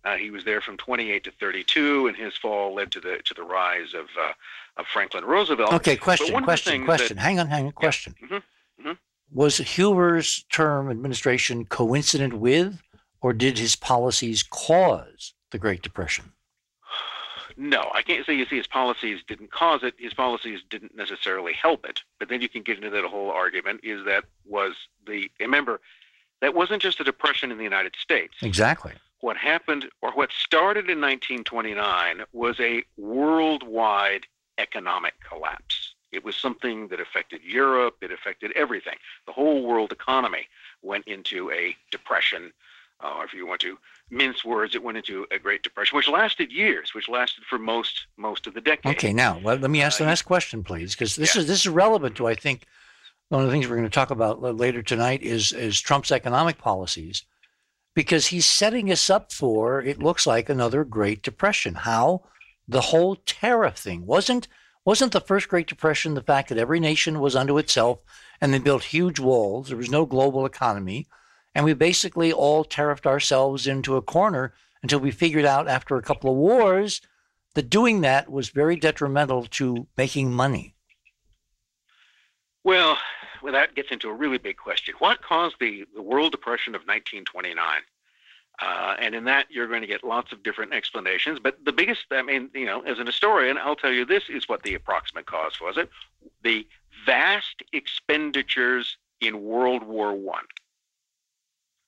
Uh, 0.07 0.17
he 0.17 0.31
was 0.31 0.45
there 0.45 0.61
from 0.61 0.77
28 0.77 1.25
to 1.25 1.33
32, 1.33 2.07
and 2.07 2.17
his 2.17 2.37
fall 2.37 2.73
led 2.73 2.93
to 2.93 3.01
the 3.01 3.19
to 3.25 3.35
the 3.35 3.43
rise 3.43 3.93
of 3.93 4.07
uh, 4.19 4.33
of 4.77 4.87
Franklin 4.87 5.25
Roosevelt. 5.25 5.73
Okay, 5.73 5.97
question, 5.97 6.33
one 6.33 6.45
of 6.45 6.47
the 6.47 6.51
question, 6.51 6.85
question. 6.85 7.17
Hang 7.17 7.41
on, 7.41 7.49
hang 7.49 7.67
on. 7.67 7.73
Question. 7.73 8.15
Mhm, 8.23 8.43
mhm. 8.81 8.99
Was 9.33 9.59
Hoover's 9.59 10.45
term 10.45 10.89
administration 10.91 11.65
coincident 11.65 12.35
with, 12.35 12.81
or 13.21 13.33
did 13.33 13.59
his 13.59 13.75
policies 13.75 14.45
cause 14.45 15.35
the 15.51 15.59
Great 15.59 15.83
Depression? 15.83 16.33
No, 17.57 17.91
I 17.93 18.03
can't 18.03 18.25
say 18.25 18.35
you 18.35 18.47
see 18.47 18.59
his 18.59 18.67
policies 18.69 19.23
didn't 19.27 19.51
cause 19.51 19.83
it. 19.83 19.95
His 19.99 20.15
policies 20.15 20.61
didn't 20.71 20.95
necessarily 20.95 21.55
help 21.55 21.85
it. 21.85 22.03
But 22.21 22.29
then 22.29 22.43
you 22.43 22.49
can 22.49 22.63
get 22.63 22.77
into 22.77 22.91
that 22.91 23.05
whole 23.07 23.33
argument: 23.33 23.81
is 23.83 24.05
that 24.05 24.25
was 24.45 24.75
the 25.05 25.29
remember 25.41 25.81
that 26.41 26.55
wasn't 26.55 26.81
just 26.81 27.01
a 27.01 27.05
depression 27.05 27.51
in 27.51 27.59
the 27.59 27.65
United 27.65 27.97
States. 27.97 28.35
Exactly. 28.43 28.93
What 29.27 29.37
happened 29.37 29.87
or 30.03 30.13
what 30.13 30.31
started 30.31 30.89
in 30.89 31.01
1929 31.01 32.23
was 32.33 32.61
a 32.61 32.85
worldwide 32.97 34.25
economic 34.57 35.15
collapse. 35.29 35.97
It 36.13 36.25
was 36.25 36.37
something 36.37 36.87
that 36.89 37.01
affected 37.01 37.41
Europe, 37.43 37.97
it 38.03 38.13
affected 38.13 38.53
everything. 38.55 38.95
The 39.27 39.33
whole 39.33 39.67
world 39.67 39.91
economy 39.91 40.47
went 40.81 41.09
into 41.09 41.51
a 41.51 41.75
depression, 41.91 42.53
uh, 43.03 43.15
or 43.17 43.25
if 43.25 43.35
you 43.35 43.49
want 43.49 43.61
to 43.63 43.77
mince 44.11 44.45
words, 44.45 44.77
it 44.77 44.85
went 44.85 44.97
into 44.97 45.27
a 45.33 45.41
Great 45.41 45.65
Depression, 45.65 45.97
which 45.97 46.09
lasted 46.09 46.53
years, 46.53 46.95
which 46.95 47.09
lasted 47.09 47.43
for 47.51 47.59
most 47.59 48.07
most 48.17 48.47
of 48.47 48.55
the 48.55 48.61
decade. 48.61 48.95
Okay, 48.97 49.13
now 49.13 49.41
let, 49.43 49.61
let 49.61 49.73
me 49.73 49.83
ask 49.83 49.99
the 49.99 50.05
Uh, 50.05 50.11
next 50.11 50.23
question, 50.23 50.63
please, 50.63 50.95
because 50.95 51.17
this 51.17 51.35
yeah. 51.35 51.41
is 51.41 51.49
this 51.49 51.63
is 51.63 51.69
relevant 51.69 52.15
to 52.19 52.29
I 52.29 52.37
think 52.37 52.65
one 53.29 53.41
of 53.41 53.49
the 53.49 53.53
things 53.53 53.67
we're 53.67 53.75
going 53.75 53.91
to 53.91 54.01
talk 54.01 54.13
about 54.13 54.41
later 54.41 54.83
tonight 54.85 55.21
is 55.25 55.51
is 55.51 55.81
Trump's 55.81 56.13
economic 56.13 56.59
policies, 56.59 57.25
because 57.97 58.27
he's 58.27 58.45
setting 58.45 58.93
us 58.93 59.09
up 59.09 59.33
for 59.33 59.81
it 59.81 59.99
looks 59.99 60.27
like 60.27 60.51
another 60.51 60.85
Great 60.85 61.23
Depression. 61.23 61.75
How 61.75 62.23
the 62.69 62.83
whole 62.83 63.17
tariff 63.17 63.77
thing 63.77 64.07
wasn't 64.07 64.47
wasn't 64.85 65.11
the 65.13 65.21
first 65.21 65.49
Great 65.49 65.67
Depression 65.67 66.15
the 66.15 66.23
fact 66.23 66.51
that 66.51 66.59
every 66.59 66.79
nation 66.79 67.19
was 67.19 67.35
unto 67.35 67.59
itself 67.59 67.99
and 68.41 68.53
they 68.53 68.59
built 68.59 68.85
huge 68.85 69.19
walls. 69.19 69.69
There 69.69 69.79
was 69.79 69.91
no 69.91 70.05
global 70.05 70.45
economy, 70.45 71.09
and 71.55 71.65
we 71.65 71.73
basically 71.73 72.33
all 72.33 72.65
tariffed 72.65 73.07
ourselves 73.07 73.67
into 73.67 73.97
a 73.97 74.03
corner 74.03 74.53
until 74.83 75.01
we 75.01 75.11
figured 75.11 75.47
out 75.47 75.67
after 75.67 75.97
a 75.97 76.03
couple 76.03 76.31
of 76.31 76.37
wars 76.37 77.01
that 77.55 77.71
doing 77.71 78.03
that 78.03 78.31
was 78.31 78.51
very 78.51 78.77
detrimental 78.77 79.47
to 79.47 79.87
making 79.97 80.35
money. 80.35 80.75
Well, 82.63 82.99
well, 83.47 83.53
that 83.53 83.77
gets 83.77 83.93
into 83.93 84.09
a 84.09 84.13
really 84.13 84.39
big 84.39 84.57
question. 84.57 84.93
What 84.99 85.23
caused 85.23 85.55
the, 85.61 85.85
the 85.95 86.03
World 86.03 86.33
Depression 86.33 86.75
of 86.75 86.81
1929? 86.81 87.65
Uh, 88.61 88.97
and 88.99 89.15
in 89.15 89.23
that, 89.23 89.47
you're 89.51 89.69
going 89.69 89.83
to 89.83 89.87
get 89.87 90.03
lots 90.03 90.33
of 90.33 90.43
different 90.43 90.75
explanations. 90.75 91.39
But 91.39 91.65
the 91.65 91.71
biggest, 91.71 92.07
I 92.11 92.23
mean, 92.23 92.51
you 92.55 92.67
know, 92.67 92.81
as 92.81 92.99
an 92.99 93.07
historian, 93.07 93.57
I'll 93.57 93.77
tell 93.77 93.93
you 93.93 94.05
this 94.05 94.25
is 94.29 94.49
what 94.49 94.65
the 94.65 94.75
approximate 94.75 95.27
cause 95.27 95.61
was 95.61 95.77
it 95.77 95.89
the 96.43 96.67
vast 97.07 97.63
expenditures 97.73 98.97
in 99.21 99.45
World 99.45 99.85
War 99.85 100.13
One. 100.13 100.45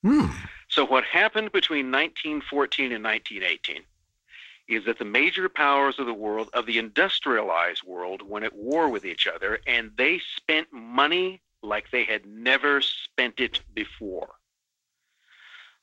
Hmm. 0.02 0.26
So 0.68 0.84
what 0.84 1.02
happened 1.02 1.50
between 1.50 1.90
1914 1.90 2.92
and 2.92 3.02
1918 3.02 3.82
is 4.68 4.84
that 4.84 5.00
the 5.00 5.04
major 5.04 5.48
powers 5.48 5.98
of 5.98 6.06
the 6.06 6.14
world, 6.14 6.50
of 6.52 6.66
the 6.66 6.78
industrialized 6.78 7.82
world, 7.82 8.22
went 8.22 8.44
at 8.44 8.54
war 8.54 8.88
with 8.88 9.04
each 9.04 9.26
other, 9.26 9.58
and 9.66 9.90
they 9.96 10.20
spent 10.36 10.72
money 10.72 11.40
like 11.62 11.90
they 11.90 12.04
had 12.04 12.26
never 12.26 12.80
spent 12.80 13.40
it 13.40 13.60
before. 13.74 14.28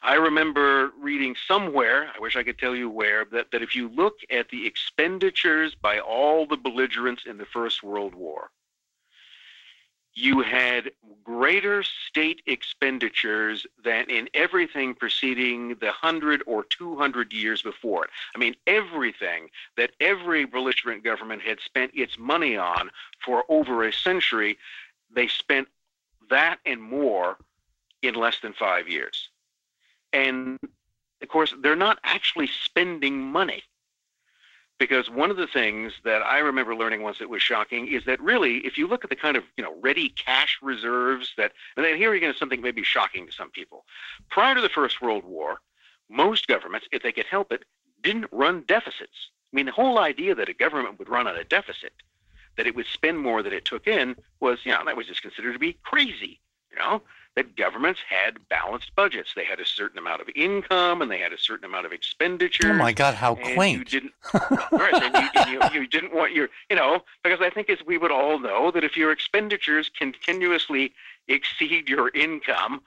I 0.01 0.15
remember 0.15 0.91
reading 0.99 1.35
somewhere, 1.47 2.11
I 2.15 2.19
wish 2.19 2.35
I 2.35 2.43
could 2.43 2.59
tell 2.59 2.75
you 2.75 2.89
where, 2.89 3.25
that, 3.31 3.49
that 3.51 3.63
if 3.63 3.75
you 3.75 3.89
look 3.89 4.17
at 4.29 4.49
the 4.49 4.67
expenditures 4.67 5.73
by 5.73 5.99
all 5.99 6.45
the 6.45 6.57
belligerents 6.57 7.23
in 7.25 7.37
the 7.37 7.45
First 7.45 7.81
World 7.81 8.13
War, 8.13 8.51
you 10.15 10.41
had 10.41 10.91
greater 11.23 11.83
state 11.83 12.41
expenditures 12.45 13.67
than 13.83 14.09
in 14.09 14.29
everything 14.33 14.95
preceding 14.95 15.69
the 15.81 15.87
100 15.87 16.41
or 16.47 16.63
200 16.63 17.33
years 17.33 17.61
before 17.61 18.05
it. 18.05 18.11
I 18.33 18.39
mean, 18.39 18.55
everything 18.65 19.49
that 19.75 19.91
every 19.99 20.45
belligerent 20.45 21.03
government 21.03 21.41
had 21.41 21.59
spent 21.59 21.91
its 21.93 22.17
money 22.17 22.55
on 22.55 22.91
for 23.25 23.43
over 23.49 23.83
a 23.83 23.91
century, 23.91 24.57
they 25.15 25.27
spent 25.27 25.67
that 26.29 26.59
and 26.65 26.81
more 26.81 27.37
in 28.01 28.15
less 28.15 28.39
than 28.41 28.53
five 28.53 28.87
years. 28.87 29.29
And 30.13 30.59
of 31.21 31.27
course, 31.29 31.53
they're 31.61 31.75
not 31.75 31.99
actually 32.03 32.47
spending 32.47 33.19
money. 33.19 33.63
Because 34.77 35.09
one 35.09 35.31
of 35.31 35.37
the 35.37 35.47
things 35.47 35.93
that 36.03 36.21
I 36.21 36.39
remember 36.39 36.75
learning 36.75 37.01
once 37.01 37.19
that 37.19 37.29
was 37.29 37.41
shocking 37.41 37.87
is 37.87 38.03
that 38.05 38.19
really, 38.21 38.57
if 38.57 38.77
you 38.77 38.87
look 38.87 39.05
at 39.05 39.09
the 39.09 39.15
kind 39.15 39.37
of 39.37 39.45
you 39.55 39.63
know 39.63 39.73
ready 39.81 40.09
cash 40.09 40.59
reserves 40.61 41.31
that, 41.37 41.53
and 41.77 41.85
then 41.85 41.95
here 41.95 42.13
again 42.13 42.31
is 42.31 42.37
something 42.37 42.61
maybe 42.61 42.83
shocking 42.83 43.25
to 43.25 43.31
some 43.31 43.51
people. 43.51 43.85
Prior 44.29 44.53
to 44.53 44.59
the 44.59 44.67
First 44.67 45.01
World 45.01 45.23
War, 45.23 45.59
most 46.09 46.47
governments, 46.47 46.87
if 46.91 47.01
they 47.03 47.13
could 47.13 47.25
help 47.25 47.53
it, 47.53 47.63
didn't 48.03 48.27
run 48.33 48.65
deficits. 48.67 49.29
I 49.51 49.55
mean, 49.55 49.65
the 49.65 49.71
whole 49.71 49.97
idea 49.97 50.35
that 50.35 50.49
a 50.49 50.53
government 50.53 50.99
would 50.99 51.07
run 51.07 51.25
on 51.25 51.37
a 51.37 51.45
deficit, 51.45 51.93
that 52.57 52.67
it 52.67 52.75
would 52.75 52.85
spend 52.87 53.19
more 53.19 53.43
than 53.43 53.53
it 53.53 53.65
took 53.65 53.87
in, 53.87 54.15
was 54.39 54.59
you 54.63 54.71
know 54.71 54.83
that 54.85 54.97
was 54.97 55.07
just 55.07 55.21
considered 55.21 55.53
to 55.53 55.59
be 55.59 55.77
crazy. 55.83 56.39
You 56.71 56.79
know, 56.79 57.01
that 57.35 57.55
governments 57.55 57.99
had 58.07 58.37
balanced 58.49 58.95
budgets. 58.95 59.33
They 59.35 59.43
had 59.43 59.59
a 59.59 59.65
certain 59.65 59.97
amount 59.97 60.21
of 60.21 60.29
income 60.35 61.01
and 61.01 61.11
they 61.11 61.19
had 61.19 61.33
a 61.33 61.37
certain 61.37 61.65
amount 61.65 61.85
of 61.85 61.91
expenditure. 61.91 62.71
Oh 62.71 62.75
my 62.75 62.93
God, 62.93 63.13
how 63.13 63.35
quaint! 63.35 63.79
You 63.79 63.85
didn't, 63.85 64.13
right, 64.71 64.93
and 64.93 65.15
you, 65.15 65.29
and 65.35 65.73
you, 65.73 65.81
you 65.81 65.87
didn't 65.87 66.13
want 66.13 66.33
your, 66.33 66.49
you 66.69 66.75
know, 66.75 67.03
because 67.23 67.41
I 67.41 67.49
think 67.49 67.69
as 67.69 67.79
we 67.85 67.97
would 67.97 68.11
all 68.11 68.39
know 68.39 68.71
that 68.71 68.83
if 68.83 68.95
your 68.95 69.11
expenditures 69.11 69.89
continuously 69.97 70.93
exceed 71.27 71.89
your 71.89 72.09
income, 72.09 72.81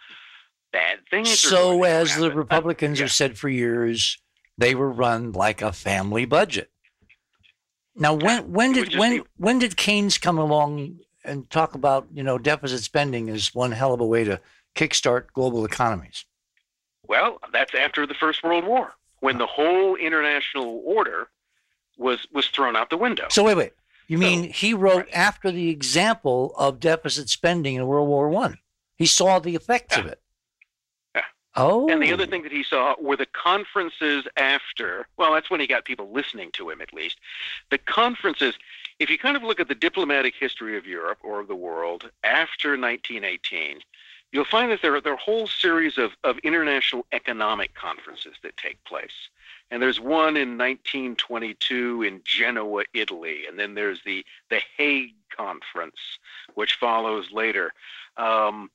bad 0.72 1.00
things. 1.10 1.30
are 1.30 1.36
So, 1.36 1.84
as 1.84 2.16
the 2.16 2.24
happen. 2.24 2.38
Republicans 2.38 2.98
yeah. 2.98 3.04
have 3.04 3.12
said 3.12 3.38
for 3.38 3.48
years, 3.48 4.18
they 4.56 4.74
were 4.74 4.90
run 4.90 5.32
like 5.32 5.60
a 5.60 5.72
family 5.72 6.24
budget. 6.24 6.70
Now, 7.98 8.14
when 8.14 8.52
when 8.52 8.72
did 8.72 8.96
when 8.96 9.22
when 9.36 9.58
did 9.58 9.76
Keynes 9.76 10.18
come 10.18 10.38
along 10.38 11.00
and 11.24 11.48
talk 11.50 11.74
about 11.74 12.06
you 12.12 12.22
know 12.22 12.38
deficit 12.38 12.82
spending 12.82 13.28
as 13.28 13.54
one 13.54 13.72
hell 13.72 13.92
of 13.92 14.00
a 14.00 14.06
way 14.06 14.24
to 14.24 14.40
kickstart 14.74 15.32
global 15.32 15.64
economies? 15.64 16.24
Well, 17.06 17.40
that's 17.52 17.74
after 17.74 18.06
the 18.06 18.14
First 18.14 18.44
World 18.44 18.64
War, 18.64 18.92
when 19.20 19.38
the 19.38 19.46
whole 19.46 19.96
international 19.96 20.82
order 20.84 21.28
was 21.96 22.26
was 22.32 22.46
thrown 22.48 22.76
out 22.76 22.90
the 22.90 22.96
window. 22.96 23.26
So 23.30 23.44
wait, 23.44 23.56
wait. 23.56 23.72
You 24.06 24.16
mean 24.16 24.44
he 24.44 24.72
wrote 24.72 25.04
right. 25.04 25.14
after 25.14 25.50
the 25.50 25.68
example 25.68 26.54
of 26.56 26.80
deficit 26.80 27.28
spending 27.28 27.74
in 27.74 27.86
World 27.86 28.08
War 28.08 28.30
One? 28.30 28.58
He 28.96 29.06
saw 29.06 29.38
the 29.38 29.54
effects 29.54 29.96
of 29.96 30.06
it. 30.06 30.20
Oh. 31.56 31.88
And 31.88 32.02
the 32.02 32.12
other 32.12 32.26
thing 32.26 32.42
that 32.42 32.52
he 32.52 32.62
saw 32.62 32.94
were 33.00 33.16
the 33.16 33.26
conferences 33.26 34.26
after. 34.36 35.08
Well, 35.16 35.32
that's 35.32 35.50
when 35.50 35.60
he 35.60 35.66
got 35.66 35.84
people 35.84 36.10
listening 36.12 36.50
to 36.52 36.70
him, 36.70 36.80
at 36.80 36.92
least. 36.92 37.18
The 37.70 37.78
conferences. 37.78 38.54
If 38.98 39.10
you 39.10 39.18
kind 39.18 39.36
of 39.36 39.42
look 39.42 39.60
at 39.60 39.68
the 39.68 39.74
diplomatic 39.74 40.34
history 40.38 40.76
of 40.76 40.86
Europe 40.86 41.18
or 41.22 41.40
of 41.40 41.48
the 41.48 41.56
world 41.56 42.10
after 42.22 42.70
1918, 42.70 43.80
you'll 44.32 44.44
find 44.44 44.70
that 44.70 44.82
there 44.82 44.94
are, 44.94 45.00
there 45.00 45.12
are 45.12 45.16
a 45.16 45.20
whole 45.20 45.46
series 45.46 45.98
of, 45.98 46.12
of 46.24 46.38
international 46.38 47.06
economic 47.12 47.74
conferences 47.74 48.34
that 48.42 48.56
take 48.56 48.82
place. 48.84 49.28
And 49.70 49.82
there's 49.82 50.00
one 50.00 50.36
in 50.36 50.56
1922 50.56 52.02
in 52.02 52.22
Genoa, 52.24 52.84
Italy, 52.94 53.46
and 53.46 53.58
then 53.58 53.74
there's 53.74 54.02
the 54.04 54.24
the 54.48 54.60
Hague 54.76 55.14
Conference, 55.36 56.18
which 56.54 56.74
follows 56.74 57.30
later. 57.32 57.72
Um, 58.16 58.70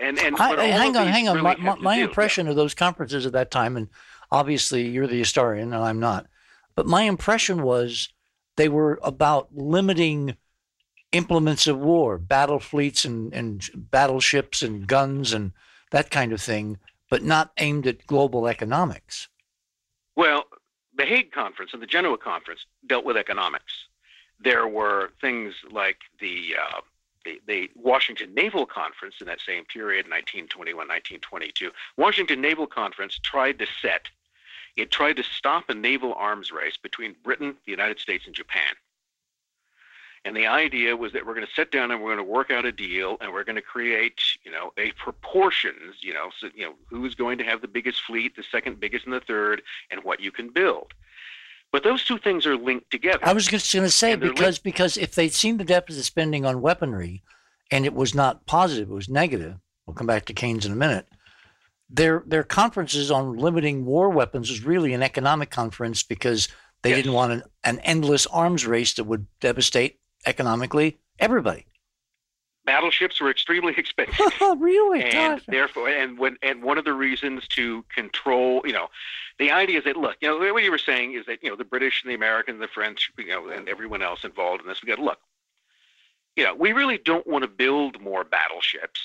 and 0.00 0.18
and 0.18 0.36
I, 0.36 0.66
hang 0.66 0.96
on, 0.96 1.06
hang 1.06 1.28
on. 1.28 1.36
really 1.36 1.56
My, 1.62 1.74
my, 1.74 1.80
my 1.80 1.96
impression 1.96 2.48
of 2.48 2.56
those 2.56 2.74
conferences 2.74 3.26
at 3.26 3.32
that 3.32 3.50
time, 3.50 3.76
and 3.76 3.88
obviously 4.30 4.86
you're 4.88 5.06
the 5.06 5.18
historian 5.18 5.72
and 5.72 5.82
I'm 5.82 6.00
not, 6.00 6.26
but 6.74 6.86
my 6.86 7.02
impression 7.02 7.62
was 7.62 8.08
they 8.56 8.68
were 8.68 8.98
about 9.02 9.48
limiting 9.54 10.36
implements 11.12 11.66
of 11.66 11.78
war, 11.78 12.18
battle 12.18 12.58
fleets 12.58 13.04
and, 13.04 13.32
and 13.32 13.68
battleships 13.74 14.62
and 14.62 14.86
guns 14.86 15.32
and 15.32 15.52
that 15.90 16.10
kind 16.10 16.32
of 16.32 16.40
thing, 16.40 16.78
but 17.08 17.22
not 17.22 17.52
aimed 17.58 17.86
at 17.86 18.06
global 18.06 18.46
economics. 18.46 19.28
Well, 20.16 20.44
the 20.96 21.06
Hague 21.06 21.32
Conference 21.32 21.70
and 21.72 21.80
the 21.80 21.86
Genoa 21.86 22.18
Conference 22.18 22.60
dealt 22.86 23.04
with 23.04 23.16
economics. 23.16 23.72
There 24.40 24.68
were 24.68 25.10
things 25.20 25.54
like 25.70 25.98
the, 26.20 26.54
uh, 26.60 26.80
the 27.46 27.70
Washington 27.74 28.34
Naval 28.34 28.66
Conference 28.66 29.16
in 29.20 29.26
that 29.26 29.40
same 29.40 29.64
period, 29.64 30.06
1921, 30.06 30.76
1922. 30.76 31.70
Washington 31.96 32.40
Naval 32.40 32.66
Conference 32.66 33.18
tried 33.22 33.58
to 33.58 33.66
set, 33.80 34.08
it 34.76 34.90
tried 34.90 35.16
to 35.16 35.22
stop 35.22 35.68
a 35.68 35.74
naval 35.74 36.14
arms 36.14 36.50
race 36.52 36.76
between 36.76 37.16
Britain, 37.22 37.56
the 37.64 37.72
United 37.72 37.98
States, 37.98 38.26
and 38.26 38.34
Japan. 38.34 38.74
And 40.24 40.36
the 40.36 40.46
idea 40.46 40.96
was 40.96 41.12
that 41.12 41.24
we're 41.24 41.34
going 41.34 41.46
to 41.46 41.52
sit 41.54 41.70
down 41.70 41.90
and 41.90 42.02
we're 42.02 42.14
going 42.14 42.26
to 42.26 42.32
work 42.32 42.50
out 42.50 42.64
a 42.64 42.72
deal 42.72 43.16
and 43.20 43.32
we're 43.32 43.44
going 43.44 43.56
to 43.56 43.62
create, 43.62 44.20
you 44.42 44.50
know, 44.50 44.72
a 44.76 44.90
proportions, 44.92 45.96
you 46.00 46.12
know, 46.12 46.30
so, 46.38 46.50
you 46.54 46.64
know, 46.64 46.74
who's 46.90 47.14
going 47.14 47.38
to 47.38 47.44
have 47.44 47.60
the 47.60 47.68
biggest 47.68 48.02
fleet, 48.02 48.36
the 48.36 48.42
second 48.50 48.80
biggest 48.80 49.04
and 49.04 49.14
the 49.14 49.20
third, 49.20 49.62
and 49.90 50.02
what 50.04 50.20
you 50.20 50.30
can 50.30 50.50
build. 50.50 50.92
But 51.70 51.82
those 51.84 52.04
two 52.04 52.18
things 52.18 52.46
are 52.46 52.56
linked 52.56 52.90
together. 52.90 53.20
I 53.22 53.32
was 53.32 53.46
just 53.46 53.72
going 53.72 53.84
to 53.84 53.90
say 53.90 54.16
because 54.16 54.58
because 54.58 54.96
if 54.96 55.14
they'd 55.14 55.32
seen 55.32 55.58
the 55.58 55.64
deficit 55.64 56.04
spending 56.04 56.46
on 56.46 56.62
weaponry, 56.62 57.22
and 57.70 57.84
it 57.84 57.94
was 57.94 58.14
not 58.14 58.46
positive, 58.46 58.90
it 58.90 58.94
was 58.94 59.08
negative. 59.08 59.56
We'll 59.86 59.94
come 59.94 60.06
back 60.06 60.24
to 60.26 60.32
Keynes 60.32 60.64
in 60.66 60.72
a 60.72 60.76
minute. 60.76 61.06
Their 61.90 62.22
their 62.26 62.42
conferences 62.44 63.10
on 63.10 63.36
limiting 63.36 63.84
war 63.84 64.08
weapons 64.10 64.50
was 64.50 64.64
really 64.64 64.92
an 64.94 65.02
economic 65.02 65.50
conference 65.50 66.02
because 66.02 66.48
they 66.82 66.90
Yes. 66.90 66.98
didn't 66.98 67.12
want 67.14 67.32
an, 67.32 67.42
an 67.64 67.78
endless 67.80 68.26
arms 68.26 68.66
race 68.66 68.94
that 68.94 69.04
would 69.04 69.26
devastate 69.40 69.98
economically 70.26 70.98
everybody. 71.18 71.66
Battleships 72.68 73.18
were 73.18 73.30
extremely 73.30 73.72
expensive. 73.78 74.26
Oh, 74.42 74.54
really? 74.56 75.02
and 75.02 75.40
therefore, 75.48 75.88
and 75.88 76.18
when 76.18 76.36
and 76.42 76.62
one 76.62 76.76
of 76.76 76.84
the 76.84 76.92
reasons 76.92 77.48
to 77.48 77.82
control, 77.94 78.60
you 78.64 78.74
know, 78.74 78.88
the 79.38 79.50
idea 79.50 79.78
is 79.78 79.84
that 79.84 79.96
look, 79.96 80.16
you 80.20 80.28
know, 80.28 80.52
what 80.52 80.62
you 80.62 80.70
were 80.70 80.76
saying 80.76 81.14
is 81.14 81.24
that 81.26 81.42
you 81.42 81.48
know 81.48 81.56
the 81.56 81.64
British 81.64 82.02
and 82.02 82.10
the 82.10 82.14
Americans, 82.14 82.60
the 82.60 82.68
French, 82.68 83.10
you 83.16 83.28
know, 83.28 83.48
and 83.48 83.70
everyone 83.70 84.02
else 84.02 84.22
involved 84.22 84.60
in 84.62 84.68
this, 84.68 84.82
we 84.82 84.88
got 84.88 84.96
to 84.96 85.04
look. 85.04 85.20
You 86.36 86.44
know, 86.44 86.54
we 86.54 86.72
really 86.72 86.98
don't 86.98 87.26
want 87.26 87.42
to 87.42 87.48
build 87.48 88.00
more 88.02 88.22
battleships, 88.22 89.00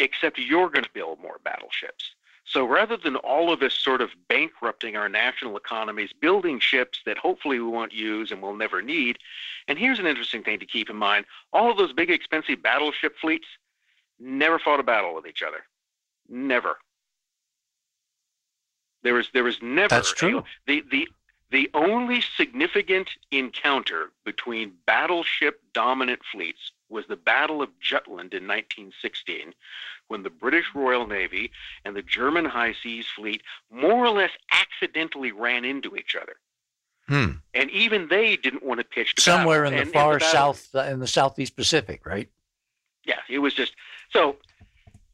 except 0.00 0.38
you're 0.38 0.70
going 0.70 0.84
to 0.84 0.90
build 0.94 1.20
more 1.20 1.38
battleships. 1.44 2.14
So 2.52 2.66
rather 2.66 2.98
than 2.98 3.16
all 3.16 3.50
of 3.50 3.62
us 3.62 3.72
sort 3.72 4.02
of 4.02 4.10
bankrupting 4.28 4.94
our 4.94 5.08
national 5.08 5.56
economies, 5.56 6.10
building 6.12 6.60
ships 6.60 7.00
that 7.06 7.16
hopefully 7.16 7.58
we 7.58 7.66
won't 7.66 7.94
use 7.94 8.30
and 8.30 8.42
we'll 8.42 8.54
never 8.54 8.82
need, 8.82 9.16
and 9.68 9.78
here's 9.78 9.98
an 9.98 10.06
interesting 10.06 10.42
thing 10.42 10.58
to 10.58 10.66
keep 10.66 10.90
in 10.90 10.96
mind: 10.96 11.24
all 11.54 11.70
of 11.70 11.78
those 11.78 11.94
big, 11.94 12.10
expensive 12.10 12.62
battleship 12.62 13.14
fleets 13.18 13.46
never 14.20 14.58
fought 14.58 14.80
a 14.80 14.82
battle 14.82 15.14
with 15.14 15.26
each 15.26 15.42
other. 15.42 15.64
Never. 16.28 16.76
There 19.02 19.14
was 19.14 19.30
there 19.32 19.44
was 19.44 19.56
never 19.62 19.88
That's 19.88 20.12
true. 20.12 20.44
the 20.66 20.84
the 20.90 21.08
the 21.50 21.70
only 21.72 22.22
significant 22.36 23.08
encounter 23.30 24.10
between 24.26 24.74
battleship 24.84 25.62
dominant 25.72 26.20
fleets 26.30 26.72
was 26.92 27.06
the 27.08 27.16
Battle 27.16 27.62
of 27.62 27.70
Jutland 27.80 28.34
in 28.34 28.46
1916, 28.46 29.54
when 30.08 30.22
the 30.22 30.30
British 30.30 30.66
Royal 30.74 31.06
Navy 31.06 31.50
and 31.84 31.96
the 31.96 32.02
German 32.02 32.44
High 32.44 32.74
Seas 32.80 33.06
Fleet 33.16 33.42
more 33.70 34.04
or 34.04 34.10
less 34.10 34.30
accidentally 34.52 35.32
ran 35.32 35.64
into 35.64 35.96
each 35.96 36.14
other. 36.14 36.36
Hmm. 37.08 37.38
And 37.54 37.70
even 37.70 38.08
they 38.08 38.36
didn't 38.36 38.62
want 38.62 38.78
to 38.78 38.84
pitch 38.84 39.14
to 39.16 39.22
Somewhere 39.22 39.62
battle. 39.64 39.72
in 39.72 39.74
the 39.74 39.80
And- 39.80 39.88
and 39.88 39.92
far 39.94 40.20
south, 40.20 40.68
uh, 40.74 40.80
in 40.84 41.00
the 41.00 41.06
southeast 41.08 41.56
Pacific, 41.56 42.06
right? 42.06 42.28
Yeah, 43.04 43.18
it 43.28 43.38
was 43.40 43.54
just 43.54 43.74
so. 44.12 44.36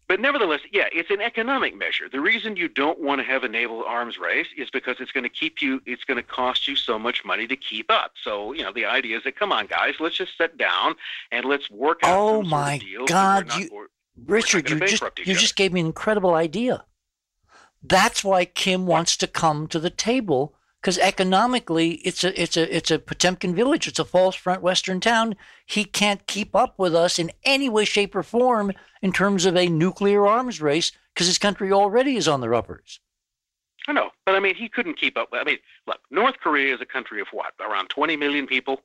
But 0.08 0.20
nevertheless, 0.20 0.60
yeah, 0.72 0.88
it's 0.90 1.10
an 1.10 1.20
economic 1.20 1.76
measure. 1.76 2.08
The 2.08 2.20
reason 2.20 2.56
you 2.56 2.66
don't 2.68 2.98
want 2.98 3.20
to 3.20 3.24
have 3.26 3.44
a 3.44 3.48
naval 3.48 3.84
arms 3.84 4.16
race 4.18 4.46
is 4.56 4.70
because 4.70 4.96
it's 5.00 5.12
going 5.12 5.24
to 5.24 5.28
keep 5.30 5.60
you, 5.60 5.82
it's 5.84 6.02
going 6.04 6.16
to 6.16 6.22
cost 6.22 6.66
you 6.66 6.76
so 6.76 6.98
much 6.98 7.24
money 7.26 7.46
to 7.46 7.56
keep 7.56 7.90
up. 7.90 8.12
So, 8.24 8.52
you 8.54 8.62
know, 8.62 8.72
the 8.72 8.86
idea 8.86 9.18
is 9.18 9.24
that, 9.24 9.36
come 9.36 9.52
on, 9.52 9.66
guys, 9.66 9.94
let's 10.00 10.16
just 10.16 10.36
sit 10.38 10.56
down 10.56 10.94
and 11.30 11.44
let's 11.44 11.70
work 11.70 12.00
out 12.02 12.18
Oh, 12.18 12.40
some 12.42 12.46
sort 12.46 12.60
my 12.60 12.74
of 12.74 12.80
deal. 12.80 13.06
God, 13.06 13.46
not- 13.48 13.60
you- 13.60 13.88
Richard, 14.26 14.68
you 14.68 14.80
just 14.80 15.00
you 15.02 15.06
other. 15.06 15.34
just 15.34 15.54
gave 15.54 15.72
me 15.72 15.80
an 15.80 15.86
incredible 15.86 16.34
idea. 16.34 16.84
That's 17.82 18.24
why 18.24 18.46
Kim 18.46 18.86
wants 18.86 19.16
to 19.18 19.26
come 19.28 19.68
to 19.68 19.78
the 19.78 19.90
table 19.90 20.54
because 20.80 20.98
economically 20.98 21.92
it's 22.04 22.24
a 22.24 22.40
it's 22.40 22.56
a 22.56 22.74
it's 22.76 22.90
a 22.90 22.98
Potemkin 22.98 23.54
village. 23.54 23.88
It's 23.88 23.98
a 23.98 24.04
false 24.04 24.36
front 24.36 24.62
western 24.62 25.00
town. 25.00 25.36
He 25.66 25.84
can't 25.84 26.26
keep 26.26 26.54
up 26.54 26.78
with 26.78 26.94
us 26.94 27.18
in 27.18 27.30
any 27.44 27.68
way, 27.68 27.84
shape, 27.84 28.14
or 28.14 28.22
form 28.22 28.72
in 29.02 29.12
terms 29.12 29.44
of 29.44 29.56
a 29.56 29.66
nuclear 29.68 30.26
arms 30.26 30.60
race 30.60 30.92
because 31.14 31.26
his 31.26 31.38
country 31.38 31.72
already 31.72 32.16
is 32.16 32.28
on 32.28 32.40
the 32.40 32.52
uppers. 32.54 33.00
I 33.86 33.92
know, 33.92 34.10
but 34.26 34.34
I 34.34 34.40
mean, 34.40 34.54
he 34.54 34.68
couldn't 34.68 34.98
keep 34.98 35.16
up. 35.16 35.28
I 35.32 35.44
mean, 35.44 35.58
look, 35.86 35.98
North 36.10 36.38
Korea 36.40 36.74
is 36.74 36.80
a 36.80 36.86
country 36.86 37.20
of 37.20 37.28
what? 37.32 37.54
Around 37.58 37.88
20 37.88 38.16
million 38.16 38.46
people 38.46 38.82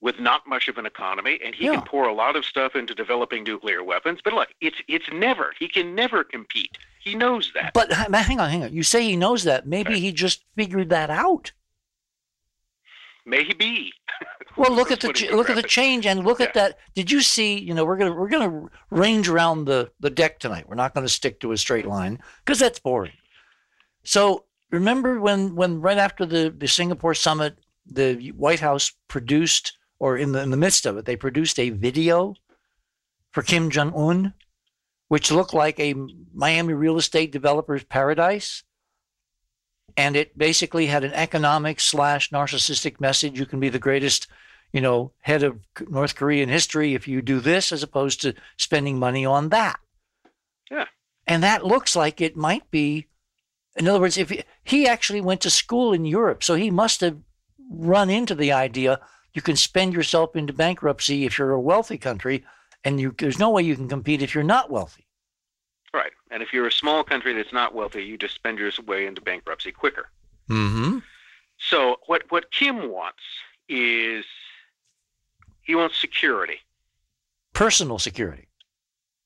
with 0.00 0.18
not 0.18 0.46
much 0.48 0.66
of 0.66 0.78
an 0.78 0.86
economy, 0.86 1.38
and 1.44 1.54
he 1.54 1.66
Yeah. 1.66 1.74
can 1.74 1.82
pour 1.82 2.08
a 2.08 2.12
lot 2.12 2.34
of 2.34 2.44
stuff 2.44 2.74
into 2.74 2.94
developing 2.94 3.44
nuclear 3.44 3.84
weapons. 3.84 4.20
But 4.22 4.32
look, 4.32 4.48
it's 4.60 4.78
it's 4.88 5.10
never. 5.12 5.54
He 5.58 5.68
can 5.68 5.94
never 5.94 6.24
compete. 6.24 6.76
He 7.02 7.14
knows 7.14 7.50
that. 7.54 7.72
But 7.72 7.92
hang 7.92 8.40
on, 8.40 8.50
hang 8.50 8.62
on. 8.64 8.72
You 8.74 8.82
say 8.82 9.02
he 9.04 9.16
knows 9.16 9.44
that. 9.44 9.66
Maybe 9.66 9.94
Right. 9.94 10.02
he 10.02 10.12
just 10.12 10.44
figured 10.54 10.90
that 10.90 11.10
out. 11.10 11.52
Maybe. 13.26 13.92
Well, 14.56 14.72
look 14.74 14.90
at 14.90 15.00
the 15.00 15.12
ch- 15.12 15.30
look 15.30 15.48
at 15.48 15.54
the 15.56 15.62
change 15.62 16.04
and 16.06 16.24
look 16.24 16.40
Yeah. 16.40 16.46
at 16.46 16.54
that. 16.54 16.78
Did 16.94 17.10
you 17.10 17.20
see? 17.22 17.58
You 17.58 17.72
know, 17.72 17.84
we're 17.84 17.96
gonna 17.96 18.12
we're 18.12 18.28
gonna 18.28 18.66
range 18.90 19.28
around 19.28 19.64
the 19.66 19.90
the 20.00 20.10
deck 20.10 20.38
tonight. 20.40 20.68
We're 20.68 20.74
not 20.74 20.92
going 20.92 21.06
to 21.06 21.12
stick 21.12 21.38
to 21.40 21.52
a 21.52 21.56
straight 21.56 21.86
line 21.86 22.18
because 22.44 22.58
that's 22.58 22.80
boring. 22.80 23.12
So 24.02 24.44
remember 24.70 25.20
when 25.20 25.54
when 25.54 25.80
right 25.80 25.96
after 25.96 26.26
the 26.26 26.50
the 26.54 26.66
Singapore 26.66 27.14
summit, 27.14 27.58
the 27.86 28.32
White 28.32 28.60
House 28.60 28.92
produced, 29.08 29.78
or 30.00 30.18
in 30.18 30.32
the 30.32 30.42
in 30.42 30.50
the 30.50 30.56
midst 30.58 30.84
of 30.84 30.96
it, 30.98 31.04
they 31.06 31.16
produced 31.16 31.58
a 31.60 31.70
video 31.70 32.34
for 33.30 33.42
Kim 33.42 33.70
Jong 33.70 33.94
Un, 33.94 34.34
which 35.10 35.32
looked 35.32 35.52
like 35.52 35.80
a 35.80 35.96
Miami 36.32 36.72
real 36.72 36.96
estate 36.96 37.32
developer's 37.32 37.82
paradise. 37.82 38.62
And 39.96 40.14
it 40.14 40.38
basically 40.38 40.86
had 40.86 41.02
an 41.02 41.12
economic 41.14 41.80
slash 41.80 42.30
narcissistic 42.30 43.00
message. 43.00 43.36
You 43.36 43.44
can 43.44 43.58
be 43.58 43.70
the 43.70 43.80
greatest, 43.80 44.28
you 44.72 44.80
know, 44.80 45.10
head 45.22 45.42
of 45.42 45.58
North 45.88 46.14
Korean 46.14 46.48
history 46.48 46.94
if 46.94 47.08
you 47.08 47.22
do 47.22 47.40
this, 47.40 47.72
as 47.72 47.82
opposed 47.82 48.20
to 48.20 48.34
spending 48.56 49.00
money 49.00 49.26
on 49.26 49.48
that. 49.48 49.80
Yeah. 50.70 50.84
And 51.26 51.42
that 51.42 51.66
looks 51.66 51.96
like 51.96 52.20
it 52.20 52.36
might 52.36 52.70
be, 52.70 53.08
in 53.74 53.88
other 53.88 53.98
words, 53.98 54.16
if 54.16 54.30
he, 54.30 54.44
he 54.62 54.86
actually 54.86 55.20
went 55.20 55.40
to 55.40 55.50
school 55.50 55.92
in 55.92 56.04
Europe, 56.04 56.44
so 56.44 56.54
he 56.54 56.70
must 56.70 57.00
have 57.00 57.18
run 57.68 58.10
into 58.10 58.36
the 58.36 58.52
idea 58.52 59.00
you 59.34 59.42
can 59.42 59.56
spend 59.56 59.92
yourself 59.92 60.36
into 60.36 60.52
bankruptcy 60.52 61.24
if 61.24 61.36
you're 61.36 61.50
a 61.50 61.60
wealthy 61.60 61.98
country, 61.98 62.44
and 62.84 63.00
you, 63.00 63.14
there's 63.18 63.38
no 63.38 63.50
way 63.50 63.62
you 63.62 63.76
can 63.76 63.88
compete 63.88 64.22
if 64.22 64.34
you're 64.34 64.44
not 64.44 64.70
wealthy. 64.70 65.06
Right. 65.92 66.12
And 66.30 66.42
if 66.42 66.52
you're 66.52 66.66
a 66.66 66.72
small 66.72 67.02
country 67.02 67.32
that's 67.32 67.52
not 67.52 67.74
wealthy, 67.74 68.04
you 68.04 68.16
just 68.16 68.34
spend 68.34 68.58
your 68.58 68.70
way 68.86 69.06
into 69.06 69.20
bankruptcy 69.20 69.72
quicker. 69.72 70.08
Mm-hmm. 70.48 70.98
So 71.58 71.96
what 72.06 72.22
what 72.30 72.50
Kim 72.52 72.90
wants 72.90 73.22
is 73.68 74.24
he 75.62 75.74
wants 75.74 76.00
security. 76.00 76.58
Personal 77.52 77.98
security. 77.98 78.48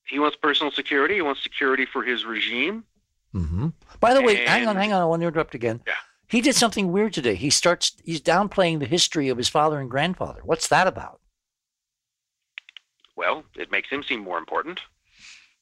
He 0.05 0.19
wants 0.19 0.37
personal 0.37 0.71
security. 0.71 1.15
He 1.15 1.21
wants 1.21 1.41
security 1.41 1.85
for 1.85 2.03
his 2.03 2.25
regime. 2.25 2.83
Mm-hmm. 3.33 3.69
By 3.99 4.13
the 4.13 4.21
way, 4.21 4.45
hang 4.45 4.67
on, 4.67 4.75
hang 4.75 4.93
on. 4.93 5.01
I 5.01 5.05
want 5.05 5.21
to 5.21 5.27
interrupt 5.27 5.55
again. 5.55 5.81
Yeah. 5.85 5.93
He 6.27 6.41
did 6.41 6.55
something 6.55 6.91
weird 6.91 7.13
today. 7.13 7.35
He 7.35 7.49
starts, 7.49 7.95
he's 8.03 8.21
downplaying 8.21 8.79
the 8.79 8.85
history 8.85 9.29
of 9.29 9.37
his 9.37 9.49
father 9.49 9.79
and 9.79 9.89
grandfather. 9.89 10.41
What's 10.43 10.67
that 10.69 10.87
about? 10.87 11.19
Well, 13.15 13.43
it 13.55 13.71
makes 13.71 13.89
him 13.89 14.03
seem 14.03 14.21
more 14.21 14.37
important. 14.37 14.81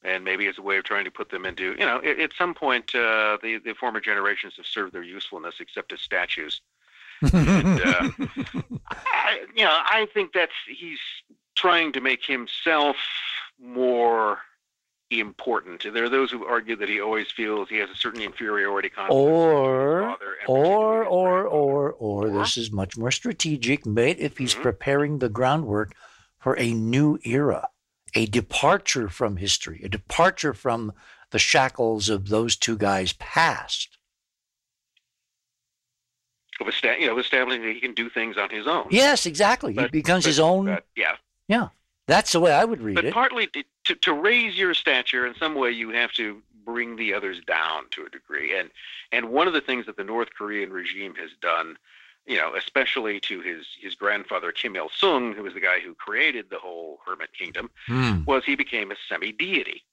And 0.04 0.24
maybe 0.26 0.48
it's 0.48 0.58
a 0.58 0.62
way 0.62 0.78
of 0.78 0.84
trying 0.84 1.06
to 1.06 1.12
put 1.12 1.30
them 1.30 1.46
into, 1.46 1.76
you 1.80 1.86
know, 1.86 2.02
at, 2.04 2.20
at 2.20 2.32
some 2.38 2.54
point, 2.54 2.94
uh, 2.94 3.38
the, 3.42 3.60
the 3.64 3.74
former 3.74 4.02
generations 4.02 4.56
have 4.58 4.66
served 4.66 4.92
their 4.94 5.04
usefulness 5.04 5.56
except 5.62 5.94
as 5.94 6.02
statues. 6.02 6.62
and, 7.22 7.80
uh, 7.80 8.10
I, 8.90 9.46
you 9.56 9.64
know, 9.64 9.72
I 9.72 10.08
think 10.14 10.34
that's, 10.34 10.52
he's 10.68 11.00
trying 11.56 11.94
to 11.94 12.02
make 12.02 12.26
himself 12.26 12.98
more 13.62 14.40
important. 15.10 15.86
There 15.94 16.04
are 16.04 16.10
those 16.10 16.32
who 16.32 16.44
argue 16.44 16.76
that 16.76 16.90
he 16.90 17.00
always 17.00 17.32
feels 17.32 17.70
he 17.70 17.78
has 17.78 17.90
a 17.90 17.96
certain 17.96 18.22
inferiority 18.22 18.90
complex. 18.90 19.22
or, 19.22 20.18
or, 20.48 21.06
or, 21.06 21.46
or, 21.46 21.92
or, 21.94 22.30
this 22.30 22.58
is 22.58 22.72
much 22.72 22.98
more 22.98 23.12
strategic, 23.12 23.86
mate, 23.86 24.18
if 24.20 24.38
he's 24.38 24.56
Mhm. 24.56 24.64
preparing 24.64 25.20
the 25.20 25.30
groundwork 25.30 25.94
for 26.44 26.60
a 26.60 26.74
new 26.74 27.18
era, 27.24 27.70
a 28.14 28.26
departure 28.26 29.08
from 29.08 29.38
history, 29.38 29.80
a 29.84 29.88
departure 29.88 30.54
from 30.54 30.92
the 31.32 31.40
shackles 31.40 32.10
of 32.10 32.28
those 32.28 32.58
two 32.58 32.78
guys 32.78 33.14
past. 33.14 33.98
of 36.62 36.68
esta- 36.68 36.98
you 37.00 37.08
know, 37.08 37.18
establishing 37.18 37.64
that 37.64 37.74
he 37.74 37.80
can 37.80 37.94
do 37.94 38.10
things 38.10 38.38
on 38.38 38.50
his 38.50 38.68
own. 38.68 38.88
Yes, 38.92 39.26
exactly. 39.26 39.74
he 39.74 39.88
becomes 39.88 40.24
but- 40.26 40.30
his 40.30 40.40
own. 40.40 40.66
but, 40.66 40.86
yeah, 41.48 41.70
that's 42.08 42.32
the 42.34 42.40
way 42.40 42.52
I 42.52 42.64
would 42.64 42.82
read 42.82 42.96
but 42.96 43.06
it. 43.06 43.14
partly 43.14 43.48
to, 43.48 43.64
to, 43.86 43.96
to 43.96 44.14
raise 44.14 44.56
your 44.56 44.74
stature 44.74 45.26
in 45.26 45.34
some 45.36 45.56
way, 45.56 45.72
you 45.72 45.90
have 45.90 46.12
to 46.14 46.42
bring 46.66 46.96
the 46.96 47.14
others 47.14 47.42
down 47.48 47.86
to 47.92 48.06
a 48.06 48.10
degree. 48.10 48.58
And 48.58 48.70
and 49.12 49.30
one 49.32 49.48
of 49.48 49.54
the 49.54 49.62
things 49.62 49.86
that 49.88 49.98
the 49.98 50.04
North 50.04 50.30
Korean 50.38 50.72
regime 50.72 51.16
has 51.16 51.32
done, 51.42 51.78
you 52.26 52.38
know, 52.38 52.56
especially 52.56 53.20
to 53.22 53.42
his 53.42 53.66
his 53.80 53.96
grandfather 53.96 54.52
Kim 54.52 54.76
Il 54.76 54.90
Sung, 54.90 55.34
who 55.34 55.44
was 55.44 55.54
the 55.54 55.60
guy 55.60 55.80
who 55.80 55.94
created 55.96 56.50
the 56.50 56.60
whole 56.60 57.00
hermit 57.06 57.34
kingdom, 57.38 57.70
Hmm. 57.88 58.24
was 58.26 58.46
he 58.46 58.56
became 58.56 58.92
a 58.92 58.96
semi 59.10 59.32
deity. 59.32 59.84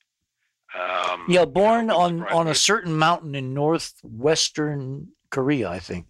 Um, 0.78 1.24
Yeah, 1.28 1.44
born 1.44 1.88
wouldn't 1.88 2.22
on 2.22 2.28
on 2.28 2.46
a 2.48 2.54
certain 2.54 2.96
mountain 2.96 3.34
in 3.34 3.52
northwestern 3.54 5.08
Korea, 5.30 5.68
I 5.68 5.80
think. 5.80 6.06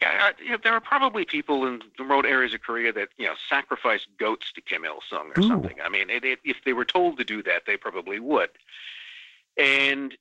Yeah, 0.00 0.30
uh, 0.30 0.32
yeah, 0.44 0.56
there 0.56 0.72
are 0.72 0.80
probably 0.80 1.24
people 1.24 1.64
in 1.66 1.80
remote 1.98 2.26
areas 2.26 2.54
of 2.54 2.62
Korea 2.62 2.92
that 2.94 3.10
you 3.18 3.26
know 3.26 3.34
sacrifice 3.48 4.06
goats 4.18 4.50
to 4.54 4.60
Kim 4.60 4.84
Il 4.84 5.00
Sung 5.08 5.30
or 5.36 5.40
Ooh. 5.42 5.48
something. 5.48 5.76
I 5.84 5.88
mean, 5.88 6.10
it, 6.10 6.24
it, 6.24 6.40
if 6.44 6.56
they 6.64 6.72
were 6.72 6.84
told 6.86 7.18
to 7.18 7.24
do 7.24 7.42
that, 7.44 7.66
they 7.66 7.76
probably 7.76 8.18
would. 8.18 8.50
And 9.56 10.16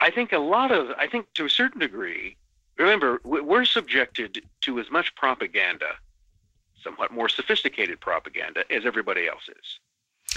I 0.00 0.10
think 0.10 0.32
a 0.32 0.38
lot 0.38 0.72
of, 0.72 0.90
I 0.98 1.06
think 1.06 1.32
to 1.34 1.44
a 1.44 1.50
certain 1.50 1.78
degree, 1.80 2.36
remember 2.84 3.20
we- 3.24 3.40
we're 3.40 3.64
subjected 3.64 4.42
to 4.62 4.78
as 4.80 4.90
much 4.90 5.14
propaganda, 5.14 5.96
somewhat 6.82 7.10
more 7.12 7.28
sophisticated 7.28 8.00
propaganda, 8.00 8.64
as 8.72 8.86
everybody 8.86 9.26
else 9.28 9.48
is. 9.48 9.78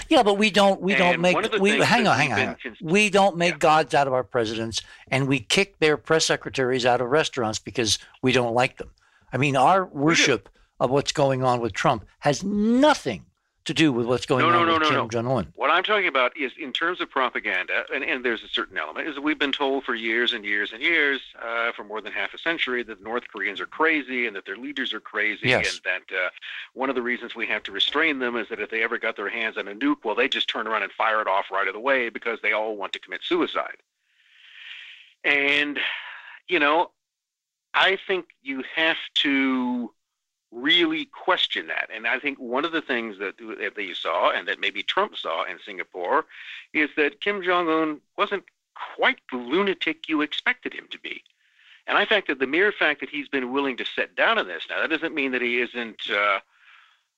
Yeah, 0.08 0.22
but 0.24 0.34
we 0.34 0.50
don't 0.50 0.80
we 0.80 0.94
don't 0.94 1.20
make 1.20 1.34
one 1.34 1.44
of 1.44 1.52
the 1.52 1.58
we 1.60 1.78
hang 1.78 2.06
on, 2.08 2.16
hang 2.16 2.32
on. 2.32 2.38
hang 2.38 2.48
on. 2.48 2.56
cons- 2.62 2.80
We 2.80 3.10
don't 3.10 3.36
make 3.36 3.54
Yeah. 3.54 3.58
gods 3.58 3.94
out 3.94 4.06
of 4.06 4.12
our 4.12 4.24
presidents 4.24 4.82
and 5.08 5.28
we 5.28 5.38
kick 5.40 5.78
their 5.78 5.96
press 5.96 6.26
secretaries 6.26 6.84
out 6.84 7.00
of 7.00 7.08
restaurants 7.08 7.58
because 7.60 7.98
we 8.20 8.32
don't 8.32 8.54
like 8.54 8.78
them. 8.78 8.90
I 9.32 9.36
mean, 9.36 9.56
our 9.56 9.84
worship 9.84 10.48
of 10.80 10.90
what's 10.90 11.12
going 11.12 11.44
on 11.44 11.60
with 11.60 11.72
Trump 11.72 12.04
has 12.20 12.42
nothing 12.42 13.24
to 13.64 13.72
do 13.74 13.92
with 13.92 14.06
what's 14.06 14.26
going 14.26 14.42
No, 14.42 14.50
no, 14.50 14.58
on 14.60 14.66
no, 14.66 14.72
with 14.74 14.82
no, 14.82 14.88
Kim 14.88 14.96
no. 14.98 15.08
Jong 15.08 15.26
Un. 15.38 15.52
What 15.54 15.70
I'm 15.70 15.82
talking 15.82 16.06
about 16.06 16.36
is 16.36 16.52
in 16.58 16.72
terms 16.72 17.00
of 17.00 17.08
propaganda, 17.10 17.84
and, 17.94 18.04
and 18.04 18.24
there's 18.24 18.42
a 18.42 18.48
certain 18.48 18.76
element, 18.76 19.08
is 19.08 19.14
that 19.14 19.22
we've 19.22 19.38
been 19.38 19.52
told 19.52 19.84
for 19.84 19.94
years 19.94 20.32
and 20.34 20.44
years 20.44 20.72
and 20.72 20.82
years, 20.82 21.20
uh, 21.42 21.72
for 21.72 21.82
more 21.84 22.00
than 22.02 22.12
half 22.12 22.34
a 22.34 22.38
century, 22.38 22.82
that 22.82 22.98
the 22.98 23.04
North 23.04 23.24
Koreans 23.32 23.60
are 23.60 23.66
crazy 23.66 24.26
and 24.26 24.36
that 24.36 24.44
their 24.44 24.56
leaders 24.56 24.92
are 24.92 25.00
crazy, 25.00 25.48
Yes. 25.48 25.80
and 25.84 26.02
that 26.08 26.14
uh, 26.16 26.28
one 26.74 26.90
of 26.90 26.94
the 26.94 27.02
reasons 27.02 27.34
we 27.34 27.46
have 27.46 27.62
to 27.62 27.72
restrain 27.72 28.18
them 28.18 28.36
is 28.36 28.48
that 28.50 28.60
if 28.60 28.70
they 28.70 28.82
ever 28.82 28.98
got 28.98 29.16
their 29.16 29.30
hands 29.30 29.56
on 29.56 29.66
a 29.68 29.74
nuke, 29.74 30.04
well, 30.04 30.14
they 30.14 30.28
just 30.28 30.48
turn 30.48 30.66
around 30.66 30.82
and 30.82 30.92
fire 30.92 31.20
it 31.22 31.26
off 31.26 31.46
right 31.50 31.74
away 31.74 32.10
because 32.10 32.38
they 32.42 32.52
all 32.52 32.76
want 32.76 32.92
to 32.92 32.98
commit 32.98 33.22
suicide. 33.24 33.76
And, 35.24 35.78
you 36.48 36.58
know, 36.58 36.90
I 37.72 37.98
think 38.06 38.26
you 38.42 38.62
have 38.76 38.98
to 39.22 39.90
really 40.54 41.06
question 41.06 41.66
that. 41.66 41.88
And 41.94 42.06
I 42.06 42.18
think 42.18 42.38
one 42.38 42.64
of 42.64 42.72
the 42.72 42.80
things 42.80 43.18
that, 43.18 43.36
that 43.38 43.82
you 43.82 43.94
saw 43.94 44.30
and 44.30 44.46
that 44.48 44.60
maybe 44.60 44.82
Trump 44.82 45.16
saw 45.16 45.44
in 45.44 45.58
Singapore 45.64 46.26
is 46.72 46.90
that 46.96 47.20
Kim 47.20 47.42
Jong 47.42 47.68
un 47.68 48.00
wasn't 48.16 48.44
quite 48.96 49.18
the 49.30 49.38
lunatic 49.38 50.08
you 50.08 50.22
expected 50.22 50.72
him 50.72 50.86
to 50.90 50.98
be. 50.98 51.22
And 51.86 51.98
I 51.98 52.04
think 52.04 52.26
that 52.26 52.38
the 52.38 52.46
mere 52.46 52.72
fact 52.72 53.00
that 53.00 53.10
he's 53.10 53.28
been 53.28 53.52
willing 53.52 53.76
to 53.76 53.84
sit 53.84 54.16
down 54.16 54.38
on 54.38 54.48
this 54.48 54.64
now, 54.70 54.80
that 54.80 54.90
doesn't 54.90 55.14
mean 55.14 55.32
that 55.32 55.42
he 55.42 55.60
isn't 55.60 56.00
uh, 56.10 56.38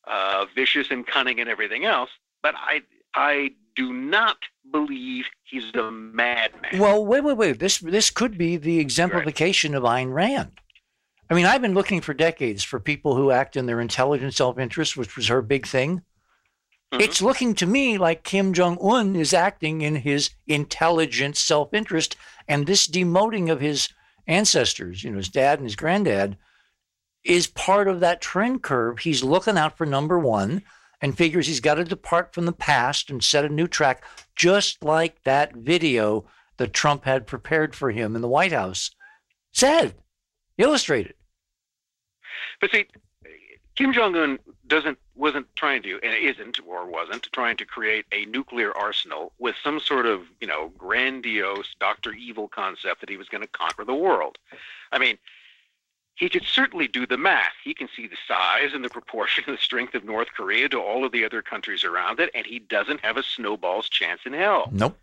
uh, 0.06 0.46
vicious 0.54 0.90
and 0.90 1.06
cunning 1.06 1.38
and 1.38 1.48
everything 1.48 1.84
else, 1.84 2.10
but 2.42 2.54
I, 2.56 2.82
I 3.14 3.52
do 3.76 3.92
not 3.92 4.38
believe 4.72 5.26
he's 5.44 5.72
a 5.74 5.90
madman. 5.90 6.80
Well, 6.80 7.04
wait, 7.04 7.22
wait, 7.22 7.36
wait. 7.36 7.58
This 7.58 7.78
this 7.78 8.10
could 8.10 8.36
be 8.36 8.56
the 8.56 8.80
exemplification 8.80 9.74
of 9.74 9.84
Ayn 9.84 10.12
Rand. 10.12 10.52
I 11.28 11.34
mean, 11.34 11.46
I've 11.46 11.62
been 11.62 11.74
looking 11.74 12.00
for 12.00 12.14
decades 12.14 12.62
for 12.62 12.78
people 12.78 13.16
who 13.16 13.30
act 13.30 13.56
in 13.56 13.66
their 13.66 13.80
intelligent 13.80 14.34
self-interest, 14.34 14.96
which 14.96 15.16
was 15.16 15.28
her 15.28 15.42
big 15.42 15.66
thing. 15.66 16.02
Mhm. 16.92 17.02
It's 17.02 17.20
looking 17.20 17.54
to 17.56 17.66
me 17.66 17.98
like 17.98 18.22
Kim 18.22 18.52
Jong 18.52 18.78
Un 18.80 19.16
is 19.16 19.34
acting 19.34 19.80
in 19.80 19.96
his 19.96 20.30
intelligent 20.46 21.36
self-interest, 21.36 22.16
and 22.46 22.66
this 22.66 22.86
demoting 22.86 23.50
of 23.50 23.60
his 23.60 23.88
ancestors, 24.28 25.02
you 25.02 25.10
know, 25.10 25.16
his 25.16 25.28
dad 25.28 25.58
and 25.58 25.66
his 25.66 25.76
granddad, 25.76 26.36
is 27.24 27.48
part 27.48 27.88
of 27.88 27.98
that 28.00 28.20
trend 28.20 28.62
curve. 28.62 29.00
He's 29.00 29.24
looking 29.24 29.58
out 29.58 29.76
for 29.76 29.84
number 29.84 30.18
one 30.18 30.62
and 31.00 31.16
figures 31.16 31.48
he's 31.48 31.60
got 31.60 31.74
to 31.74 31.84
depart 31.84 32.32
from 32.32 32.46
the 32.46 32.52
past 32.52 33.10
and 33.10 33.22
set 33.22 33.44
a 33.44 33.48
new 33.48 33.66
track, 33.66 34.04
just 34.36 34.82
like 34.84 35.22
that 35.24 35.54
video 35.54 36.24
that 36.56 36.72
Trump 36.72 37.04
had 37.04 37.26
prepared 37.26 37.74
for 37.74 37.90
him 37.90 38.14
in 38.14 38.22
the 38.22 38.28
White 38.28 38.52
House 38.52 38.92
said, 39.52 39.94
illustrated. 40.58 41.14
But 42.60 42.70
see, 42.70 42.86
Kim 43.74 43.92
Jong 43.92 44.16
Un 44.16 44.38
doesn't 44.66 44.98
wasn't 45.14 45.46
trying 45.54 45.82
to 45.82 46.00
and 46.02 46.14
isn't 46.14 46.58
or 46.66 46.86
wasn't 46.86 47.28
trying 47.32 47.56
to 47.58 47.64
create 47.64 48.06
a 48.12 48.24
nuclear 48.26 48.76
arsenal 48.76 49.32
with 49.38 49.54
some 49.62 49.78
sort 49.80 50.06
of 50.06 50.22
you 50.40 50.46
know 50.46 50.72
grandiose 50.78 51.74
Doctor 51.78 52.12
Evil 52.12 52.48
concept 52.48 53.00
that 53.00 53.10
he 53.10 53.16
was 53.16 53.28
going 53.28 53.42
to 53.42 53.48
conquer 53.48 53.84
the 53.84 53.94
world. 53.94 54.38
I 54.92 54.98
mean. 54.98 55.18
He 56.18 56.30
could 56.30 56.44
certainly 56.44 56.88
do 56.88 57.06
the 57.06 57.18
math. 57.18 57.52
He 57.62 57.74
can 57.74 57.90
see 57.94 58.06
the 58.06 58.16
size 58.26 58.72
and 58.72 58.82
the 58.82 58.88
proportion 58.88 59.44
and 59.46 59.54
the 59.54 59.60
strength 59.60 59.94
of 59.94 60.02
North 60.02 60.28
Korea 60.34 60.66
to 60.70 60.80
all 60.80 61.04
of 61.04 61.12
the 61.12 61.26
other 61.26 61.42
countries 61.42 61.84
around 61.84 62.20
it, 62.20 62.30
and 62.34 62.46
he 62.46 62.58
doesn't 62.58 63.04
have 63.04 63.18
a 63.18 63.22
snowball's 63.22 63.90
chance 63.90 64.22
in 64.24 64.32
hell 64.32 64.70
Nope. 64.72 64.98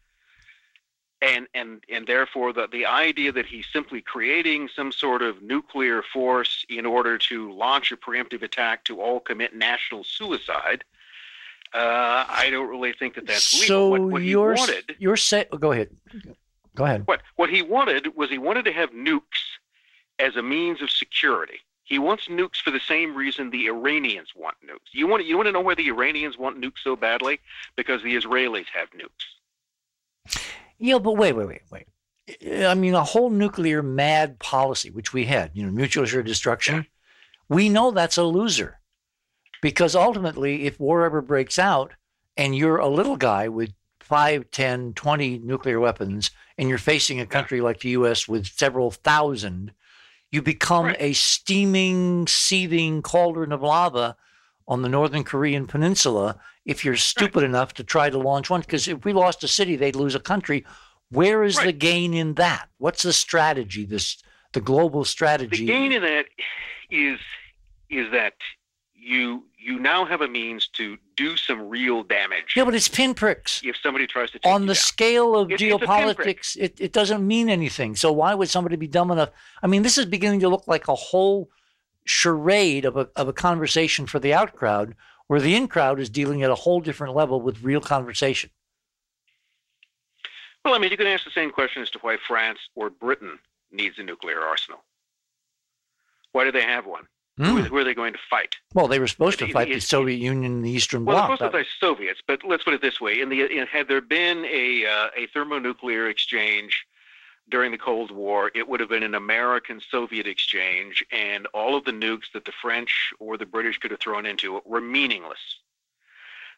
And 1.24 1.48
and 1.54 1.84
and 1.90 2.06
therefore 2.06 2.52
the 2.54 2.68
the 2.68 2.86
idea 2.86 3.32
that 3.32 3.46
he's 3.46 3.66
simply 3.72 4.02
creating 4.02 4.68
some 4.76 4.92
sort 4.92 5.22
of 5.22 5.42
nuclear 5.42 6.04
force 6.04 6.66
in 6.70 6.86
order 6.86 7.18
to 7.18 7.52
launch 7.54 7.92
a 7.92 7.98
preemptive 7.98 8.42
attack 8.44 8.84
to 8.84 9.02
all 9.02 9.20
commit 9.20 9.56
national 9.56 10.04
suicide 10.04 10.84
uh, 11.74 12.26
I 12.30 12.50
don't 12.52 12.70
really 12.70 12.94
think 12.94 13.16
that 13.16 13.26
that's 13.26 13.52
legal. 13.54 13.68
so 13.68 13.90
What, 13.90 14.02
what 14.02 14.22
he 14.22 14.30
you're 14.30 14.54
wanted, 14.54 14.96
you're 15.00 15.18
say 15.18 15.46
go 15.60 15.72
ahead. 15.72 15.90
Go 16.76 16.86
ahead. 16.86 17.08
what 17.08 17.22
what 17.36 17.50
he 17.50 17.62
wanted 17.64 18.16
was 18.16 18.30
he 18.30 18.38
wanted 18.38 18.66
to 18.66 18.72
have 18.74 18.92
nukes 18.92 19.58
as 20.20 20.36
a 20.36 20.44
means 20.44 20.82
of 20.84 20.92
security. 20.92 21.60
He 21.84 22.00
wants 22.00 22.28
nukes 22.28 22.58
for 22.58 22.72
the 22.72 22.80
same 22.80 23.16
reason 23.16 23.50
the 23.50 23.66
Iranians 23.68 24.30
want 24.36 24.56
nukes. 24.64 24.90
You 24.92 25.08
want 25.08 25.26
you 25.26 25.36
want 25.36 25.48
to 25.48 25.52
know 25.52 25.62
why 25.62 25.74
the 25.76 25.88
Iranians 25.88 26.38
want 26.38 26.62
nukes 26.62 26.80
so 26.84 26.96
badly? 26.96 27.40
Because 27.76 28.04
the 28.04 28.16
Israelis 28.16 28.68
have 28.74 28.90
nukes. 28.92 30.38
Yeah, 30.84 31.00
but 31.00 31.14
wait, 31.14 31.32
wait, 31.32 31.48
wait, 31.48 31.62
wait. 31.72 32.68
I 32.68 32.74
mean, 32.74 32.94
a 32.94 33.06
whole 33.06 33.30
nuclear 33.30 33.82
mad 33.82 34.38
policy, 34.38 34.90
which 34.90 35.14
we 35.14 35.24
had, 35.24 35.52
you 35.54 35.66
know, 35.66 35.72
mutual 35.72 36.04
assured 36.04 36.26
destruction, 36.26 36.86
we 37.48 37.70
know 37.70 37.92
that's 37.92 38.18
a 38.18 38.24
loser. 38.24 38.82
Because 39.62 39.96
ultimately, 39.96 40.66
if 40.66 40.82
war 40.82 41.06
ever 41.06 41.22
breaks 41.22 41.58
out 41.58 41.94
and 42.36 42.54
you're 42.54 42.80
a 42.80 42.90
little 42.90 43.16
guy 43.16 43.48
with 43.48 43.72
5, 44.02 44.52
10, 44.52 44.92
20 44.92 45.40
nuclear 45.40 45.80
weapons 45.80 46.32
and 46.58 46.68
you're 46.68 46.78
facing 46.78 47.22
a 47.22 47.26
country 47.26 47.62
like 47.62 47.80
the 47.80 47.92
US 47.92 48.28
with 48.28 48.46
several 48.46 48.92
thousand, 48.92 49.72
you 50.34 50.42
become 50.42 50.88
Right. 50.88 50.98
a 51.00 51.14
steaming, 51.14 52.28
seething 52.28 53.02
cauldron 53.02 53.54
of 53.54 53.62
lava 53.62 54.18
on 54.68 54.82
the 54.82 54.90
northern 54.90 55.24
Korean 55.24 55.66
peninsula 55.66 56.42
if 56.66 56.86
you're 56.86 56.96
stupid 56.96 57.44
enough 57.44 57.74
to 57.76 57.84
try 57.84 58.10
to 58.10 58.18
launch 58.18 58.50
one. 58.50 58.62
Because 58.62 58.88
if 58.88 59.04
we 59.06 59.14
lost 59.14 59.44
a 59.44 59.48
city, 59.48 59.76
they'd 59.76 59.96
lose 59.96 60.16
a 60.16 60.20
country. 60.20 60.66
Where 61.10 61.44
is 61.44 61.58
the 61.58 61.72
gain 61.72 62.14
in 62.14 62.36
that? 62.36 62.70
What's 62.78 63.04
the 63.04 63.14
strategy? 63.14 63.86
This 63.86 64.18
the 64.54 64.62
global 64.62 65.04
strategy. 65.04 65.66
The 65.66 65.72
gain 65.72 65.92
in 65.92 66.02
that 66.02 66.26
is 66.90 67.20
is 67.90 68.12
that 68.12 68.34
you 68.96 69.44
you 69.58 69.80
now 69.80 70.06
have 70.06 70.22
a 70.22 70.28
means 70.28 70.68
to 70.70 70.98
do 71.16 71.38
some 71.38 71.70
real 71.70 72.04
damage. 72.04 72.54
Yeah, 72.56 72.66
but 72.66 72.76
it's 72.76 72.88
pinpricks. 72.88 73.62
If 73.64 73.78
somebody 73.78 74.08
tries 74.08 74.32
to 74.32 74.40
take 74.40 74.52
On 74.52 74.66
the 74.66 74.76
scale 74.76 75.36
of 75.38 75.50
geopolitics, 75.50 76.58
it, 76.60 76.80
it 76.80 76.92
doesn't 76.92 77.26
mean 77.26 77.50
anything. 77.50 77.96
So 77.96 78.12
why 78.12 78.34
would 78.34 78.50
somebody 78.50 78.76
be 78.76 78.88
dumb 78.88 79.12
enough? 79.12 79.30
I 79.62 79.68
mean, 79.68 79.84
this 79.84 79.98
is 79.98 80.06
beginning 80.06 80.42
to 80.42 80.50
look 80.50 80.68
like 80.68 80.88
a 80.88 80.96
whole 80.96 81.50
charade 82.06 82.86
of 82.86 82.98
a, 82.98 83.10
of 83.16 83.28
a 83.28 83.34
conversation 83.34 84.06
for 84.06 84.20
the 84.20 84.34
out 84.34 84.54
crowd, 84.54 84.96
where 85.34 85.42
the 85.42 85.56
in 85.56 85.68
crowd 85.68 86.00
is 86.00 86.12
dealing 86.12 86.44
at 86.44 86.52
a 86.52 86.56
whole 86.56 86.80
different 86.80 87.16
level 87.16 87.42
with 87.42 87.64
real 87.64 87.82
conversation. 87.82 88.52
Well, 90.64 90.76
I 90.76 90.78
mean, 90.78 90.92
you 90.92 90.98
can 90.98 91.08
ask 91.08 91.26
the 91.26 91.32
same 91.32 91.50
question 91.50 91.82
as 91.82 91.90
to 91.90 92.00
why 92.04 92.18
France 92.28 92.60
or 92.76 92.92
Britain 92.92 93.40
needs 93.72 93.98
a 93.98 94.04
nuclear 94.04 94.42
arsenal. 94.42 94.84
Why 96.34 96.44
do 96.44 96.52
they 96.52 96.62
have 96.62 96.86
one? 96.86 97.08
Who, 97.38 97.46
Hmm. 97.46 97.62
who 97.64 97.78
are 97.78 97.84
they 97.84 97.96
going 97.96 98.14
to 98.14 98.20
fight? 98.30 98.58
Well, 98.76 98.88
they 98.88 99.00
were 99.00 99.08
supposed 99.08 99.40
to 99.40 99.52
fight 99.52 99.70
the 99.70 99.80
Soviet 99.80 100.18
Union 100.18 100.52
and 100.54 100.64
the 100.64 100.70
Eastern 100.70 101.04
Well, 101.04 101.16
Bloc. 101.16 101.24
of 101.24 101.28
course, 101.30 101.40
That- 101.40 101.58
with 101.58 101.66
the 101.66 101.72
Soviets, 101.84 102.22
but 102.28 102.44
let's 102.44 102.64
put 102.64 102.76
it 102.76 102.82
this 102.82 103.02
way: 103.02 103.20
in 103.20 103.30
the 103.30 103.42
in, 103.58 103.66
had 103.66 103.88
there 103.88 104.02
been 104.02 104.46
a 104.46 104.86
uh, 104.86 105.10
a 105.16 105.26
thermonuclear 105.34 106.10
exchange 106.10 106.86
during 107.54 107.72
the 107.72 107.78
Cold 107.78 108.10
War, 108.10 108.50
it 108.56 108.68
would 108.68 108.80
have 108.80 108.90
been 108.90 109.04
an 109.04 109.14
American-Soviet 109.14 110.26
exchange, 110.26 111.06
and 111.12 111.46
all 111.54 111.76
of 111.76 111.86
the 111.86 111.92
nukes 111.92 112.32
that 112.34 112.46
the 112.46 112.52
French 112.52 113.14
or 113.20 113.38
the 113.38 113.46
British 113.46 113.78
could 113.78 113.92
have 113.92 114.00
thrown 114.00 114.26
into 114.26 114.58
it 114.58 114.66
were 114.66 114.82
meaningless. 114.82 115.60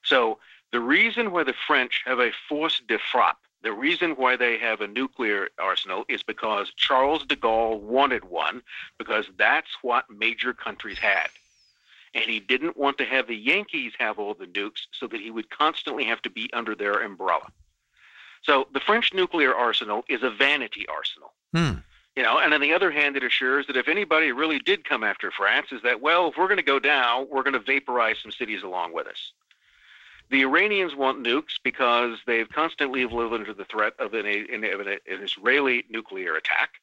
So 0.05 0.39
the 0.71 0.79
reason 0.79 1.31
why 1.31 1.43
the 1.43 1.53
French 1.67 2.01
have 2.05 2.21
a 2.21 2.31
force 2.47 2.81
de 2.87 2.97
frappe, 2.97 3.41
the 3.61 3.73
reason 3.73 4.11
why 4.11 4.37
they 4.37 4.57
have 4.57 4.79
a 4.79 4.87
nuclear 4.87 5.49
arsenal, 5.59 6.05
is 6.07 6.23
because 6.23 6.71
Charles 6.77 7.25
de 7.25 7.35
Gaulle 7.35 7.81
wanted 7.81 8.23
one, 8.23 8.61
because 8.97 9.25
that's 9.37 9.71
what 9.81 10.09
major 10.09 10.53
countries 10.53 10.97
had 10.97 11.27
and 12.13 12.23
he 12.23 12.39
didn't 12.39 12.77
want 12.77 12.97
to 12.97 13.03
have 13.03 13.27
the 13.27 13.35
Yankees 13.35 13.91
have 13.99 14.17
all 14.17 14.33
the 14.33 14.45
nukes 14.45 14.87
so 14.93 15.05
that 15.05 15.19
he 15.19 15.29
would 15.29 15.49
constantly 15.49 16.05
have 16.05 16.21
to 16.21 16.29
be 16.29 16.49
under 16.53 16.73
their 16.73 17.01
umbrella. 17.01 17.51
So 18.45 18.67
the 18.73 18.79
French 18.79 19.13
nuclear 19.13 19.55
arsenal 19.55 20.05
is 20.07 20.21
a 20.21 20.29
vanity 20.29 20.85
arsenal. 20.87 21.33
Hmm. 21.53 21.79
You 22.15 22.23
know, 22.23 22.39
and 22.39 22.53
on 22.53 22.61
the 22.61 22.73
other 22.73 22.91
hand, 22.91 23.17
it 23.17 23.23
assures 23.23 23.67
that 23.67 23.75
if 23.75 23.87
anybody 23.87 24.31
really 24.31 24.59
did 24.59 24.87
come 24.87 25.03
after 25.03 25.31
France, 25.31 25.67
is 25.71 25.81
that 25.81 25.99
well, 25.99 26.29
if 26.29 26.37
we're 26.37 26.47
going 26.47 26.57
to 26.57 26.63
go 26.63 26.79
down, 26.79 27.27
we're 27.29 27.43
going 27.43 27.53
to 27.53 27.59
vaporize 27.59 28.17
some 28.21 28.31
cities 28.31 28.63
along 28.63 28.93
with 28.93 29.07
us. 29.07 29.31
The 30.29 30.41
Iranians 30.41 30.95
want 30.95 31.23
nukes 31.23 31.59
because 31.63 32.19
they've 32.25 32.49
constantly 32.49 33.05
lived 33.05 33.33
under 33.33 33.53
the 33.53 33.65
threat 33.65 33.93
of 33.99 34.13
an, 34.13 34.25
an, 34.25 34.63
an, 34.63 34.87
an 34.87 34.99
Israeli 35.07 35.83
nuclear 35.89 36.35
attack. 36.35 36.75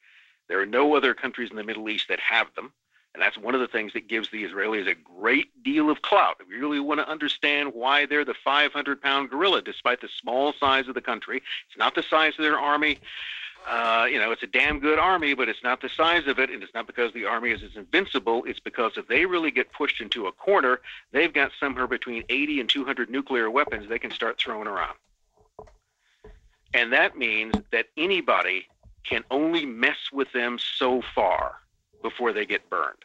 There 0.49 0.61
are 0.61 0.67
no 0.67 0.95
other 0.95 1.15
countries 1.15 1.51
in 1.51 1.57
the 1.57 1.65
Middle 1.65 1.89
East 1.89 2.09
that 2.09 2.21
have 2.21 2.49
them. 2.55 2.73
And 3.15 3.23
that's 3.23 3.37
one 3.37 3.55
of 3.55 3.61
the 3.61 3.69
things 3.69 3.93
that 3.93 4.09
gives 4.09 4.31
the 4.31 4.45
Israelis 4.45 4.89
a 4.89 4.95
great 4.95 5.63
deal 5.63 5.91
of 5.91 6.01
clout. 6.01 6.37
If 6.41 6.49
you 6.49 6.59
really 6.59 6.81
want 6.81 7.01
to 7.01 7.09
understand 7.09 7.75
why 7.75 8.07
they're 8.07 8.25
the 8.25 8.35
500 8.43 9.03
pound 9.03 9.29
gorilla, 9.29 9.61
despite 9.61 10.01
the 10.01 10.09
small 10.09 10.55
size 10.55 10.89
of 10.89 10.95
the 10.95 11.03
country, 11.03 11.43
it's 11.69 11.79
not 11.79 11.95
the 11.95 12.03
size 12.03 12.33
of 12.39 12.45
their 12.45 12.59
army. 12.59 12.99
Uh, 13.69 14.07
you 14.11 14.19
know, 14.19 14.33
it's 14.33 14.43
a 14.43 14.47
damn 14.47 14.81
good 14.81 14.99
army, 14.99 15.35
but 15.35 15.49
it's 15.49 15.63
not 15.63 15.81
the 15.81 15.89
size 15.89 16.27
of 16.27 16.39
it, 16.39 16.51
and 16.51 16.63
it's 16.63 16.75
not 16.75 16.87
because 16.87 17.13
the 17.13 17.27
army 17.27 17.51
is, 17.51 17.63
is 17.63 17.77
invincible. 17.77 18.43
It's 18.45 18.59
because 18.59 18.93
if 18.97 19.07
they 19.07 19.27
really 19.27 19.51
get 19.51 19.73
pushed 19.73 20.01
into 20.01 20.27
a 20.27 20.33
corner, 20.33 20.81
they've 21.13 21.33
got 21.33 21.53
somewhere 21.61 21.87
between 21.87 22.25
80 22.29 22.61
and 22.61 22.69
200 22.69 23.11
nuclear 23.11 23.51
weapons 23.51 23.89
they 23.89 23.99
can 23.99 24.11
start 24.11 24.39
throwing 24.39 24.67
around. 24.67 24.97
And 26.75 26.93
that 26.93 27.17
means 27.17 27.55
that 27.71 27.87
anybody 27.97 28.67
can 29.05 29.23
only 29.31 29.67
mess 29.67 29.99
with 30.13 30.33
them 30.33 30.59
so 30.59 31.03
far 31.15 31.62
before 32.03 32.32
they 32.32 32.46
get 32.46 32.68
burned. 32.68 33.05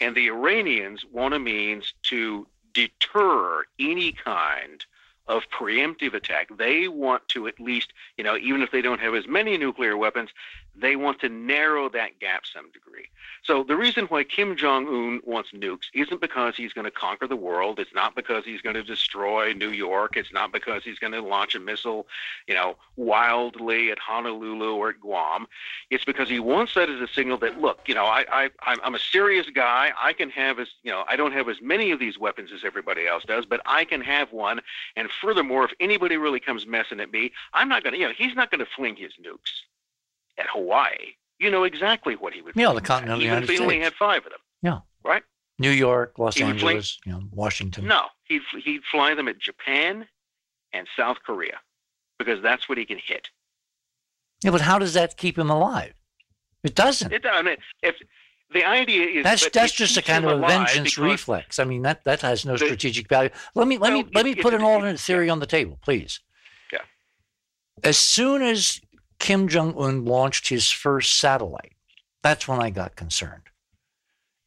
And 0.00 0.16
the 0.16 0.28
Iranians 0.28 1.04
want 1.04 1.34
a 1.34 1.38
means 1.38 1.92
to 2.04 2.46
deter 2.72 3.64
any 3.78 4.12
kind 4.12 4.84
of 5.26 5.42
preemptive 5.50 6.14
attack. 6.14 6.48
They 6.56 6.88
want 6.88 7.28
to 7.28 7.46
at 7.46 7.60
least, 7.60 7.92
you 8.16 8.24
know, 8.24 8.36
even 8.36 8.62
if 8.62 8.70
they 8.70 8.82
don't 8.82 9.00
have 9.00 9.14
as 9.14 9.26
many 9.28 9.56
nuclear 9.58 9.96
weapons, 9.96 10.30
they 10.76 10.96
want 10.96 11.20
to 11.20 11.28
narrow 11.28 11.88
that 11.90 12.18
gap 12.20 12.44
some 12.46 12.70
degree. 12.70 13.08
So 13.42 13.64
the 13.64 13.76
reason 13.76 14.06
why 14.06 14.24
Kim 14.24 14.56
Jong 14.56 14.86
Un 14.86 15.20
wants 15.24 15.50
nukes 15.52 15.86
isn't 15.94 16.20
because 16.20 16.56
he's 16.56 16.72
going 16.72 16.84
to 16.84 16.90
conquer 16.90 17.26
the 17.26 17.36
world. 17.36 17.78
It's 17.78 17.94
not 17.94 18.14
because 18.14 18.44
he's 18.44 18.60
going 18.60 18.76
to 18.76 18.82
destroy 18.82 19.52
New 19.52 19.70
York. 19.70 20.16
It's 20.16 20.32
not 20.32 20.52
because 20.52 20.84
he's 20.84 20.98
going 20.98 21.12
to 21.12 21.20
launch 21.20 21.54
a 21.54 21.60
missile, 21.60 22.06
you 22.46 22.54
know, 22.54 22.76
wildly 22.96 23.90
at 23.90 23.98
Honolulu 23.98 24.74
or 24.74 24.90
at 24.90 25.00
Guam. 25.00 25.46
It's 25.90 26.04
because 26.04 26.28
he 26.28 26.38
wants 26.38 26.74
that 26.74 26.88
as 26.88 27.00
a 27.00 27.08
signal 27.08 27.38
that 27.38 27.60
look, 27.60 27.80
you 27.86 27.94
know, 27.94 28.04
I, 28.04 28.24
I 28.30 28.50
I'm, 28.62 28.94
a 28.94 28.98
serious 28.98 29.48
guy. 29.50 29.92
I 30.00 30.12
can 30.12 30.30
have 30.30 30.58
as 30.58 30.68
you 30.82 30.90
know, 30.90 31.04
I 31.08 31.16
don't 31.16 31.32
have 31.32 31.48
as 31.48 31.60
many 31.60 31.90
of 31.90 31.98
these 31.98 32.18
weapons 32.18 32.50
as 32.52 32.64
everybody 32.64 33.06
else 33.06 33.24
does, 33.24 33.44
but 33.46 33.60
I 33.66 33.84
can 33.84 34.00
have 34.02 34.32
one. 34.32 34.60
And 34.96 35.08
furthermore, 35.10 35.64
if 35.64 35.72
anybody 35.80 36.16
really 36.16 36.40
comes 36.40 36.66
messing 36.66 37.00
at 37.00 37.12
me, 37.12 37.32
I'm 37.54 37.68
not 37.68 37.82
going 37.82 37.94
to, 37.94 37.98
you 37.98 38.06
know, 38.06 38.14
he's 38.16 38.34
not 38.34 38.50
going 38.50 38.58
to 38.60 38.70
fling 38.76 38.96
his 38.96 39.12
nukes 39.14 39.62
at 40.40 40.46
Hawaii. 40.52 41.14
You 41.38 41.50
know 41.50 41.64
exactly 41.64 42.16
what 42.16 42.32
he 42.34 42.42
would. 42.42 42.54
Yeah, 42.56 42.72
the 42.72 42.80
continental 42.80 43.18
even 43.20 43.28
United 43.28 43.50
if 43.50 43.56
he 43.56 43.62
only 43.62 43.80
had 43.80 43.94
five 43.94 44.18
of 44.26 44.30
them. 44.32 44.40
Yeah. 44.62 44.80
Right. 45.04 45.22
New 45.58 45.70
York, 45.70 46.18
Los 46.18 46.36
He 46.36 46.42
Angeles, 46.42 46.98
you 47.06 47.12
know, 47.12 47.22
Washington. 47.30 47.86
No, 47.86 48.06
he'd 48.24 48.42
he'd 48.64 48.82
fly 48.90 49.14
them 49.14 49.28
at 49.28 49.38
Japan 49.38 50.06
and 50.72 50.86
South 50.96 51.18
Korea 51.24 51.60
because 52.18 52.42
that's 52.42 52.68
what 52.68 52.78
he 52.78 52.84
can 52.86 52.98
hit. 53.02 53.28
Yeah, 54.42 54.50
but 54.52 54.62
how 54.62 54.78
does 54.78 54.94
that 54.94 55.16
keep 55.18 55.38
him 55.38 55.50
alive? 55.50 55.92
It 56.64 56.74
doesn't. 56.74 57.12
It, 57.12 57.24
I 57.30 57.42
mean, 57.42 57.56
if 57.82 57.94
the 58.52 58.64
idea 58.64 59.06
is 59.06 59.24
that's 59.24 59.44
but 59.44 59.52
that's 59.52 59.72
just 59.72 59.96
a 59.96 60.02
kind 60.02 60.24
of 60.24 60.42
a 60.42 60.46
vengeance 60.46 60.96
reflex. 60.98 61.58
I 61.58 61.64
mean 61.64 61.82
that 61.82 62.04
that 62.04 62.20
has 62.22 62.44
no 62.44 62.52
The- 62.56 62.64
strategic 62.66 63.08
value. 63.08 63.30
Let 63.54 63.66
me 63.68 63.76
let 63.78 63.92
me 63.92 64.02
Well, 64.02 64.10
let 64.14 64.24
me 64.24 64.32
it- 64.32 64.40
put 64.42 64.52
it- 64.54 64.60
an 64.60 64.62
it- 64.62 64.68
alternate 64.68 65.00
theory 65.00 65.28
on 65.30 65.40
the 65.40 65.46
table, 65.46 65.78
please. 65.82 66.20
Yeah. 66.72 66.80
As 67.84 67.96
soon 67.98 68.42
as 68.42 68.80
Kim 69.20 69.46
Jong 69.46 69.74
Un 69.78 70.04
launched 70.04 70.48
his 70.48 70.70
first 70.70 71.18
satellite, 71.20 71.74
that's 72.22 72.48
when 72.48 72.60
I 72.60 72.70
got 72.70 72.96
concerned. 72.96 73.42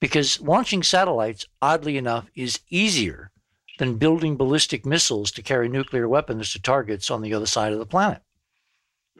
Because 0.01 0.41
launching 0.41 0.83
satellites, 0.83 1.45
oddly 1.61 1.95
enough, 1.95 2.27
is 2.35 2.59
easier 2.69 3.31
than 3.79 3.97
building 3.97 4.35
ballistic 4.35 4.85
missiles 4.85 5.31
to 5.31 5.41
carry 5.41 5.69
nuclear 5.69 6.09
weapons 6.09 6.51
to 6.51 6.61
targets 6.61 7.09
on 7.09 7.21
the 7.21 7.33
other 7.33 7.45
side 7.45 7.71
of 7.71 7.79
the 7.79 7.85
planet. 7.85 8.21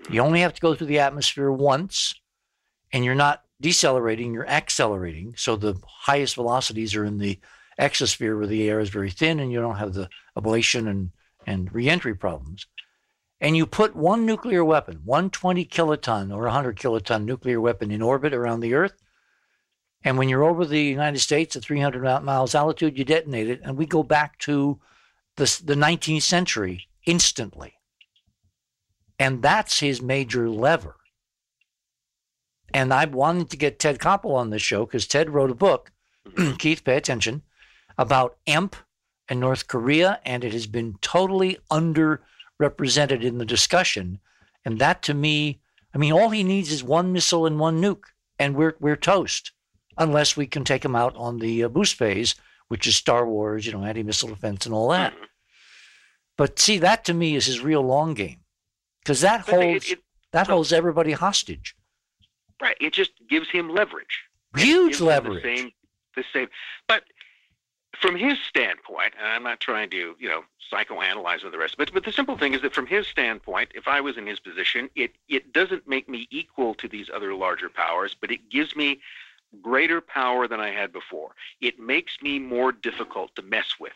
You 0.09 0.21
only 0.21 0.41
have 0.41 0.53
to 0.53 0.61
go 0.61 0.75
through 0.75 0.87
the 0.87 0.99
atmosphere 0.99 1.51
once, 1.51 2.13
and 2.91 3.05
you're 3.05 3.15
not 3.15 3.43
decelerating, 3.61 4.33
you're 4.33 4.47
accelerating. 4.47 5.35
So 5.37 5.55
the 5.55 5.79
highest 5.87 6.35
velocities 6.35 6.95
are 6.95 7.05
in 7.05 7.19
the 7.19 7.39
exosphere 7.79 8.37
where 8.37 8.47
the 8.47 8.69
air 8.69 8.79
is 8.79 8.89
very 8.89 9.11
thin 9.11 9.39
and 9.39 9.51
you 9.51 9.61
don't 9.61 9.77
have 9.77 9.93
the 9.93 10.09
ablation 10.37 10.89
and, 10.89 11.11
and 11.47 11.73
reentry 11.73 12.15
problems. 12.15 12.67
And 13.43 13.57
you 13.57 13.65
put 13.65 13.93
one 13.93 14.25
nuclear 14.25 14.63
weapon, 14.63 15.01
one 15.03 15.29
20 15.29 15.65
kiloton 15.65 16.31
or 16.33 16.43
100 16.43 16.77
kiloton 16.77 17.25
nuclear 17.25 17.59
weapon 17.59 17.91
in 17.91 18.01
orbit 18.01 18.33
around 18.33 18.61
the 18.61 18.73
Earth. 18.73 19.03
And 20.01 20.17
when 20.17 20.29
you're 20.29 20.45
over 20.45 20.63
the 20.63 20.79
United 20.79 21.19
States 21.19 21.53
at 21.57 21.63
300 21.63 22.21
miles 22.21 22.55
altitude, 22.55 22.97
you 22.97 23.03
detonate 23.03 23.49
it. 23.49 23.59
And 23.61 23.77
we 23.77 23.85
go 23.85 24.01
back 24.01 24.39
to 24.39 24.79
the, 25.35 25.61
the 25.61 25.75
19th 25.75 26.21
century 26.21 26.87
instantly. 27.05 27.73
And 29.19 29.43
that's 29.43 29.81
his 29.81 30.01
major 30.01 30.49
lever. 30.49 30.95
And 32.73 32.93
I 32.93 33.03
wanted 33.05 33.49
to 33.49 33.57
get 33.57 33.77
Ted 33.77 33.99
Koppel 33.99 34.35
on 34.35 34.51
this 34.51 34.61
show 34.61 34.85
because 34.85 35.05
Ted 35.05 35.29
wrote 35.29 35.51
a 35.51 35.55
book, 35.55 35.91
mm-hmm. 36.25 36.55
Keith, 36.57 36.85
pay 36.85 36.95
attention, 36.95 37.41
about 37.97 38.37
EMP 38.47 38.77
and 39.27 39.41
North 39.41 39.67
Korea, 39.67 40.21
and 40.25 40.45
it 40.45 40.53
has 40.53 40.65
been 40.65 40.95
totally 41.01 41.57
underrepresented 42.61 43.23
in 43.23 43.37
the 43.37 43.45
discussion. 43.45 44.19
And 44.65 44.79
that 44.79 45.01
to 45.03 45.13
me, 45.13 45.59
I 45.93 45.97
mean, 45.97 46.13
all 46.13 46.29
he 46.29 46.43
needs 46.43 46.71
is 46.71 46.83
one 46.83 47.13
missile 47.13 47.45
and 47.45 47.59
one 47.59 47.81
nuke, 47.81 48.05
and 48.39 48.55
we're 48.55 48.75
we're 48.79 48.95
toast, 48.95 49.51
unless 49.97 50.35
we 50.37 50.47
can 50.47 50.63
take 50.63 50.83
him 50.83 50.95
out 50.95 51.15
on 51.15 51.39
the 51.39 51.63
uh, 51.63 51.67
boost 51.69 51.95
phase, 51.95 52.35
which 52.67 52.87
is 52.87 52.95
Star 52.95 53.27
Wars, 53.27 53.65
you 53.65 53.71
know, 53.73 53.83
anti-missile 53.83 54.29
defense 54.29 54.65
and 54.65 54.73
all 54.73 54.89
that. 54.89 55.13
Mhm. 55.13 55.25
But 56.37 56.57
see, 56.59 56.79
that 56.79 57.05
to 57.05 57.13
me 57.13 57.35
is 57.35 57.45
his 57.45 57.59
real 57.59 57.81
long 57.83 58.13
game, 58.15 58.39
because 59.03 59.21
that 59.21 59.45
But 59.45 59.55
it- 59.55 59.61
holds 59.63 59.91
it- 59.91 60.03
that 60.31 60.47
no. 60.47 60.55
holds 60.55 60.73
everybody 60.73 61.11
hostage. 61.11 61.75
right. 62.61 62.77
It 62.79 62.93
just 62.93 63.11
gives 63.29 63.49
him 63.49 63.69
leverage. 63.69 64.21
Huge 64.55 65.01
leverage. 65.01 65.43
The 65.43 65.55
same, 65.57 65.71
the 66.15 66.23
same. 66.33 66.47
But 66.87 67.03
from 67.99 68.15
his 68.15 68.37
standpoint, 68.39 69.13
and 69.17 69.27
I'm 69.27 69.43
not 69.43 69.59
trying 69.59 69.89
to, 69.91 70.15
you 70.19 70.29
know, 70.29 70.43
psychoanalyze 70.71 71.49
the 71.49 71.57
rest, 71.57 71.75
but 71.77 71.93
but 71.93 72.03
the 72.03 72.11
simple 72.11 72.37
thing 72.37 72.53
is 72.53 72.61
that 72.61 72.73
from 72.73 72.87
his 72.87 73.07
standpoint, 73.07 73.71
if 73.75 73.87
I 73.87 74.01
was 74.01 74.17
in 74.17 74.25
his 74.25 74.39
position, 74.39 74.89
it 74.95 75.11
it 75.27 75.53
doesn't 75.53 75.87
make 75.87 76.09
me 76.09 76.27
equal 76.31 76.73
to 76.75 76.87
these 76.87 77.09
other 77.13 77.33
larger 77.35 77.69
powers, 77.69 78.15
but 78.19 78.31
it 78.31 78.49
gives 78.49 78.75
me 78.75 78.99
greater 79.61 80.01
power 80.01 80.47
than 80.47 80.59
I 80.59 80.71
had 80.71 80.91
before. 80.91 81.35
It 81.61 81.79
makes 81.79 82.21
me 82.21 82.39
more 82.39 82.71
difficult 82.71 83.35
to 83.35 83.41
mess 83.43 83.75
with. 83.79 83.93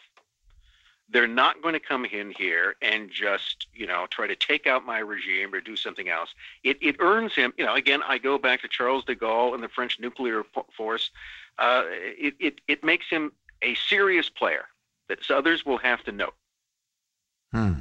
They're 1.09 1.25
not 1.25 1.61
going 1.61 1.73
to 1.73 1.79
come 1.79 2.05
in 2.05 2.31
here 2.31 2.75
and 2.81 3.09
just, 3.09 3.67
you 3.73 3.87
know, 3.87 4.07
try 4.11 4.27
to 4.27 4.35
take 4.35 4.67
out 4.67 4.85
my 4.85 4.99
regime 4.99 5.53
or 5.53 5.61
do 5.61 5.75
something 5.75 6.09
else. 6.09 6.29
It, 6.63 6.77
it 6.81 6.97
earns 6.99 7.33
him, 7.33 7.53
you 7.57 7.65
know, 7.65 7.75
again, 7.75 8.01
I 8.05 8.17
go 8.17 8.37
back 8.37 8.61
to 8.61 8.67
Charles 8.67 9.05
de 9.05 9.15
Gaulle 9.15 9.53
and 9.53 9.63
the 9.63 9.69
French 9.69 9.99
nuclear 9.99 10.43
force. 10.75 11.09
Uh, 11.57 11.83
it, 11.87 12.35
it, 12.39 12.61
it 12.67 12.83
makes 12.83 13.09
him 13.09 13.31
a 13.61 13.75
serious 13.75 14.29
player 14.29 14.65
that 15.09 15.29
others 15.31 15.65
will 15.65 15.77
have 15.77 16.03
to 16.03 16.11
know. 16.11 16.29
Hmm. 17.51 17.73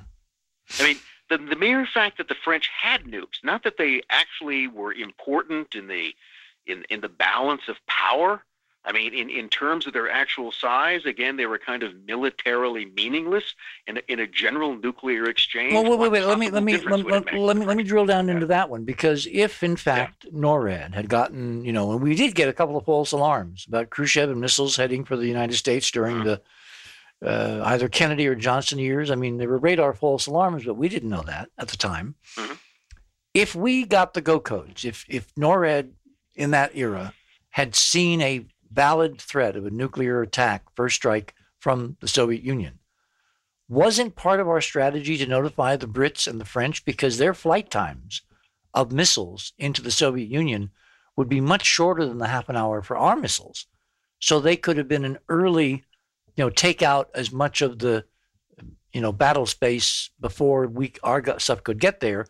I 0.79 0.83
mean, 0.83 0.97
the, 1.29 1.39
the 1.39 1.57
mere 1.57 1.87
fact 1.87 2.19
that 2.19 2.29
the 2.29 2.35
French 2.35 2.69
had 2.69 3.05
nukes, 3.05 3.43
not 3.43 3.65
that 3.65 3.79
they 3.79 4.03
actually 4.11 4.69
were 4.69 4.93
important 4.93 5.75
in 5.75 5.89
the 5.89 6.15
in, 6.67 6.85
in 6.91 7.01
the 7.01 7.09
balance 7.09 7.63
of 7.69 7.77
power. 7.87 8.43
I 8.89 8.93
mean, 8.93 9.13
in, 9.15 9.29
in 9.29 9.49
terms 9.49 9.87
of 9.89 9.93
their 9.93 10.09
actual 10.09 10.53
size, 10.53 11.05
again, 11.07 11.37
they 11.37 11.47
were 11.47 11.59
kind 11.59 11.83
of 11.83 11.93
militarily 12.07 12.85
meaningless 12.97 13.55
in 13.89 13.97
a, 13.99 14.01
in 14.07 14.21
a 14.21 14.27
general 14.29 14.77
nuclear 14.77 15.25
exchange. 15.29 15.73
Well, 15.73 15.83
wait, 15.91 15.99
wait, 15.99 16.13
wait. 16.13 16.25
Let 16.25 16.39
me 16.39 16.51
let 16.51 16.63
me 16.63 16.77
let, 16.79 17.05
let, 17.05 17.35
let 17.35 17.57
me 17.57 17.65
let 17.67 17.77
me 17.77 17.83
drill 17.83 18.07
down 18.07 18.29
into 18.29 18.43
Yeah. 18.43 18.47
that 18.49 18.71
one 18.71 18.85
because 18.85 19.27
if 19.33 19.65
in 19.65 19.75
fact 19.77 20.27
NORAD 20.33 20.95
had 20.95 21.09
gotten, 21.09 21.65
you 21.65 21.73
know, 21.73 21.91
and 21.93 22.01
we 22.01 22.15
did 22.15 22.37
get 22.37 22.49
a 22.49 22.53
couple 22.53 22.77
of 22.77 22.85
false 22.85 23.11
alarms 23.11 23.65
about 23.67 23.91
Khrushchev 23.91 24.31
and 24.31 24.41
missiles 24.41 24.77
heading 24.77 25.05
for 25.05 25.17
the 25.17 25.27
United 25.27 25.57
States 25.57 25.91
during 25.91 26.19
Mhm. 26.19 26.25
the 26.25 26.41
uh, 27.27 27.63
either 27.65 27.89
Kennedy 27.89 28.29
or 28.29 28.35
Johnson 28.37 28.79
years. 28.79 29.11
I 29.11 29.15
mean, 29.17 29.39
there 29.39 29.49
were 29.49 29.59
radar 29.59 29.95
false 29.95 30.27
alarms, 30.29 30.65
but 30.65 30.75
we 30.75 30.89
didn't 30.89 31.09
know 31.09 31.23
that 31.23 31.49
at 31.59 31.69
the 31.69 31.77
time. 31.77 32.15
Mhm. 32.37 32.59
If 33.35 33.55
we 33.57 33.85
got 33.85 34.15
the 34.15 34.21
go 34.21 34.39
codes, 34.39 34.85
if 34.85 35.05
if 35.09 35.35
NORAD 35.35 35.91
in 36.35 36.51
that 36.53 36.77
era 36.77 37.15
had 37.51 37.75
seen 37.75 38.21
a 38.21 38.45
valid 38.71 39.21
threat 39.21 39.57
of 39.57 39.67
a 39.67 39.71
nuclear 39.71 40.23
attack, 40.23 40.65
first 40.75 40.97
strike 40.97 41.35
from 41.59 41.97
the 42.01 42.09
Soviet 42.09 42.43
Union, 42.43 42.79
wasn't 43.69 44.17
part 44.17 44.41
of 44.41 44.49
our 44.49 44.61
strategy 44.61 45.17
to 45.17 45.27
notify 45.27 45.77
the 45.77 45.89
Brits 45.89 46.27
and 46.27 46.41
the 46.41 46.45
French 46.45 46.85
because 46.85 47.19
their 47.19 47.35
flight 47.35 47.71
times 47.71 48.23
of 48.75 48.93
missiles 48.93 49.53
into 49.59 49.83
the 49.83 49.91
Soviet 49.91 50.29
Union 50.29 50.71
would 51.17 51.29
be 51.29 51.41
much 51.41 51.65
shorter 51.65 52.05
than 52.05 52.19
the 52.19 52.29
half 52.29 52.49
an 52.49 52.57
hour 52.57 52.83
for 52.83 52.97
our 52.97 53.17
missiles. 53.17 53.67
So 54.21 54.39
they 54.39 54.57
could 54.57 54.77
have 54.77 54.89
been 54.89 55.05
an 55.05 55.19
early, 55.29 55.85
you 56.37 56.45
know, 56.45 56.51
take 56.51 56.83
out 56.83 57.11
as 57.15 57.33
much 57.33 57.63
of 57.63 57.79
the, 57.79 58.05
you 58.93 59.01
know, 59.01 59.13
battle 59.13 59.47
space 59.47 60.11
before 60.21 60.67
we 60.67 60.93
our 61.03 61.39
stuff 61.39 61.65
could 61.65 61.81
get 61.81 62.01
there. 62.01 62.27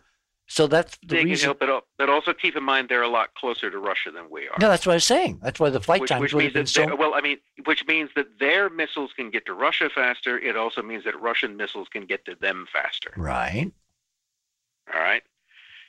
So 0.49 0.69
that's 0.69 0.97
the 0.99 1.07
They 1.09 1.17
can 1.23 1.29
reason. 1.31 1.47
help 1.47 1.63
it 1.63 1.69
up, 1.69 1.87
but 1.99 2.09
also 2.09 2.33
keep 2.33 2.55
in 2.57 2.63
mind 2.63 2.89
they're 2.89 3.03
a 3.03 3.09
lot 3.09 3.35
closer 3.35 3.69
to 3.71 3.79
Russia 3.79 4.13
than 4.13 4.31
we 4.31 4.43
are. 4.47 4.57
No, 4.61 4.69
that's 4.69 4.87
what 4.87 4.93
I 4.93 4.97
was 4.97 5.05
saying. 5.05 5.41
That's 5.43 5.59
why 5.59 5.71
the 5.71 5.81
flight 5.81 6.01
which, 6.03 6.11
times 6.11 6.21
which 6.21 6.35
would 6.35 6.39
means 6.55 6.55
have 6.55 6.67
been 6.75 6.91
that 6.91 6.91
so. 6.91 6.97
well, 6.97 7.15
I 7.15 7.21
mean, 7.21 7.39
which 7.65 7.85
means 7.87 8.11
that 8.15 8.39
their 8.39 8.71
missiles 8.71 9.11
can 9.17 9.31
get 9.31 9.45
to 9.47 9.55
Russia 9.55 9.91
faster. 9.93 10.39
It 10.39 10.57
also 10.57 10.83
means 10.83 11.03
that 11.05 11.21
Russian 11.21 11.57
missiles 11.57 11.89
can 11.89 12.07
get 12.07 12.25
to 12.27 12.37
them 12.37 12.67
faster. 12.73 13.13
Right. 13.17 13.73
All 14.95 15.01
right, 15.01 15.23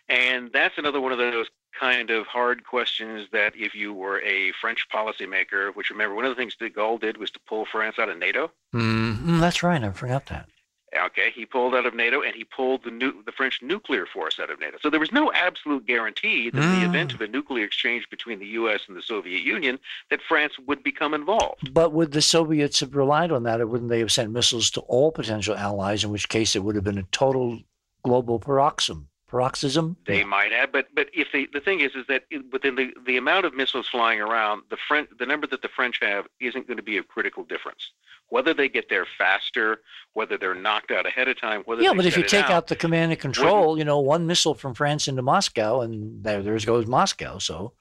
and 0.10 0.50
that's 0.52 0.80
another 0.80 1.00
one 1.00 1.12
of 1.12 1.20
those 1.20 1.48
kind 1.80 2.10
of 2.10 2.26
hard 2.26 2.66
questions 2.66 3.28
that 3.32 3.54
if 3.56 3.76
you 3.76 3.94
were 3.94 4.20
a 4.22 4.52
French 4.60 4.88
policymaker, 4.92 5.76
which 5.76 5.92
remember 5.92 6.16
one 6.16 6.26
of 6.26 6.32
the 6.32 6.36
things 6.36 6.56
de 6.56 6.68
Gaulle 6.72 7.00
did 7.00 7.18
was 7.18 7.30
to 7.30 7.40
pull 7.48 7.68
France 7.72 8.00
out 8.00 8.10
of 8.10 8.18
NATO. 8.18 8.50
mm 8.74 9.40
That's 9.40 9.62
right. 9.62 9.84
I 9.84 9.92
forgot 9.92 10.26
that. 10.28 10.50
Okay, 10.96 11.32
he 11.36 11.46
pulled 11.46 11.76
out 11.76 11.86
of 11.86 11.94
NATO 11.94 12.22
and 12.22 12.34
he 12.34 12.46
pulled 12.46 12.84
the 12.86 12.92
nu- 12.92 13.22
the 13.26 13.32
French 13.34 13.62
nuclear 13.62 14.06
force 14.06 14.40
out 14.40 14.50
of 14.50 14.60
NATO. 14.60 14.78
So 14.82 14.90
there 14.90 15.02
was 15.02 15.12
no 15.12 15.32
absolute 15.34 15.86
guarantee 15.86 16.50
that 16.50 16.58
in 16.64 16.64
Mm. 16.64 16.80
the 16.80 16.86
event 16.86 17.14
of 17.14 17.20
a 17.20 17.28
nuclear 17.28 17.66
exchange 17.66 18.10
between 18.10 18.40
the 18.40 18.46
U.S. 18.48 18.82
and 18.88 18.96
the 18.96 19.02
Soviet 19.02 19.42
Union, 19.42 19.80
that 20.10 20.22
France 20.22 20.54
would 20.66 20.84
become 20.84 21.14
involved. 21.14 21.74
But 21.74 21.92
would 21.92 22.14
the 22.14 22.22
Soviets 22.22 22.80
have 22.80 22.96
relied 22.96 23.34
on 23.34 23.44
that, 23.44 23.60
or 23.60 23.68
wouldn't 23.68 23.90
they 23.90 24.00
have 24.00 24.14
sent 24.14 24.32
missiles 24.32 24.72
to 24.72 24.82
all 24.82 25.12
potential 25.12 25.56
allies? 25.56 26.06
In 26.06 26.12
which 26.12 26.30
case, 26.30 26.56
it 26.56 26.64
would 26.64 26.76
have 26.76 26.86
been 26.86 26.98
a 26.98 27.04
total 27.12 27.60
global 28.04 28.40
paroxysm. 28.40 29.10
Paroxysm. 29.28 29.98
They 30.06 30.20
Yeah. 30.20 30.26
might 30.26 30.52
have, 30.52 30.72
but 30.72 30.88
but 30.94 31.10
if 31.14 31.32
they, 31.34 31.46
the 31.46 31.60
thing 31.60 31.82
is, 31.82 31.96
is 31.96 32.06
that 32.08 32.24
within 32.52 32.76
the, 32.76 32.94
the 33.06 33.18
amount 33.18 33.46
of 33.46 33.54
missiles 33.54 33.88
flying 33.88 34.22
around, 34.22 34.64
the 34.70 34.78
French, 34.88 35.10
the 35.20 35.26
number 35.26 35.46
that 35.48 35.62
the 35.62 35.68
French 35.68 36.00
have 36.02 36.28
isn't 36.40 36.66
going 36.68 36.78
to 36.78 36.84
be 36.84 36.98
a 36.98 37.04
critical 37.04 37.44
difference. 37.44 37.92
Whether 38.30 38.54
they 38.54 38.68
get 38.70 38.90
there 38.90 39.06
faster, 39.18 39.82
whether 40.14 40.38
they're 40.38 40.56
knocked 40.56 40.92
out 40.92 41.06
ahead 41.06 41.28
of 41.28 41.40
time, 41.40 41.62
whether 41.66 41.82
Yeah, 41.82 41.94
but 41.94 42.06
if 42.06 42.18
you 42.18 42.24
take 42.24 42.46
out, 42.46 42.52
out 42.52 42.68
the 42.68 42.76
command 42.76 43.12
and 43.12 43.20
control, 43.20 43.78
you 43.78 43.86
know, 43.86 44.00
one 44.00 44.28
missile 44.28 44.54
from 44.54 44.74
France 44.74 45.08
into 45.08 45.22
Moscow, 45.22 45.82
and 45.82 46.24
there, 46.24 46.42
there 46.42 46.58
goes 46.60 46.88
Moscow. 46.88 47.38
So 47.38 47.74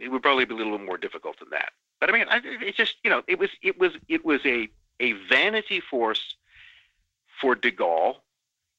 it 0.00 0.08
would 0.08 0.22
probably 0.22 0.44
be 0.44 0.54
a 0.54 0.56
little 0.56 0.78
more 0.78 0.98
difficult 0.98 1.38
than 1.38 1.50
that. 1.50 1.70
But 2.00 2.10
I 2.10 2.12
mean, 2.12 2.26
I, 2.28 2.40
it's 2.44 2.76
just 2.76 2.96
you 3.04 3.10
know, 3.10 3.22
it 3.26 3.38
was 3.38 3.50
it 3.62 3.78
was 3.78 3.92
it 4.08 4.24
was 4.24 4.40
a 4.44 4.68
a 5.00 5.12
vanity 5.28 5.80
force 5.80 6.36
for 7.40 7.54
De 7.54 7.70
Gaulle. 7.70 8.16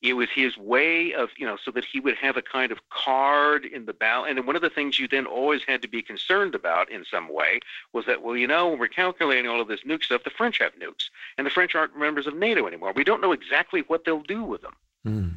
It 0.01 0.13
was 0.13 0.29
his 0.33 0.55
way 0.57 1.13
of 1.13 1.29
you 1.37 1.45
know, 1.45 1.57
so 1.63 1.71
that 1.71 1.83
he 1.83 1.99
would 1.99 2.15
have 2.15 2.37
a 2.37 2.41
kind 2.41 2.71
of 2.71 2.79
card 2.89 3.65
in 3.65 3.85
the 3.85 3.93
ballot. 3.93 4.37
And 4.37 4.47
one 4.47 4.55
of 4.55 4.61
the 4.61 4.69
things 4.69 4.97
you 4.97 5.07
then 5.07 5.25
always 5.25 5.61
had 5.67 5.81
to 5.81 5.87
be 5.87 6.01
concerned 6.01 6.55
about 6.55 6.89
in 6.89 7.03
some 7.03 7.33
way 7.33 7.59
was 7.91 8.05
that 8.05 8.21
well, 8.21 8.37
you 8.37 8.47
know, 8.47 8.69
when 8.69 8.79
we're 8.79 8.87
calculating 8.87 9.49
all 9.49 9.61
of 9.61 9.67
this 9.67 9.81
nuke 9.81 10.03
stuff, 10.03 10.23
the 10.23 10.29
French 10.29 10.59
have 10.59 10.73
nukes, 10.75 11.09
and 11.37 11.45
the 11.45 11.51
French 11.51 11.75
aren't 11.75 11.97
members 11.97 12.27
of 12.27 12.35
NATO 12.35 12.65
anymore. 12.67 12.93
We 12.95 13.03
don't 13.03 13.21
know 13.21 13.33
exactly 13.33 13.81
what 13.87 14.05
they'll 14.05 14.21
do 14.23 14.43
with 14.43 14.61
them. 14.61 14.73
hmm. 15.03 15.27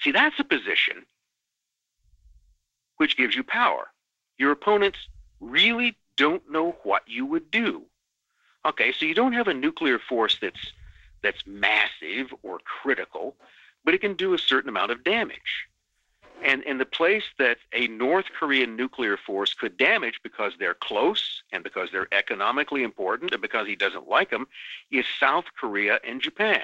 See, 0.00 0.12
that's 0.12 0.38
a 0.38 0.44
position 0.44 1.04
which 2.98 3.16
gives 3.16 3.34
you 3.34 3.42
power. 3.42 3.88
Your 4.36 4.52
opponents 4.52 4.98
really 5.40 5.96
don't 6.16 6.48
know 6.50 6.76
what 6.82 7.02
you 7.06 7.24
would 7.26 7.50
do. 7.50 7.82
Okay, 8.66 8.92
so 8.92 9.06
you 9.06 9.14
don't 9.14 9.32
have 9.32 9.48
a 9.48 9.54
nuclear 9.54 9.98
force 9.98 10.36
that's 10.40 10.72
that's 11.22 11.46
massive 11.46 12.32
or 12.42 12.60
critical, 12.60 13.34
but 13.84 13.94
it 13.94 14.00
can 14.00 14.14
do 14.14 14.34
a 14.34 14.38
certain 14.38 14.68
amount 14.68 14.90
of 14.90 15.04
damage. 15.04 15.66
And 16.44 16.62
and 16.64 16.78
the 16.80 16.86
place 16.86 17.24
that 17.38 17.58
a 17.72 17.88
North 17.88 18.26
Korean 18.38 18.76
nuclear 18.76 19.16
force 19.16 19.54
could 19.54 19.76
damage 19.76 20.20
because 20.22 20.52
they're 20.58 20.74
close 20.74 21.42
and 21.52 21.64
because 21.64 21.88
they're 21.90 22.06
economically 22.12 22.84
important 22.84 23.32
and 23.32 23.42
because 23.42 23.66
he 23.66 23.74
doesn't 23.74 24.08
like 24.08 24.30
them 24.30 24.46
is 24.92 25.04
South 25.18 25.46
Korea 25.58 25.98
and 26.06 26.20
Japan. 26.20 26.62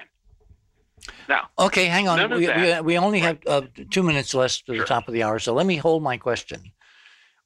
Now, 1.29 1.49
okay, 1.59 1.87
hang 1.87 2.09
on. 2.09 2.31
We, 2.31 2.37
we, 2.39 2.47
that- 2.47 2.85
we 2.85 2.97
only 2.99 3.19
have 3.21 3.39
uh, 3.47 3.63
two 3.91 4.03
minutes 4.03 4.33
left 4.33 4.65
to 4.67 4.79
the 4.79 4.85
top 4.85 5.09
of 5.09 5.13
the 5.15 5.23
hour, 5.23 5.39
so 5.39 5.53
let 5.53 5.67
me 5.67 5.77
hold 5.77 6.03
my 6.03 6.17
question. 6.19 6.61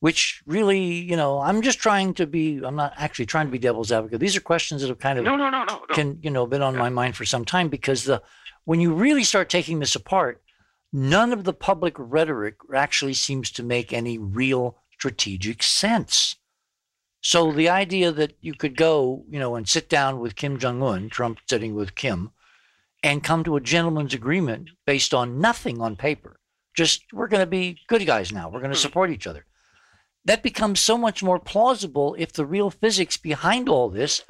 Which 0.01 0.43
really, 0.47 0.81
you 0.81 1.17
know, 1.17 1.41
I'm 1.41 1.61
just 1.61 1.81
trying 1.81 2.15
to 2.15 2.27
be. 2.27 2.61
I'm 2.63 2.77
not 2.77 2.93
actually 2.97 3.27
trying 3.27 3.47
to 3.47 3.51
be 3.51 3.59
devil's 3.59 3.91
advocate. 3.91 4.21
These 4.21 4.37
are 4.37 4.41
questions 4.41 4.83
that 4.83 4.89
have 4.89 5.01
kind 5.01 5.19
of 5.19 5.25
no, 5.25 5.35
no, 5.35 5.51
no, 5.51 5.65
no, 5.65 5.83
no. 5.89 5.95
can 5.95 6.19
you 6.23 6.31
know 6.31 6.47
been 6.47 6.63
on 6.63 6.75
Yeah. 6.75 6.81
my 6.81 6.89
mind 6.89 7.17
for 7.17 7.25
some 7.25 7.45
time 7.45 7.69
because 7.69 8.05
the 8.05 8.23
when 8.69 8.81
you 8.81 8.93
really 8.93 9.25
start 9.25 9.49
taking 9.49 9.79
this 9.79 9.95
apart 9.95 10.43
none 10.93 11.33
of 11.33 11.45
the 11.45 11.55
public 11.55 11.95
rhetoric 11.97 12.57
actually 12.75 13.15
seems 13.15 13.51
to 13.51 13.63
make 13.63 13.93
any 13.95 14.19
real 14.19 14.77
strategic 14.93 15.63
sense 15.63 16.37
so 17.23 17.51
the 17.51 17.69
idea 17.69 18.13
that 18.13 18.35
you 18.43 18.53
could 18.53 18.77
go 18.77 19.25
you 19.31 19.39
know 19.39 19.57
and 19.57 19.67
sit 19.67 19.89
down 19.89 20.21
with 20.21 20.37
kim 20.37 20.59
jong-un 20.59 21.09
trump 21.09 21.39
sitting 21.49 21.75
with 21.75 21.95
kim 21.95 22.31
and 23.03 23.25
come 23.25 23.43
to 23.43 23.57
a 23.57 23.61
gentleman's 23.75 24.13
agreement 24.13 24.69
based 24.87 25.15
on 25.15 25.41
nothing 25.41 25.81
on 25.81 25.97
paper 25.97 26.39
just 26.77 27.05
we're 27.15 27.27
going 27.29 27.41
to 27.41 27.47
be 27.61 27.79
good 27.89 28.05
guys 28.05 28.31
now 28.31 28.51
we're 28.51 28.61
going 28.61 28.71
to 28.71 28.77
Mhm. 28.77 28.83
support 28.83 29.11
each 29.11 29.27
other 29.27 29.47
that 30.27 30.43
becomes 30.43 30.79
so 30.79 30.99
much 30.99 31.23
more 31.23 31.39
plausible 31.39 32.15
if 32.19 32.35
the 32.35 32.45
real 32.45 32.69
physics 32.69 33.17
behind 33.17 33.67
all 33.67 33.89
this 33.89 34.23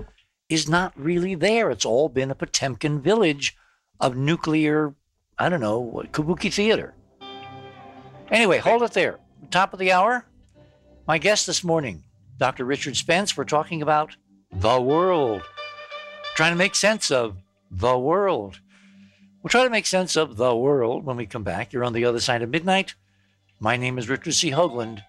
is 0.49 0.69
not 0.69 0.93
really 0.97 1.35
there. 1.35 1.71
It's 1.71 1.85
all 1.85 2.09
been 2.09 2.31
a 2.31 2.37
Potemkin 2.37 3.01
village 3.03 3.57
of 4.01 4.17
nuclear, 4.17 4.95
I 5.39 5.49
don't 5.49 5.61
know, 5.61 6.03
kabuki 6.13 6.53
theater. 6.53 6.95
Anyway, 8.31 8.59
hold 8.59 8.83
it 8.83 8.93
there. 8.93 9.19
Top 9.51 9.73
of 9.73 9.79
the 9.79 9.93
hour. 9.93 10.25
My 11.07 11.19
guest 11.19 11.47
this 11.47 11.65
morning, 11.65 12.05
Dr. 12.37 12.65
Richard 12.65 12.97
Spence. 12.97 13.37
We're 13.37 13.45
talking 13.45 13.81
about 13.81 14.17
the 14.53 14.81
world, 14.81 15.43
trying 16.35 16.53
to 16.53 16.59
make 16.59 16.75
sense 16.75 17.11
of 17.11 17.39
the 17.71 17.99
world. 17.99 18.61
We'll 19.43 19.51
try 19.51 19.65
to 19.65 19.71
make 19.71 19.87
sense 19.87 20.17
of 20.17 20.37
the 20.37 20.55
world 20.55 21.05
when 21.05 21.17
we 21.17 21.27
come 21.27 21.45
back. 21.45 21.73
You're 21.73 21.85
on 21.85 21.93
the 21.93 22.05
other 22.05 22.21
side 22.21 22.43
of 22.43 22.51
midnight. 22.51 22.95
My 23.61 23.77
name 23.77 23.99
is 23.99 24.09
Richard 24.09 24.35
C. 24.35 24.51
Hoagland. 24.51 25.03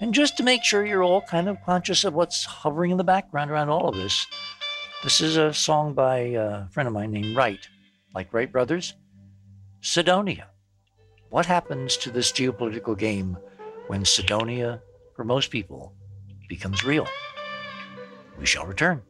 And 0.00 0.14
just 0.14 0.36
to 0.36 0.42
make 0.42 0.64
sure 0.64 0.84
you're 0.84 1.02
all 1.02 1.22
kind 1.22 1.48
of 1.48 1.62
conscious 1.64 2.04
of 2.04 2.14
what's 2.14 2.44
hovering 2.44 2.90
in 2.90 2.96
the 2.96 3.04
background 3.04 3.50
around 3.50 3.70
all 3.70 3.88
of 3.88 3.96
this, 3.96 4.26
this 5.02 5.20
is 5.20 5.36
a 5.36 5.52
song 5.52 5.94
by 5.94 6.18
a 6.18 6.66
friend 6.68 6.86
of 6.86 6.92
mine 6.92 7.10
named 7.10 7.36
Wright, 7.36 7.68
like 8.14 8.32
Wright 8.32 8.50
Brothers. 8.50 8.94
Cydonia. 9.80 10.48
What 11.30 11.46
happens 11.46 11.96
to 11.98 12.10
this 12.10 12.30
geopolitical 12.32 12.96
game 12.96 13.36
when 13.88 14.04
Cydonia, 14.04 14.80
for 15.16 15.24
most 15.24 15.50
people, 15.50 15.92
becomes 16.48 16.84
real? 16.84 17.08
We 18.38 18.46
shall 18.46 18.66
return. 18.66 19.02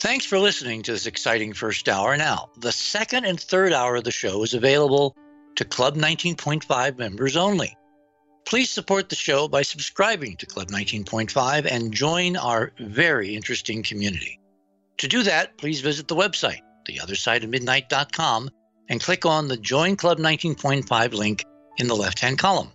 Thanks 0.00 0.26
for 0.26 0.38
listening 0.38 0.82
to 0.82 0.92
this 0.92 1.06
exciting 1.06 1.52
first 1.52 1.88
hour. 1.88 2.16
Now, 2.16 2.50
the 2.58 2.72
second 2.72 3.24
and 3.24 3.40
third 3.40 3.72
hour 3.72 3.96
of 3.96 4.04
the 4.04 4.10
show 4.10 4.42
is 4.42 4.52
available 4.52 5.16
to 5.54 5.64
Club 5.64 5.96
19.5 5.96 6.98
members 6.98 7.36
only. 7.36 7.76
Please 8.44 8.70
support 8.70 9.08
the 9.08 9.16
show 9.16 9.48
by 9.48 9.62
subscribing 9.62 10.36
to 10.36 10.46
Club 10.46 10.68
19.5 10.68 11.66
and 11.70 11.92
join 11.92 12.36
our 12.36 12.72
very 12.78 13.34
interesting 13.34 13.82
community. 13.82 14.38
To 14.98 15.08
do 15.08 15.22
that, 15.22 15.56
please 15.56 15.80
visit 15.80 16.08
the 16.08 16.16
website, 16.16 16.60
theothersideofmidnight.com, 16.86 18.50
and 18.88 19.00
click 19.00 19.24
on 19.24 19.48
the 19.48 19.56
Join 19.56 19.96
Club 19.96 20.18
19.5 20.18 21.12
link 21.12 21.44
in 21.78 21.86
the 21.86 21.96
left 21.96 22.20
hand 22.20 22.38
column. 22.38 22.70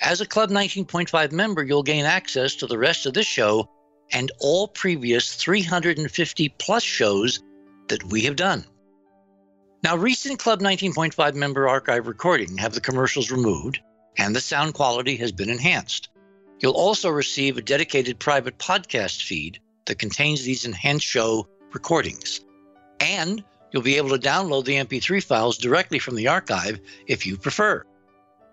As 0.00 0.20
a 0.20 0.26
Club 0.26 0.50
19.5 0.50 1.32
member, 1.32 1.62
you'll 1.62 1.82
gain 1.82 2.04
access 2.04 2.54
to 2.56 2.66
the 2.66 2.78
rest 2.78 3.06
of 3.06 3.14
this 3.14 3.26
show 3.26 3.68
and 4.12 4.32
all 4.40 4.68
previous 4.68 5.34
350 5.34 6.48
plus 6.58 6.82
shows 6.82 7.42
that 7.88 8.04
we 8.04 8.22
have 8.22 8.36
done. 8.36 8.64
Now, 9.82 9.96
recent 9.96 10.38
Club 10.38 10.60
19.5 10.60 11.34
member 11.34 11.68
archive 11.68 12.06
recording 12.06 12.56
have 12.58 12.72
the 12.72 12.80
commercials 12.80 13.30
removed 13.30 13.80
and 14.16 14.34
the 14.34 14.40
sound 14.40 14.74
quality 14.74 15.16
has 15.16 15.32
been 15.32 15.50
enhanced. 15.50 16.08
You'll 16.60 16.72
also 16.72 17.10
receive 17.10 17.56
a 17.56 17.62
dedicated 17.62 18.18
private 18.18 18.58
podcast 18.58 19.22
feed 19.22 19.58
that 19.86 19.98
contains 19.98 20.44
these 20.44 20.64
enhanced 20.64 21.06
show 21.06 21.48
recordings. 21.72 22.40
And 23.00 23.42
you'll 23.72 23.82
be 23.82 23.96
able 23.96 24.10
to 24.10 24.28
download 24.28 24.64
the 24.64 24.76
MP3 24.76 25.22
files 25.22 25.58
directly 25.58 25.98
from 25.98 26.14
the 26.14 26.28
archive 26.28 26.78
if 27.06 27.26
you 27.26 27.36
prefer. 27.36 27.84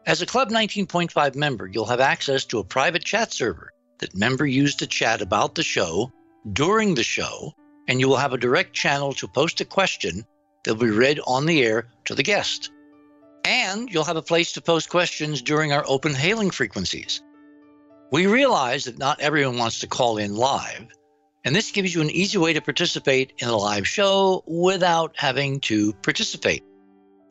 As 0.05 0.21
a 0.21 0.25
Club 0.25 0.49
19.5 0.49 1.35
member, 1.35 1.67
you'll 1.67 1.85
have 1.85 1.99
access 1.99 2.45
to 2.45 2.59
a 2.59 2.63
private 2.63 3.03
chat 3.03 3.31
server 3.31 3.71
that 3.99 4.15
member 4.15 4.45
use 4.45 4.75
to 4.75 4.87
chat 4.87 5.21
about 5.21 5.55
the 5.55 5.63
show 5.63 6.11
during 6.53 6.95
the 6.95 7.03
show, 7.03 7.53
and 7.87 7.99
you 7.99 8.07
will 8.07 8.17
have 8.17 8.33
a 8.33 8.37
direct 8.37 8.73
channel 8.73 9.13
to 9.13 9.27
post 9.27 9.61
a 9.61 9.65
question 9.65 10.25
that 10.63 10.75
will 10.75 10.87
be 10.87 10.91
read 10.91 11.19
on 11.27 11.45
the 11.45 11.61
air 11.63 11.87
to 12.05 12.15
the 12.15 12.23
guest. 12.23 12.71
And 13.49 13.91
you'll 13.91 14.03
have 14.03 14.15
a 14.15 14.21
place 14.21 14.51
to 14.51 14.61
post 14.61 14.91
questions 14.91 15.41
during 15.41 15.73
our 15.73 15.83
open 15.87 16.13
hailing 16.13 16.51
frequencies. 16.51 17.23
We 18.11 18.27
realize 18.27 18.83
that 18.83 18.99
not 18.99 19.21
everyone 19.21 19.57
wants 19.57 19.79
to 19.79 19.87
call 19.87 20.19
in 20.19 20.35
live, 20.35 20.85
and 21.43 21.55
this 21.55 21.71
gives 21.71 21.95
you 21.95 22.01
an 22.01 22.11
easy 22.11 22.37
way 22.37 22.53
to 22.53 22.61
participate 22.61 23.33
in 23.39 23.49
a 23.49 23.57
live 23.57 23.87
show 23.87 24.43
without 24.45 25.15
having 25.17 25.61
to 25.61 25.93
participate. 25.93 26.63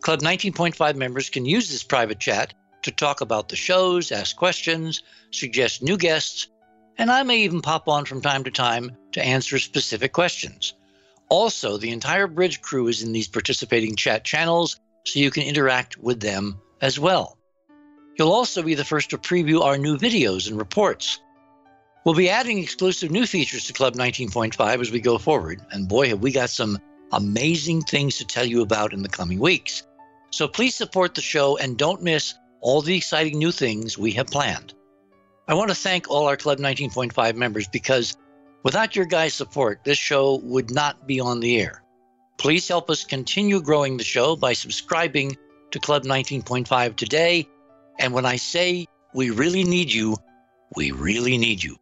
Club 0.00 0.18
19.5 0.18 0.96
members 0.96 1.30
can 1.30 1.46
use 1.46 1.70
this 1.70 1.84
private 1.84 2.18
chat 2.18 2.52
to 2.82 2.90
talk 2.90 3.20
about 3.20 3.48
the 3.48 3.54
shows, 3.54 4.10
ask 4.10 4.34
questions, 4.34 5.04
suggest 5.30 5.84
new 5.84 5.96
guests, 5.96 6.48
and 6.96 7.12
I 7.12 7.22
may 7.22 7.38
even 7.42 7.62
pop 7.62 7.86
on 7.86 8.06
from 8.06 8.22
time 8.22 8.42
to 8.42 8.50
time 8.50 8.90
to 9.12 9.24
answer 9.24 9.60
specific 9.60 10.14
questions. 10.14 10.74
Also, 11.28 11.76
the 11.76 11.92
entire 11.92 12.26
bridge 12.26 12.60
crew 12.60 12.88
is 12.88 13.04
in 13.04 13.12
these 13.12 13.28
participating 13.28 13.94
chat 13.94 14.24
channels, 14.24 14.80
so 15.04 15.20
you 15.20 15.30
can 15.30 15.44
interact 15.44 15.96
with 15.96 16.20
them 16.20 16.60
as 16.80 16.98
well. 16.98 17.38
You'll 18.18 18.32
also 18.32 18.62
be 18.62 18.74
the 18.74 18.84
first 18.84 19.10
to 19.10 19.18
preview 19.18 19.62
our 19.62 19.78
new 19.78 19.96
videos 19.96 20.48
and 20.48 20.58
reports. 20.58 21.20
We'll 22.04 22.14
be 22.14 22.30
adding 22.30 22.58
exclusive 22.58 23.10
new 23.10 23.26
features 23.26 23.66
to 23.66 23.72
Club 23.72 23.94
19.5 23.94 24.80
as 24.80 24.90
we 24.90 25.00
go 25.00 25.18
forward, 25.18 25.60
and 25.70 25.88
boy, 25.88 26.08
have 26.08 26.20
we 26.20 26.32
got 26.32 26.50
some 26.50 26.78
amazing 27.12 27.82
things 27.82 28.18
to 28.18 28.24
tell 28.24 28.44
you 28.44 28.62
about 28.62 28.92
in 28.92 29.02
the 29.02 29.08
coming 29.08 29.38
weeks. 29.38 29.84
So 30.30 30.48
please 30.48 30.74
support 30.74 31.14
the 31.14 31.20
show 31.20 31.56
and 31.56 31.76
don't 31.76 32.02
miss 32.02 32.34
all 32.60 32.82
the 32.82 32.96
exciting 32.96 33.38
new 33.38 33.52
things 33.52 33.96
we 33.96 34.12
have 34.12 34.26
planned. 34.26 34.74
I 35.46 35.54
want 35.54 35.70
to 35.70 35.74
thank 35.74 36.10
all 36.10 36.26
our 36.26 36.36
Club 36.36 36.58
19.5 36.58 37.34
members 37.34 37.68
because 37.68 38.16
without 38.62 38.94
your 38.94 39.06
guys' 39.06 39.34
support, 39.34 39.84
this 39.84 39.98
show 39.98 40.40
would 40.42 40.70
not 40.70 41.06
be 41.06 41.20
on 41.20 41.40
the 41.40 41.60
air. 41.60 41.82
Please 42.38 42.68
help 42.68 42.88
us 42.88 43.04
continue 43.04 43.60
growing 43.60 43.96
the 43.96 44.04
show 44.04 44.36
by 44.36 44.52
subscribing 44.52 45.36
to 45.72 45.80
Club 45.80 46.04
19.5 46.04 46.94
today. 46.94 47.48
And 47.98 48.14
when 48.14 48.24
I 48.24 48.36
say 48.36 48.86
we 49.12 49.30
really 49.30 49.64
need 49.64 49.92
you, 49.92 50.16
we 50.76 50.92
really 50.92 51.36
need 51.36 51.62
you. 51.62 51.76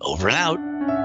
Over 0.00 0.28
and 0.28 0.36
out. 0.36 0.99